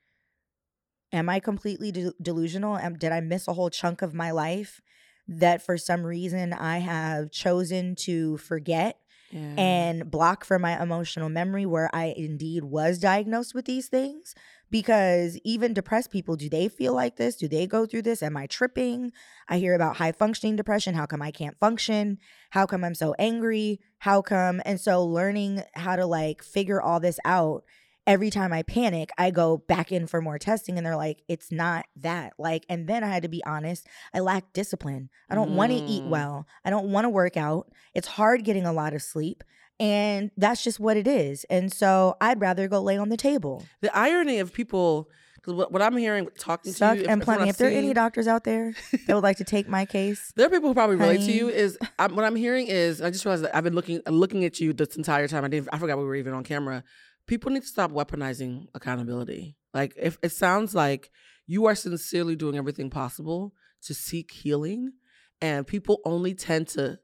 am 1.12 1.29
I 1.29 1.41
completely 1.41 1.91
de- 1.91 2.14
delusional? 2.23 2.79
Am, 2.79 2.97
did 2.97 3.11
I 3.11 3.20
miss 3.20 3.49
a 3.49 3.53
whole 3.53 3.70
chunk 3.70 4.03
of 4.03 4.14
my 4.14 4.31
life 4.31 4.81
that 5.27 5.62
for 5.62 5.77
some 5.77 6.05
reason 6.05 6.53
I 6.53 6.79
have 6.79 7.31
chosen 7.31 7.97
to 7.97 8.37
forget? 8.39 8.99
Yeah. 9.35 9.55
and 9.57 10.11
block 10.11 10.45
from 10.45 10.61
my 10.61 10.79
emotional 10.83 11.31
memory 11.31 11.64
where 11.64 11.89
I 11.95 12.12
indeed 12.14 12.64
was 12.64 12.99
diagnosed 12.99 13.55
with 13.55 13.64
these 13.64 13.89
things. 13.89 14.35
Because 14.73 15.39
even 15.45 15.75
depressed 15.75 16.11
people, 16.11 16.35
do 16.35 16.49
they 16.49 16.66
feel 16.68 16.95
like 16.95 17.16
this? 17.16 17.37
Do 17.37 17.47
they 17.47 17.66
go 17.66 17.87
through 17.87 18.03
this? 18.03 18.23
Am 18.23 18.37
I 18.37 18.47
tripping? 18.47 19.12
I 19.49 19.59
hear 19.59 19.75
about 19.75 19.99
high 19.99 20.12
functioning 20.12 20.57
depression. 20.57 20.95
How 20.95 21.07
come 21.07 21.23
I 21.23 21.31
can't 21.31 21.59
function? 21.61 22.18
How 22.51 22.64
come 22.66 22.83
I'm 22.83 22.95
so 22.95 23.14
angry? 23.18 23.81
How 23.99 24.23
come? 24.23 24.62
And 24.64 24.81
so 24.81 25.05
learning 25.05 25.62
how 25.75 25.95
to 25.97 26.07
like 26.07 26.43
figure 26.43 26.81
all 26.83 26.99
this 27.01 27.20
out 27.25 27.64
every 28.07 28.31
time 28.31 28.53
I 28.53 28.62
panic, 28.62 29.11
I 29.16 29.31
go 29.31 29.59
back 29.59 29.93
in 29.93 30.07
for 30.07 30.20
more 30.20 30.39
testing 30.39 30.77
and 30.77 30.85
they're 30.85 30.97
like, 30.97 31.23
it's 31.29 31.53
not 31.53 31.85
that. 31.97 32.33
Like, 32.39 32.64
and 32.68 32.89
then 32.89 33.05
I 33.05 33.09
had 33.09 33.23
to 33.23 33.29
be 33.29 33.45
honest, 33.45 33.87
I 34.12 34.20
lack 34.20 34.53
discipline. 34.53 35.09
I 35.31 35.35
don't 35.37 35.55
want 35.55 35.70
to 35.70 35.79
eat 35.79 36.03
Mm. 36.03 36.09
well. 36.09 36.47
I 36.64 36.70
don't 36.70 36.91
want 36.91 37.05
to 37.05 37.11
work 37.11 37.37
out. 37.37 37.70
It's 37.95 38.09
hard 38.09 38.43
getting 38.45 38.66
a 38.66 38.73
lot 38.73 38.95
of 38.95 39.03
sleep. 39.03 39.45
And 39.81 40.31
that's 40.37 40.62
just 40.62 40.79
what 40.79 40.97
it 40.97 41.09
is. 41.09 41.45
And 41.51 41.73
so 41.73 42.16
I'd 42.20 42.41
rather 42.41 42.68
go 42.68 42.81
lay 42.81 42.97
on 42.97 43.09
the 43.09 43.16
table. 43.16 43.64
The 43.81 43.97
irony 43.97 44.39
of 44.39 44.53
people, 44.53 45.09
because 45.35 45.55
what, 45.55 45.73
what 45.73 45.83
I'm 45.83 45.97
hearing 45.97 46.29
talking 46.39 46.73
Suck 46.73 46.95
to 46.95 47.03
you, 47.03 47.09
and 47.09 47.20
if, 47.20 47.25
plenty. 47.25 47.43
I've 47.45 47.49
If 47.49 47.57
there 47.57 47.68
are 47.68 47.73
any 47.73 47.93
doctors 47.93 48.29
out 48.29 48.45
there 48.45 48.75
that 49.07 49.14
would 49.14 49.25
like 49.25 49.39
to 49.39 49.45
take 49.45 49.68
my 49.68 49.85
case, 49.85 50.33
There 50.37 50.47
are 50.47 50.51
people 50.51 50.68
who 50.68 50.75
probably 50.75 50.97
relate 50.97 51.23
to 51.23 51.33
you. 51.33 51.49
Is 51.49 51.77
I'm, 51.99 52.14
what 52.14 52.25
I'm 52.25 52.37
hearing 52.37 52.68
is 52.68 53.03
I 53.03 53.11
just 53.11 53.25
realized 53.25 53.43
that 53.45 53.57
I've 53.57 53.64
been 53.64 53.75
looking 53.75 54.03
looking 54.07 54.45
at 54.45 54.61
you 54.61 54.73
this 54.73 54.97
entire 54.97 55.27
time. 55.27 55.45
I 55.45 55.49
didn't. 55.49 55.68
I 55.73 55.79
forgot 55.79 55.99
we 55.99 56.05
were 56.05 56.14
even 56.14 56.33
on 56.33 56.45
camera. 56.45 56.85
People 57.27 57.51
need 57.51 57.62
to 57.62 57.68
stop 57.68 57.91
weaponizing 57.91 58.66
accountability. 58.75 59.57
Like 59.75 59.95
if 59.97 60.16
it 60.23 60.31
sounds 60.31 60.75
like 60.77 61.11
you 61.47 61.66
are 61.66 61.75
sincerely 61.75 62.37
doing 62.37 62.57
everything 62.57 62.89
possible 62.89 63.53
to 63.83 63.95
seek 63.95 64.31
healing, 64.31 64.93
and 65.41 65.66
people 65.66 66.01
only 66.05 66.35
tend 66.35 66.68
to 66.68 67.01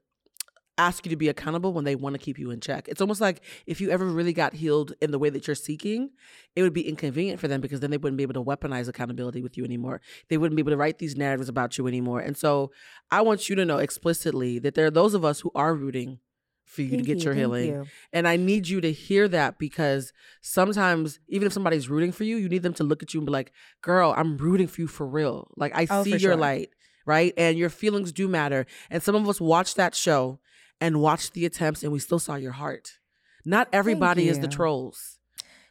ask 0.79 1.05
you 1.05 1.09
to 1.09 1.15
be 1.15 1.27
accountable 1.29 1.73
when 1.73 1.83
they 1.83 1.95
want 1.95 2.13
to 2.13 2.19
keep 2.19 2.39
you 2.39 2.51
in 2.51 2.59
check. 2.61 2.87
It's 2.87 3.01
almost 3.01 3.19
like 3.21 3.41
if 3.67 3.81
you 3.81 3.89
ever 3.91 4.05
really 4.05 4.33
got 4.33 4.53
healed 4.53 4.93
in 5.01 5.11
the 5.11 5.19
way 5.19 5.29
that 5.29 5.45
you're 5.45 5.55
seeking, 5.55 6.11
it 6.55 6.63
would 6.63 6.73
be 6.73 6.87
inconvenient 6.87 7.39
for 7.39 7.47
them 7.47 7.61
because 7.61 7.81
then 7.81 7.91
they 7.91 7.97
wouldn't 7.97 8.17
be 8.17 8.23
able 8.23 8.33
to 8.35 8.43
weaponize 8.43 8.87
accountability 8.87 9.41
with 9.41 9.57
you 9.57 9.65
anymore. 9.65 9.99
They 10.29 10.37
wouldn't 10.37 10.55
be 10.55 10.61
able 10.61 10.71
to 10.71 10.77
write 10.77 10.99
these 10.99 11.15
narratives 11.17 11.49
about 11.49 11.77
you 11.77 11.85
anymore. 11.87 12.21
And 12.21 12.37
so 12.37 12.71
I 13.11 13.21
want 13.21 13.49
you 13.49 13.55
to 13.57 13.65
know 13.65 13.77
explicitly 13.77 14.57
that 14.59 14.73
there 14.75 14.85
are 14.85 14.91
those 14.91 15.13
of 15.13 15.25
us 15.25 15.41
who 15.41 15.51
are 15.53 15.75
rooting 15.75 16.19
for 16.65 16.81
you 16.83 16.91
Thank 16.91 17.01
to 17.01 17.05
get 17.07 17.17
you, 17.19 17.25
your 17.25 17.33
healing. 17.33 17.67
you. 17.73 17.87
And 18.13 18.27
I 18.27 18.37
need 18.37 18.67
you 18.67 18.79
to 18.79 18.91
hear 18.91 19.27
that 19.27 19.57
because 19.57 20.13
sometimes, 20.41 21.19
even 21.27 21.47
if 21.47 21.53
somebody's 21.53 21.89
rooting 21.89 22.11
for 22.11 22.23
you, 22.23 22.37
you 22.37 22.47
need 22.47 22.63
them 22.63 22.75
to 22.75 22.83
look 22.83 23.01
at 23.03 23.13
you 23.13 23.19
and 23.19 23.25
be 23.25 23.31
like, 23.31 23.51
girl, 23.81 24.13
I'm 24.15 24.37
rooting 24.37 24.67
for 24.67 24.81
you 24.81 24.87
for 24.87 25.05
real. 25.07 25.47
Like, 25.57 25.75
I 25.75 25.85
Oh, 25.85 26.03
see 26.03 26.11
your 26.11 26.19
sure. 26.19 26.35
light, 26.35 26.69
right? 27.05 27.33
And 27.37 27.57
your 27.57 27.69
feelings 27.69 28.11
do 28.11 28.27
matter. 28.27 28.65
And 28.91 29.01
some 29.01 29.15
of 29.15 29.27
us 29.27 29.41
watch 29.41 29.75
that 29.75 29.95
show 29.95 30.39
and 30.81 31.01
watched 31.01 31.33
the 31.33 31.45
attempts 31.45 31.83
and 31.83 31.91
we 31.91 31.99
still 31.99 32.19
saw 32.19 32.35
your 32.35 32.53
heart. 32.53 32.99
Not 33.45 33.67
everybody 33.73 34.27
is 34.29 34.39
the 34.39 34.47
trolls. 34.47 35.19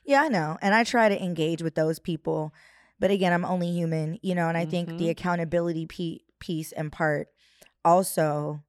Yeah, 0.05 0.23
I 0.23 0.29
know. 0.29 0.57
And 0.63 0.75
I 0.75 0.85
try 0.85 1.09
to 1.09 1.23
engage 1.23 1.63
with 1.63 1.75
those 1.75 1.99
people. 1.99 2.53
But 2.99 3.11
again, 3.11 3.33
I'm 3.33 3.45
only 3.45 3.71
human, 3.71 4.19
you 4.23 4.35
know, 4.35 4.49
and 4.49 4.57
I 4.57 4.65
think 4.65 4.89
Mhm. 4.89 4.99
the 4.99 5.11
accountability 5.11 5.87
pe- 5.87 6.19
piece 6.41 6.73
and 6.73 6.91
part 6.91 7.29
also 7.85 8.63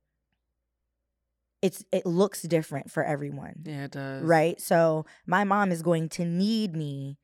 it's 1.61 1.83
it 1.91 2.05
looks 2.05 2.41
different 2.43 2.89
for 2.89 3.03
everyone. 3.03 3.55
Yeah, 3.65 3.85
it 3.85 3.91
does. 3.91 4.23
Right? 4.23 4.59
So 4.61 5.05
my 5.25 5.43
mom 5.43 5.71
is 5.71 5.81
going 5.81 6.09
to 6.09 6.25
need 6.25 6.75
me 6.75 7.17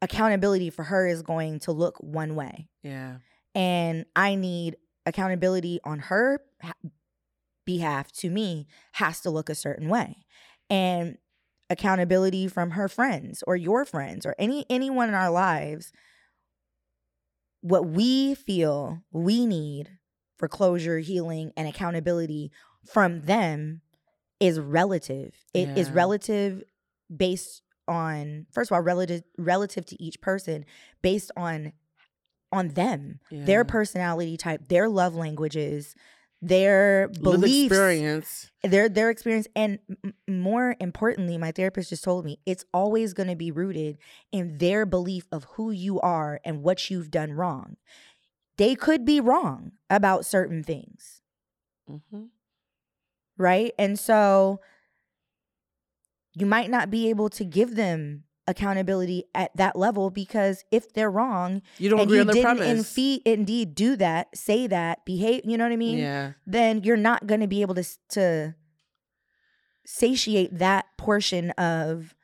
accountability 0.00 0.68
for 0.70 0.82
her 0.84 1.06
is 1.06 1.22
going 1.22 1.60
to 1.60 1.72
look 1.72 1.96
one 1.98 2.34
way. 2.34 2.68
Yeah. 2.82 3.18
And 3.54 4.04
I 4.16 4.34
need 4.34 4.76
accountability 5.06 5.78
on 5.84 6.00
her 6.00 6.40
behalf 7.64 8.12
to 8.12 8.30
me 8.30 8.66
has 8.92 9.20
to 9.20 9.30
look 9.30 9.48
a 9.48 9.54
certain 9.54 9.88
way. 9.88 10.16
And 10.70 11.18
accountability 11.70 12.48
from 12.48 12.72
her 12.72 12.88
friends 12.88 13.42
or 13.46 13.56
your 13.56 13.84
friends 13.84 14.26
or 14.26 14.34
any 14.38 14.66
anyone 14.68 15.08
in 15.08 15.14
our 15.14 15.30
lives 15.30 15.92
what 17.62 17.86
we 17.86 18.34
feel 18.34 19.02
we 19.12 19.46
need 19.46 19.88
for 20.36 20.48
closure, 20.48 20.98
healing 20.98 21.52
and 21.56 21.68
accountability 21.68 22.50
from 22.84 23.22
them 23.22 23.80
is 24.40 24.58
relative. 24.58 25.34
It 25.54 25.68
is 25.76 25.88
Yeah. 25.88 25.94
relative 25.94 26.64
based 27.14 27.62
on 27.88 28.46
first 28.52 28.70
of 28.70 28.74
all 28.76 28.80
relative 28.82 29.22
relative 29.38 29.84
to 29.86 30.02
each 30.02 30.20
person 30.20 30.64
based 31.02 31.30
on 31.36 31.72
on 32.50 32.68
them, 32.68 33.18
Yeah. 33.30 33.44
their 33.46 33.64
personality 33.64 34.36
type, 34.36 34.68
their 34.68 34.88
love 34.88 35.14
languages, 35.14 35.94
their 36.42 37.08
beliefs, 37.22 37.66
experience. 37.66 38.50
their 38.64 38.88
their 38.88 39.10
experience 39.10 39.46
and 39.54 39.78
m- 40.04 40.12
more 40.26 40.74
importantly 40.80 41.38
my 41.38 41.52
therapist 41.52 41.90
just 41.90 42.02
told 42.02 42.24
me 42.24 42.40
it's 42.44 42.64
always 42.74 43.14
going 43.14 43.28
to 43.28 43.36
be 43.36 43.52
rooted 43.52 43.96
in 44.32 44.58
their 44.58 44.84
belief 44.84 45.24
of 45.30 45.44
who 45.52 45.70
you 45.70 46.00
are 46.00 46.40
and 46.44 46.64
what 46.64 46.90
you've 46.90 47.12
done 47.12 47.32
wrong 47.32 47.76
they 48.56 48.74
could 48.74 49.04
be 49.04 49.20
wrong 49.20 49.70
about 49.88 50.26
certain 50.26 50.64
things 50.64 51.22
mm-hmm. 51.88 52.24
right 53.38 53.72
and 53.78 53.96
so 53.96 54.58
you 56.34 56.44
might 56.44 56.70
not 56.70 56.90
be 56.90 57.08
able 57.08 57.28
to 57.28 57.44
give 57.44 57.76
them 57.76 58.24
accountability 58.46 59.24
at 59.34 59.54
that 59.56 59.76
level 59.76 60.10
because 60.10 60.64
if 60.70 60.92
they're 60.92 61.10
wrong 61.10 61.62
You 61.78 61.90
don't 61.90 62.00
and 62.00 62.08
agree 62.08 62.16
you 62.16 62.20
on 62.22 62.26
their 62.26 62.34
didn't 62.34 62.56
premise. 62.58 62.92
infe- 62.92 63.22
indeed 63.24 63.74
do 63.74 63.94
that 63.96 64.36
say 64.36 64.66
that 64.66 65.04
behave 65.04 65.42
you 65.44 65.56
know 65.56 65.64
what 65.64 65.72
i 65.72 65.76
mean 65.76 65.98
yeah. 65.98 66.32
then 66.46 66.82
you're 66.82 66.96
not 66.96 67.26
going 67.26 67.40
to 67.40 67.46
be 67.46 67.60
able 67.62 67.74
to 67.76 67.84
to 68.10 68.54
satiate 69.84 70.58
that 70.58 70.86
portion 70.96 71.50
of 71.52 72.14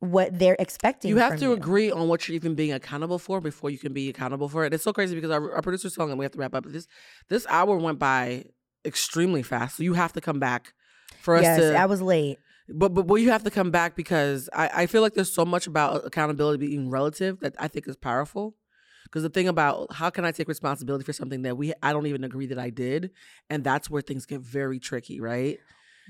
what 0.00 0.38
they're 0.38 0.56
expecting. 0.58 1.08
You 1.10 1.16
have 1.16 1.38
to 1.38 1.52
agree 1.52 1.90
on 1.90 2.08
what 2.08 2.28
you're 2.28 2.34
even 2.34 2.54
being 2.54 2.72
accountable 2.72 3.18
for 3.18 3.40
before 3.40 3.70
you 3.70 3.78
can 3.78 3.92
be 3.94 4.10
accountable 4.10 4.48
for 4.50 4.64
it. 4.66 4.74
It's 4.74 4.84
so 4.84 4.92
crazy 4.92 5.14
because 5.14 5.30
our, 5.30 5.54
our 5.54 5.62
producer's 5.62 5.94
telling 5.94 6.12
me 6.12 6.18
we 6.18 6.24
have 6.26 6.32
to 6.32 6.38
wrap 6.38 6.54
up. 6.54 6.66
This 6.66 6.86
this 7.28 7.46
hour 7.48 7.76
went 7.78 7.98
by 7.98 8.44
extremely 8.84 9.42
fast, 9.42 9.78
so 9.78 9.82
you 9.82 9.94
have 9.94 10.12
to 10.12 10.20
come 10.20 10.38
back 10.38 10.74
for 11.20 11.36
us 11.36 11.42
Yes, 11.44 11.60
to. 11.60 11.74
I 11.76 11.86
was 11.86 12.02
late. 12.02 12.38
But 12.68 12.94
but 12.94 13.06
but 13.06 13.16
you 13.16 13.30
have 13.30 13.44
to 13.44 13.50
come 13.50 13.70
back 13.70 13.94
because 13.94 14.48
I, 14.52 14.70
I 14.74 14.86
feel 14.86 15.02
like 15.02 15.14
there's 15.14 15.32
so 15.32 15.44
much 15.44 15.66
about 15.66 16.06
accountability 16.06 16.66
being 16.66 16.88
relative 16.90 17.40
that 17.40 17.54
I 17.58 17.68
think 17.68 17.86
is 17.88 17.96
powerful. 17.96 18.56
Because 19.04 19.22
the 19.22 19.28
thing 19.28 19.48
about 19.48 19.92
how 19.92 20.10
can 20.10 20.24
I 20.24 20.32
take 20.32 20.48
responsibility 20.48 21.04
for 21.04 21.12
something 21.12 21.42
that 21.42 21.56
we 21.56 21.72
I 21.82 21.92
don't 21.92 22.06
even 22.06 22.24
agree 22.24 22.46
that 22.46 22.58
I 22.58 22.70
did, 22.70 23.10
and 23.50 23.62
that's 23.62 23.90
where 23.90 24.02
things 24.02 24.26
get 24.26 24.40
very 24.40 24.80
tricky, 24.80 25.20
right? 25.20 25.58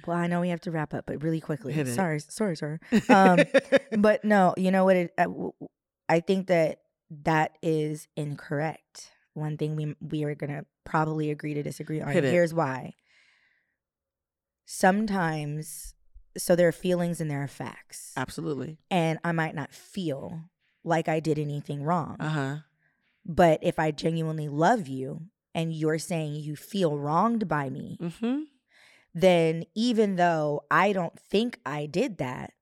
Well, 0.07 0.17
I 0.17 0.27
know 0.27 0.41
we 0.41 0.49
have 0.49 0.61
to 0.63 0.71
wrap 0.71 0.95
up, 0.95 1.05
but 1.07 1.23
really 1.23 1.41
quickly. 1.41 1.73
Hit 1.73 1.87
it. 1.89 1.95
Sorry, 1.95 2.19
sorry, 2.21 2.57
sorry. 2.57 2.79
Um, 3.09 3.45
but 3.99 4.25
no, 4.25 4.55
you 4.57 4.71
know 4.71 4.85
what? 4.85 4.97
It, 4.97 5.13
I, 5.19 5.25
w- 5.25 5.53
I 6.09 6.21
think 6.21 6.49
that 6.49 6.81
that 7.25 7.59
is 7.63 8.09
incorrect. 8.17 9.11
One 9.35 9.57
thing 9.57 9.77
we 9.77 9.97
we 10.01 10.25
are 10.25 10.35
gonna 10.35 10.65
probably 10.85 11.31
agree 11.31 11.55
to 11.55 11.63
disagree 11.63 12.01
on. 12.01 12.13
Hit 12.13 12.25
it. 12.25 12.31
Here's 12.31 12.55
why. 12.55 12.95
Sometimes, 14.67 15.94
so 16.37 16.55
there 16.57 16.69
are 16.69 16.73
feelings 16.73 17.21
and 17.21 17.31
there 17.31 17.43
are 17.43 17.49
facts, 17.49 18.13
Absolutely. 18.17 18.79
and 18.91 19.19
I 19.25 19.33
might 19.33 19.55
not 19.55 19.73
feel 19.73 20.51
like 20.85 21.09
I 21.09 21.21
did 21.21 21.39
anything 21.39 21.83
wrong. 21.83 22.17
Uh 22.21 22.29
huh. 22.29 22.57
But 23.27 23.61
if 23.63 23.79
I 23.79 23.91
genuinely 23.91 24.49
love 24.49 24.87
you 24.89 25.23
and 25.55 25.73
you're 25.73 25.99
saying 25.99 26.35
you 26.35 26.57
feel 26.57 26.99
wronged 26.99 27.49
by 27.49 27.71
me, 27.71 27.99
Mm-hmm. 28.03 28.43
then 29.15 29.65
even 29.75 30.17
though 30.17 30.65
I 30.71 30.93
don't 30.93 31.19
think 31.19 31.59
I 31.65 31.87
did 31.87 32.19
that, 32.19 32.53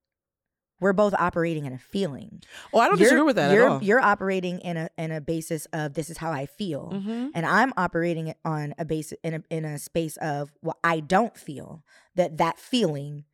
we're 0.81 0.93
both 0.93 1.15
operating 1.15 1.65
in 1.65 1.73
a 1.73 1.79
feeling. 1.79 2.43
Oh, 2.75 2.81
I 2.81 2.89
don't 2.89 2.99
disagree 2.99 3.23
with 3.23 3.37
that 3.37 3.51
at 3.53 3.55
you're, 3.55 3.69
all. 3.69 3.83
You're 3.83 4.01
operating 4.01 4.59
in 4.61 4.77
a 4.77 4.91
in 4.99 5.13
a 5.13 5.21
basis 5.21 5.67
of 5.73 5.95
this 5.95 6.11
is 6.11 6.19
how 6.19 6.33
I 6.33 6.47
feel, 6.47 6.91
Mhm. 6.93 7.31
and 7.35 7.47
I'm 7.47 7.73
operating 7.77 8.27
it 8.27 8.37
on 8.45 8.75
a 8.79 8.85
basis 8.85 9.17
in 9.23 9.35
a 9.35 9.43
in 9.49 9.65
a 9.65 9.79
space 9.79 10.17
of 10.19 10.53
well, 10.61 10.79
I 10.83 10.99
don't 11.01 11.37
feel 11.37 11.85
that 12.17 12.37
that 12.39 12.59
feeling 12.59 13.25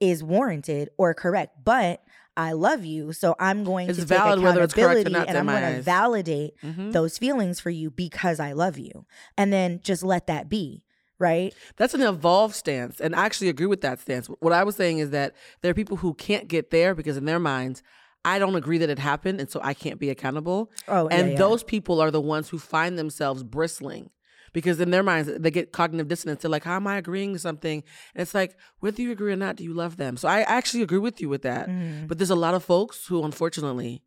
is 0.00 0.24
warranted 0.24 0.88
or 0.96 1.14
correct, 1.14 1.56
but 1.64 2.02
I 2.36 2.52
love 2.52 2.84
you, 2.84 3.12
so 3.12 3.34
I'm 3.38 3.64
going 3.64 3.88
It's 3.90 3.98
to 3.98 4.04
take 4.06 4.16
valid 4.18 4.40
whether 4.40 4.62
it's 4.62 4.72
correct 4.72 4.86
or 4.86 4.90
accountability 5.00 5.12
not 5.12 5.28
and 5.28 5.36
I'm 5.38 5.46
going 5.46 5.76
to 5.76 5.82
validate 5.82 6.54
Mhm. 6.62 6.92
those 6.92 7.18
feelings 7.18 7.60
for 7.60 7.70
you 7.70 7.90
because 7.90 8.40
I 8.40 8.52
love 8.52 8.78
you, 8.78 9.04
and 9.36 9.52
then 9.52 9.80
just 9.82 10.02
let 10.02 10.26
that 10.28 10.48
be. 10.48 10.84
Right? 11.18 11.52
That's 11.76 11.92
an 11.92 12.00
evolved 12.00 12.54
stance. 12.54 12.98
And 12.98 13.14
I 13.14 13.26
actually 13.26 13.50
agree 13.50 13.66
with 13.66 13.82
that 13.82 14.00
stance. 14.00 14.26
What 14.40 14.54
I 14.54 14.64
was 14.64 14.74
saying 14.74 15.00
is 15.00 15.10
that 15.10 15.34
there 15.60 15.70
are 15.70 15.74
people 15.74 15.98
who 15.98 16.14
can't 16.14 16.48
get 16.48 16.70
there 16.70 16.94
because 16.94 17.18
in 17.18 17.26
their 17.26 17.38
minds, 17.38 17.82
I 18.24 18.38
don't 18.38 18.54
agree 18.56 18.78
that 18.78 18.88
it 18.88 18.98
happened, 18.98 19.38
and 19.38 19.50
so 19.50 19.60
I 19.62 19.74
can't 19.74 19.98
be 20.00 20.08
accountable. 20.08 20.70
Oh, 20.88 21.08
yeah, 21.10 21.16
and 21.18 21.32
yeah. 21.32 21.36
those 21.36 21.62
people 21.62 22.00
are 22.00 22.10
the 22.10 22.22
ones 22.22 22.48
who 22.48 22.58
find 22.58 22.98
themselves 22.98 23.42
bristling 23.42 24.08
because 24.52 24.80
in 24.80 24.90
their 24.90 25.02
minds 25.02 25.30
they 25.38 25.50
get 25.50 25.72
cognitive 25.72 26.08
dissonance. 26.08 26.42
They're 26.42 26.50
like, 26.50 26.64
"How 26.64 26.76
am 26.76 26.86
I 26.86 26.96
agreeing 26.96 27.32
to 27.34 27.38
something?" 27.38 27.82
And 28.14 28.22
it's 28.22 28.34
like, 28.34 28.56
whether 28.80 29.00
you 29.02 29.12
agree 29.12 29.32
or 29.32 29.36
not, 29.36 29.56
do 29.56 29.64
you 29.64 29.72
love 29.74 29.96
them? 29.96 30.16
So 30.16 30.28
I 30.28 30.40
actually 30.42 30.82
agree 30.82 30.98
with 30.98 31.20
you 31.20 31.28
with 31.28 31.42
that. 31.42 31.68
Mhm. 31.68 32.08
But 32.08 32.18
there's 32.18 32.30
a 32.30 32.34
lot 32.36 32.54
of 32.54 32.64
folks 32.64 33.06
who, 33.06 33.22
unfortunately, 33.24 34.02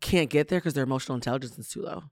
can't 0.00 0.30
get 0.30 0.48
there 0.48 0.58
because 0.60 0.74
their 0.74 0.84
emotional 0.84 1.14
intelligence 1.16 1.58
is 1.58 1.68
too 1.68 1.82
low. 1.82 2.04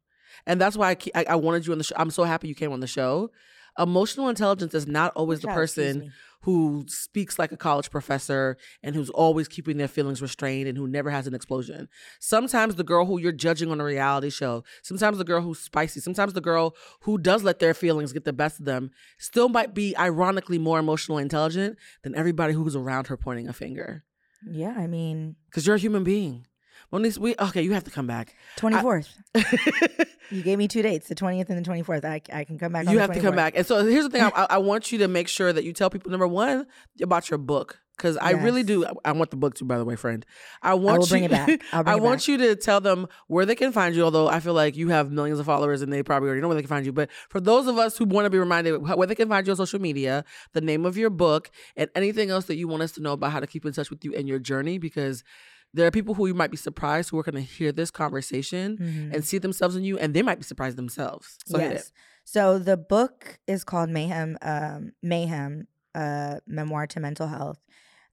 And 0.47 0.61
that's 0.61 0.77
why 0.77 0.97
I, 1.15 1.25
I 1.31 1.35
wanted 1.35 1.67
you 1.67 1.73
on 1.73 1.79
the 1.79 1.85
show. 1.85 1.95
I'm 1.99 2.11
so 2.11 2.25
happy 2.25 2.49
you 2.49 2.55
came 2.55 2.73
on 2.73 2.81
the 2.81 2.87
show. 2.87 3.31
Emotional 3.79 4.29
intelligence 4.29 4.75
is 4.75 4.87
not 4.87 5.13
always 5.15 5.41
the 5.41 5.49
person 5.49 6.13
who 6.43 6.85
speaks 6.89 7.39
like 7.39 7.53
a 7.53 7.57
college 7.57 7.91
professor 7.91 8.57
and 8.83 8.95
who's 8.95 9.11
always 9.11 9.49
keeping 9.49 9.77
their 9.77 9.89
feelings 9.89 10.23
restrained 10.23 10.69
and 10.69 10.79
who 10.79 10.87
never 10.87 11.11
has 11.11 11.27
an 11.27 11.35
explosion. 11.35 11.89
Sometimes 12.21 12.77
the 12.77 12.85
girl 12.85 13.07
who 13.07 13.19
you're 13.19 13.33
judging 13.33 13.71
on 13.71 13.81
a 13.81 13.85
reality 13.85 14.31
show, 14.31 14.65
sometimes 14.83 15.19
the 15.19 15.25
girl 15.25 15.41
who's 15.43 15.59
spicy, 15.59 16.01
sometimes 16.01 16.33
the 16.33 16.41
girl 16.41 16.75
who 17.01 17.19
does 17.19 17.43
let 17.43 17.59
their 17.59 17.75
feelings 17.75 18.13
get 18.13 18.25
the 18.25 18.33
best 18.33 18.61
of 18.61 18.67
them 18.67 18.91
still 19.19 19.49
might 19.49 19.75
be 19.75 19.97
ironically 19.97 20.59
more 20.59 20.79
emotionally 20.79 21.23
intelligent 21.23 21.77
than 22.03 22.15
everybody 22.15 22.55
who's 22.55 22.77
around 22.77 23.09
her 23.09 23.17
pointing 23.17 23.49
a 23.49 23.53
finger. 23.53 24.05
Yeah, 24.49 24.75
I 24.77 24.87
mean, 24.87 25.37
Because 25.47 25.67
you're 25.67 25.77
a 25.77 25.81
human 25.81 26.05
being. 26.05 26.47
Monique, 26.91 27.19
we 27.19 27.35
okay, 27.39 27.63
you 27.63 27.73
have 27.75 27.85
to 27.85 27.91
come 27.91 28.07
back. 28.07 28.35
24th. 28.57 29.09
you 30.31 30.43
gave 30.43 30.59
me 30.59 30.69
two 30.69 30.83
dates, 30.83 31.09
the 31.09 31.15
20th 31.15 31.49
and 31.51 31.65
the 31.65 31.71
24th. 31.71 32.05
I, 32.05 32.23
I 32.33 32.45
can 32.45 32.59
come 32.59 32.73
back 32.73 32.87
on 32.87 32.93
you 32.93 32.99
have 32.99 33.13
to 33.13 33.21
come 33.21 33.37
back. 33.37 33.55
And 33.57 33.67
so 33.67 33.85
here's 33.85 34.05
the 34.05 34.11
thing: 34.11 34.23
I, 34.23 34.47
I 34.51 34.59
want 34.59 34.91
you 34.91 34.99
to 34.99 35.09
make 35.09 35.29
sure 35.29 35.53
that 35.53 35.65
you 35.65 35.73
tell 35.73 35.91
people 35.91 36.11
number 36.11 36.27
one 36.27 36.67
about 37.01 37.31
your 37.31 37.39
book 37.39 37.81
because 37.99 38.17
I 38.17 38.31
really 38.31 38.63
do. 38.63 38.87
I 39.05 39.13
want 39.13 39.31
the 39.31 39.37
book 39.37 39.55
too, 39.55 39.65
by 39.65 39.77
the 39.77 39.85
way, 39.85 39.97
friend. 39.97 40.25
I 40.63 40.75
want 40.75 41.01
will 41.01 41.07
you. 41.07 41.11
bring 41.11 41.25
it 41.25 41.31
back. 41.31 41.61
I'll 41.73 41.83
bring 41.83 41.93
I 41.93 41.97
want 42.01 42.21
back. 42.21 42.29
you 42.29 42.39
to 42.39 42.57
tell 42.57 42.81
them 42.81 43.09
where 43.27 43.45
they 43.45 43.57
can 43.57 43.73
find 43.73 43.95
you. 43.95 44.05
Although 44.05 44.29
I 44.29 44.41
feel 44.41 44.55
like 44.55 44.77
you 44.77 44.89
have 44.89 45.11
millions 45.11 45.41
of 45.41 45.47
followers 45.47 45.83
and 45.83 45.93
they 45.93 46.03
probably 46.03 46.29
already 46.29 46.41
know 46.41 46.49
where 46.49 46.55
they 46.55 46.63
can 46.63 46.69
find 46.69 46.87
you. 46.87 46.93
But 46.93 47.11
for 47.29 47.41
those 47.41 47.67
of 47.67 47.77
us 47.77 47.99
who 47.99 48.05
want 48.05 48.25
to 48.27 48.31
be 48.31 48.39
reminded 48.39 48.79
where 48.79 49.07
they 49.07 49.15
can 49.15 49.29
find 49.29 49.47
you 49.47 49.51
on 49.51 49.57
social 49.57 49.81
media, 49.81 50.25
the 50.53 50.61
name 50.61 50.87
of 50.87 50.97
your 50.97 51.11
book, 51.11 51.51
and 51.77 51.91
anything 51.95 52.31
else 52.31 52.47
that 52.47 52.57
you 52.57 52.69
want 52.69 52.83
us 52.83 52.93
to 52.93 53.03
know 53.03 53.13
about 53.13 53.33
how 53.33 53.41
to 53.41 53.47
keep 53.47 53.67
in 53.67 53.73
touch 53.73 53.91
with 53.91 54.05
you 54.05 54.15
and 54.15 54.29
your 54.29 54.39
journey, 54.39 54.79
because. 54.79 55.25
There 55.75 55.87
are 55.87 55.91
people 55.91 56.15
who 56.15 56.27
you 56.27 56.35
might 56.35 56.51
be 56.51 56.57
surprised 56.57 57.11
who 57.11 57.19
are 57.19 57.23
going 57.23 57.35
to 57.35 57.41
hear 57.41 57.73
this 57.73 57.91
conversation 57.91 58.79
Mhm. 58.79 59.15
and 59.15 59.25
see 59.25 59.39
themselves 59.39 59.77
in 59.77 59.85
you, 59.85 59.99
and 59.99 60.15
they 60.15 60.23
might 60.23 60.39
be 60.39 60.45
surprised 60.45 60.77
themselves. 60.79 61.37
So 61.47 61.59
yes. 61.59 61.93
So 62.25 62.59
the 62.59 62.77
book 62.77 63.39
is 63.47 63.65
called 63.65 63.91
Mayhem, 63.91 64.37
um, 64.43 64.93
Mayhem, 65.03 65.67
uh, 65.95 66.41
Memoir 66.47 66.87
to 66.89 67.01
Mental 67.01 67.27
Health. 67.29 67.59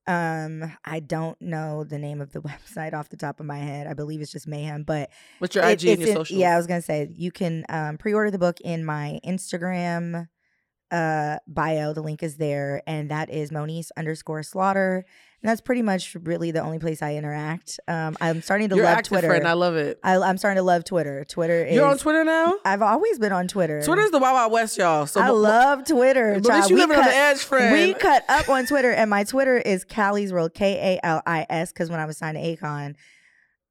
Um, 0.07 0.71
I 0.85 0.99
don't 0.99 1.41
know 1.41 1.83
the 1.83 1.97
name 1.97 2.21
of 2.21 2.31
the 2.31 2.39
website 2.49 2.93
off 2.93 3.09
the 3.09 3.17
top 3.17 3.39
of 3.39 3.45
my 3.45 3.57
head. 3.57 3.87
I 3.87 3.93
believe 3.93 4.21
it's 4.21 4.31
just 4.31 4.47
Mayhem, 4.47 4.83
but 4.83 5.09
What's 5.39 5.55
your 5.55 5.63
it- 5.63 5.81
IG 5.83 5.89
and 5.93 5.99
your 6.01 6.13
socials? 6.13 6.39
Yeah, 6.39 6.53
I 6.53 6.57
was 6.57 6.67
gonna 6.67 6.81
say 6.81 7.09
you 7.15 7.31
can 7.31 7.65
um, 7.69 7.97
pre-order 7.97 8.29
the 8.31 8.37
book 8.37 8.59
in 8.61 8.85
my 8.85 9.19
Instagram 9.25 10.27
uh 10.91 11.39
bio. 11.47 11.93
The 11.93 12.03
link 12.03 12.21
is 12.21 12.37
there, 12.37 12.83
and 12.85 13.09
that 13.09 13.31
is 13.31 13.49
Moniece 13.49 13.89
underscore 13.97 14.43
Slaughter. 14.43 15.03
And 15.45 15.51
that's 15.51 15.61
pretty 15.61 15.83
much 15.83 16.15
really 16.23 16.49
the 16.49 16.61
only 16.61 16.79
place 16.79 17.03
I 17.03 17.13
interact. 17.13 17.79
Um, 17.87 18.17
I'm 18.19 18.41
starting 18.41 18.69
to 18.69 18.75
You're 18.75 18.85
love 18.85 18.97
active, 18.97 19.09
Twitter. 19.09 19.27
friend. 19.27 19.47
I 19.47 19.53
love 19.53 19.75
it. 19.75 19.99
I, 20.03 20.17
I'm 20.17 20.39
starting 20.39 20.55
to 20.57 20.63
love 20.63 20.85
Twitter. 20.85 21.23
Twitter 21.23 21.63
is. 21.63 21.75
You're 21.75 21.85
on 21.85 21.99
Twitter 21.99 22.23
now. 22.23 22.55
I've 22.65 22.81
always 22.81 23.19
been 23.19 23.31
on 23.31 23.47
Twitter. 23.47 23.79
Twitter's 23.83 24.09
the 24.09 24.17
Wild 24.17 24.33
Wild 24.33 24.51
West, 24.51 24.75
y'all. 24.75 25.05
So 25.05 25.21
I 25.21 25.29
love 25.29 25.85
Twitter. 25.85 26.39
But 26.41 26.51
at 26.51 26.69
you 26.71 26.77
We 26.77 26.81
living 26.81 26.97
on 26.97 27.03
the 27.05 27.11
cut- 27.11 27.15
edge, 27.15 27.43
friend. 27.43 27.71
We 27.73 27.93
cut 27.93 28.25
up 28.27 28.49
on 28.49 28.65
Twitter, 28.65 28.89
and 28.91 29.07
my 29.07 29.23
Twitter 29.23 29.55
is 29.59 29.85
Kali's 29.85 30.33
World, 30.33 30.55
K 30.55 30.97
A 30.99 31.05
L 31.05 31.21
I 31.27 31.45
S, 31.47 31.71
because 31.71 31.91
when 31.91 31.99
I 31.99 32.05
was 32.05 32.17
signed 32.17 32.37
to 32.37 32.41
Akon, 32.43 32.95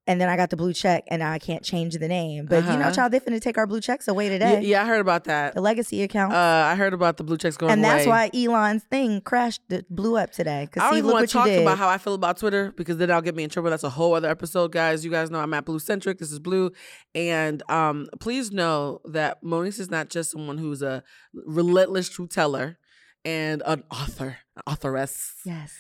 and 0.07 0.21
then 0.21 0.29
I 0.29 0.37
got 0.37 0.51
the 0.51 0.57
blue 0.57 0.73
check, 0.73 1.05
and 1.09 1.21
now 1.21 1.33
I 1.33 1.39
can't 1.39 1.63
change 1.65 1.95
the 1.95 2.09
name. 2.09 2.47
But 2.47 2.65
you 2.65 2.71
know, 2.73 2.77
Uh-huh. 2.87 2.93
child, 2.93 3.13
they 3.13 3.21
finna 3.21 3.41
take 3.41 3.57
our 3.57 3.67
blue 3.67 3.81
checks 3.81 4.07
away 4.09 4.29
today. 4.29 4.61
yeah, 4.63 4.83
I 4.83 4.87
heard 4.87 5.01
about 5.01 5.25
that. 5.25 5.55
The 5.55 5.61
legacy 5.61 6.03
account. 6.03 6.33
Uh, 6.35 6.37
I 6.71 6.75
heard 6.75 6.93
about 6.93 7.17
the 7.17 7.25
blue 7.25 7.37
checks 7.39 7.57
going 7.57 7.73
and 7.73 7.83
that's 7.83 8.07
away. 8.07 8.31
why 8.33 8.39
Elon's 8.39 8.85
thing 8.85 9.21
crashed, 9.23 9.63
it 9.71 9.89
blew 9.89 10.17
up 10.17 10.31
today. 10.33 10.63
I 10.63 10.65
Because 10.67 10.83
don't 10.83 10.93
see, 10.93 10.99
even 10.99 11.11
want 11.13 11.27
to 11.29 11.33
talk 11.33 11.49
you 11.49 11.63
about 11.63 11.79
how 11.79 11.89
I 11.89 11.99
feel 11.99 12.15
about 12.15 12.37
Twitter 12.39 12.73
because 12.77 12.97
then 12.99 13.11
I'll 13.11 13.23
get 13.23 13.35
me 13.35 13.45
in 13.45 13.51
trouble. 13.51 13.71
That's 13.71 13.85
a 13.85 13.91
whole 13.91 14.15
other 14.15 14.29
episode, 14.29 14.73
guys. 14.73 15.05
You 15.05 15.11
guys 15.11 15.31
know 15.31 15.41
I'm 15.41 15.55
at 15.55 15.65
Bluecentric. 15.65 16.19
This 16.19 16.31
is 16.33 16.39
Blue, 16.39 16.71
and 17.15 17.63
um, 17.71 18.07
please 18.21 18.53
know 18.53 19.01
that 19.07 19.43
Monique 19.43 19.79
is 19.79 19.91
not 19.91 20.11
just 20.11 20.31
someone 20.33 20.59
who's 20.59 20.83
a 20.83 21.03
relentless 21.33 22.09
truth 22.09 22.31
teller 22.31 22.79
and 23.25 23.63
an 23.67 23.85
author, 23.91 24.39
an 24.57 24.63
authoress. 24.67 25.35
yes. 25.45 25.73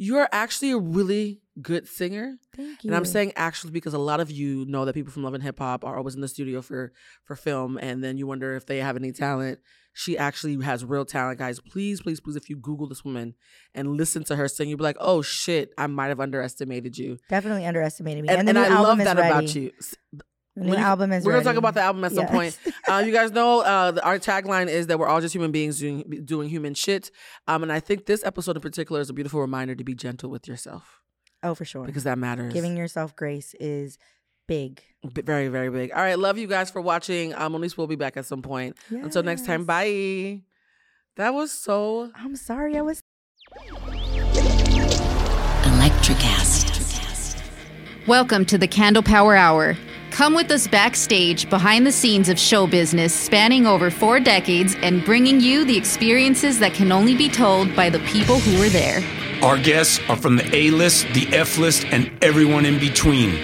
You're 0.00 0.28
actually 0.30 0.70
a 0.70 0.78
really 0.78 1.40
good 1.62 1.88
singer. 1.88 2.36
Thank 2.56 2.84
you. 2.84 2.88
And 2.90 2.96
I'm 2.96 3.04
saying 3.04 3.32
actually 3.36 3.72
because 3.72 3.94
a 3.94 3.98
lot 3.98 4.20
of 4.20 4.30
you 4.30 4.64
know 4.66 4.84
that 4.84 4.94
people 4.94 5.12
from 5.12 5.24
Love 5.24 5.34
and 5.34 5.42
Hip 5.42 5.58
Hop 5.58 5.84
are 5.84 5.96
always 5.96 6.14
in 6.14 6.20
the 6.20 6.28
studio 6.28 6.62
for 6.62 6.92
for 7.24 7.36
film, 7.36 7.78
and 7.80 8.02
then 8.02 8.16
you 8.18 8.26
wonder 8.26 8.54
if 8.54 8.66
they 8.66 8.78
have 8.78 8.96
any 8.96 9.12
talent. 9.12 9.58
She 9.94 10.16
actually 10.16 10.62
has 10.64 10.84
real 10.84 11.04
talent, 11.04 11.40
guys. 11.40 11.58
Please, 11.58 12.00
please, 12.00 12.20
please, 12.20 12.36
if 12.36 12.48
you 12.48 12.56
Google 12.56 12.88
this 12.88 13.04
woman 13.04 13.34
and 13.74 13.96
listen 13.96 14.22
to 14.24 14.36
her 14.36 14.46
sing, 14.46 14.68
you'll 14.68 14.78
be 14.78 14.84
like, 14.84 14.96
"Oh 15.00 15.22
shit, 15.22 15.70
I 15.76 15.86
might 15.88 16.08
have 16.08 16.20
underestimated 16.20 16.96
you." 16.96 17.18
definitely 17.28 17.66
underestimated 17.66 18.22
me. 18.22 18.28
And, 18.28 18.46
the 18.46 18.50
and 18.56 18.70
new 18.70 18.76
I 18.76 18.80
love 18.80 18.98
that 18.98 19.16
ready. 19.16 19.28
about 19.28 19.54
you. 19.54 19.72
The 20.56 20.64
new 20.64 20.72
you- 20.72 20.78
album 20.78 21.12
is 21.12 21.24
We're 21.24 21.32
gonna 21.32 21.44
talk 21.44 21.56
about 21.56 21.74
the 21.74 21.80
album 21.82 22.04
at 22.04 22.12
some 22.12 22.24
Yes. 22.24 22.30
point. 22.32 22.58
Uh, 22.88 22.98
you 23.04 23.12
guys 23.12 23.30
know 23.38 23.60
uh, 23.60 23.90
the, 23.92 24.04
our 24.04 24.18
tagline 24.18 24.68
is 24.68 24.86
that 24.88 24.98
we're 24.98 25.06
all 25.08 25.20
just 25.20 25.34
human 25.34 25.50
beings 25.52 25.78
doing 25.78 26.22
doing 26.24 26.48
human 26.48 26.74
shit. 26.74 27.10
Um, 27.48 27.62
and 27.64 27.72
I 27.72 27.78
think 27.80 28.06
this 28.06 28.24
episode 28.24 28.56
in 28.56 28.62
particular 28.62 29.00
is 29.00 29.08
a 29.10 29.12
beautiful 29.12 29.40
reminder 29.40 29.74
to 29.76 29.84
be 29.84 29.94
gentle 29.94 30.30
with 30.30 30.46
yourself 30.48 31.00
oh, 31.42 31.54
for 31.54 31.64
sure. 31.64 31.84
because 31.84 32.04
that 32.04 32.18
matters. 32.18 32.52
Giving 32.52 32.76
yourself 32.76 33.14
grace 33.16 33.54
is 33.60 33.98
big. 34.46 34.82
B- 35.14 35.22
Very, 35.22 35.48
very 35.48 35.70
big. 35.70 35.92
All 35.92 36.00
right. 36.02 36.18
Love 36.18 36.38
you 36.38 36.46
guys 36.46 36.70
for 36.70 36.80
watching. 36.80 37.34
Um, 37.34 37.52
Monique 37.52 37.76
will 37.78 37.86
be 37.86 37.96
back 37.96 38.16
at 38.16 38.26
some 38.26 38.42
point. 38.42 38.76
Until 38.90 39.22
next 39.22 39.44
time. 39.46 39.64
Bye. 39.64 40.42
That 41.16 41.34
was 41.34 41.50
so. 41.52 42.10
I'm 42.14 42.36
sorry 42.36 42.76
I 42.76 42.82
was 42.82 43.00
Electricast. 45.78 47.36
Welcome 48.06 48.44
to 48.46 48.58
the 48.58 48.66
Candle 48.68 49.02
Power 49.02 49.34
Hour. 49.36 49.76
Come 50.10 50.34
with 50.34 50.50
us 50.50 50.66
backstage 50.66 51.48
behind 51.50 51.86
the 51.86 51.92
scenes 51.92 52.28
of 52.28 52.38
show 52.38 52.66
business 52.66 53.14
spanning 53.14 53.66
over 53.66 53.90
four 53.90 54.18
decades 54.20 54.74
and 54.82 55.04
bringing 55.04 55.40
you 55.40 55.64
the 55.64 55.76
experiences 55.76 56.58
that 56.58 56.72
can 56.74 56.90
only 56.90 57.14
be 57.16 57.28
told 57.28 57.74
by 57.76 57.90
the 57.90 57.98
people 58.00 58.38
who 58.40 58.58
were 58.58 58.68
there. 58.70 59.00
Our 59.42 59.56
guests 59.56 60.00
are 60.08 60.16
from 60.16 60.34
the 60.36 60.54
A 60.56 60.70
list, 60.70 61.06
the 61.14 61.28
F 61.28 61.58
list, 61.58 61.84
and 61.92 62.10
everyone 62.22 62.66
in 62.66 62.78
between. 62.80 63.38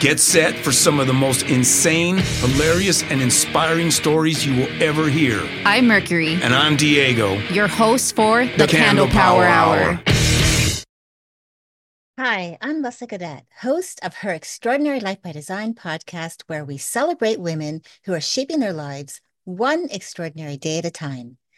Get 0.00 0.18
set 0.18 0.56
for 0.56 0.72
some 0.72 0.98
of 0.98 1.06
the 1.06 1.12
most 1.12 1.44
insane, 1.44 2.18
hilarious, 2.40 3.02
and 3.04 3.22
inspiring 3.22 3.90
stories 3.92 4.44
you 4.44 4.56
will 4.56 4.82
ever 4.82 5.08
hear. 5.08 5.40
I'm 5.64 5.86
Mercury, 5.86 6.34
And 6.42 6.52
I'm 6.52 6.76
Diego. 6.76 7.36
your 7.52 7.68
host 7.68 8.16
for 8.16 8.44
the, 8.44 8.50
The 8.56 8.66
Candle, 8.66 9.06
Candle 9.06 9.08
Power, 9.08 9.44
Power 9.44 9.46
Hour. 9.46 9.78
Hour. 9.92 10.00
Hi, 12.18 12.58
I'm 12.60 12.82
Lessa 12.82 13.06
Gadet, 13.06 13.42
host 13.60 14.00
of 14.02 14.16
her 14.16 14.30
Extraordinary 14.32 14.98
Life 15.00 15.22
by 15.22 15.30
Design 15.32 15.74
podcast, 15.74 16.42
where 16.48 16.64
we 16.64 16.76
celebrate 16.76 17.38
women 17.38 17.82
who 18.04 18.12
are 18.14 18.20
shaping 18.20 18.58
their 18.58 18.72
lives 18.72 19.20
one 19.44 19.86
extraordinary 19.92 20.56
day 20.56 20.78
at 20.78 20.84
a 20.84 20.90
time. 20.90 21.36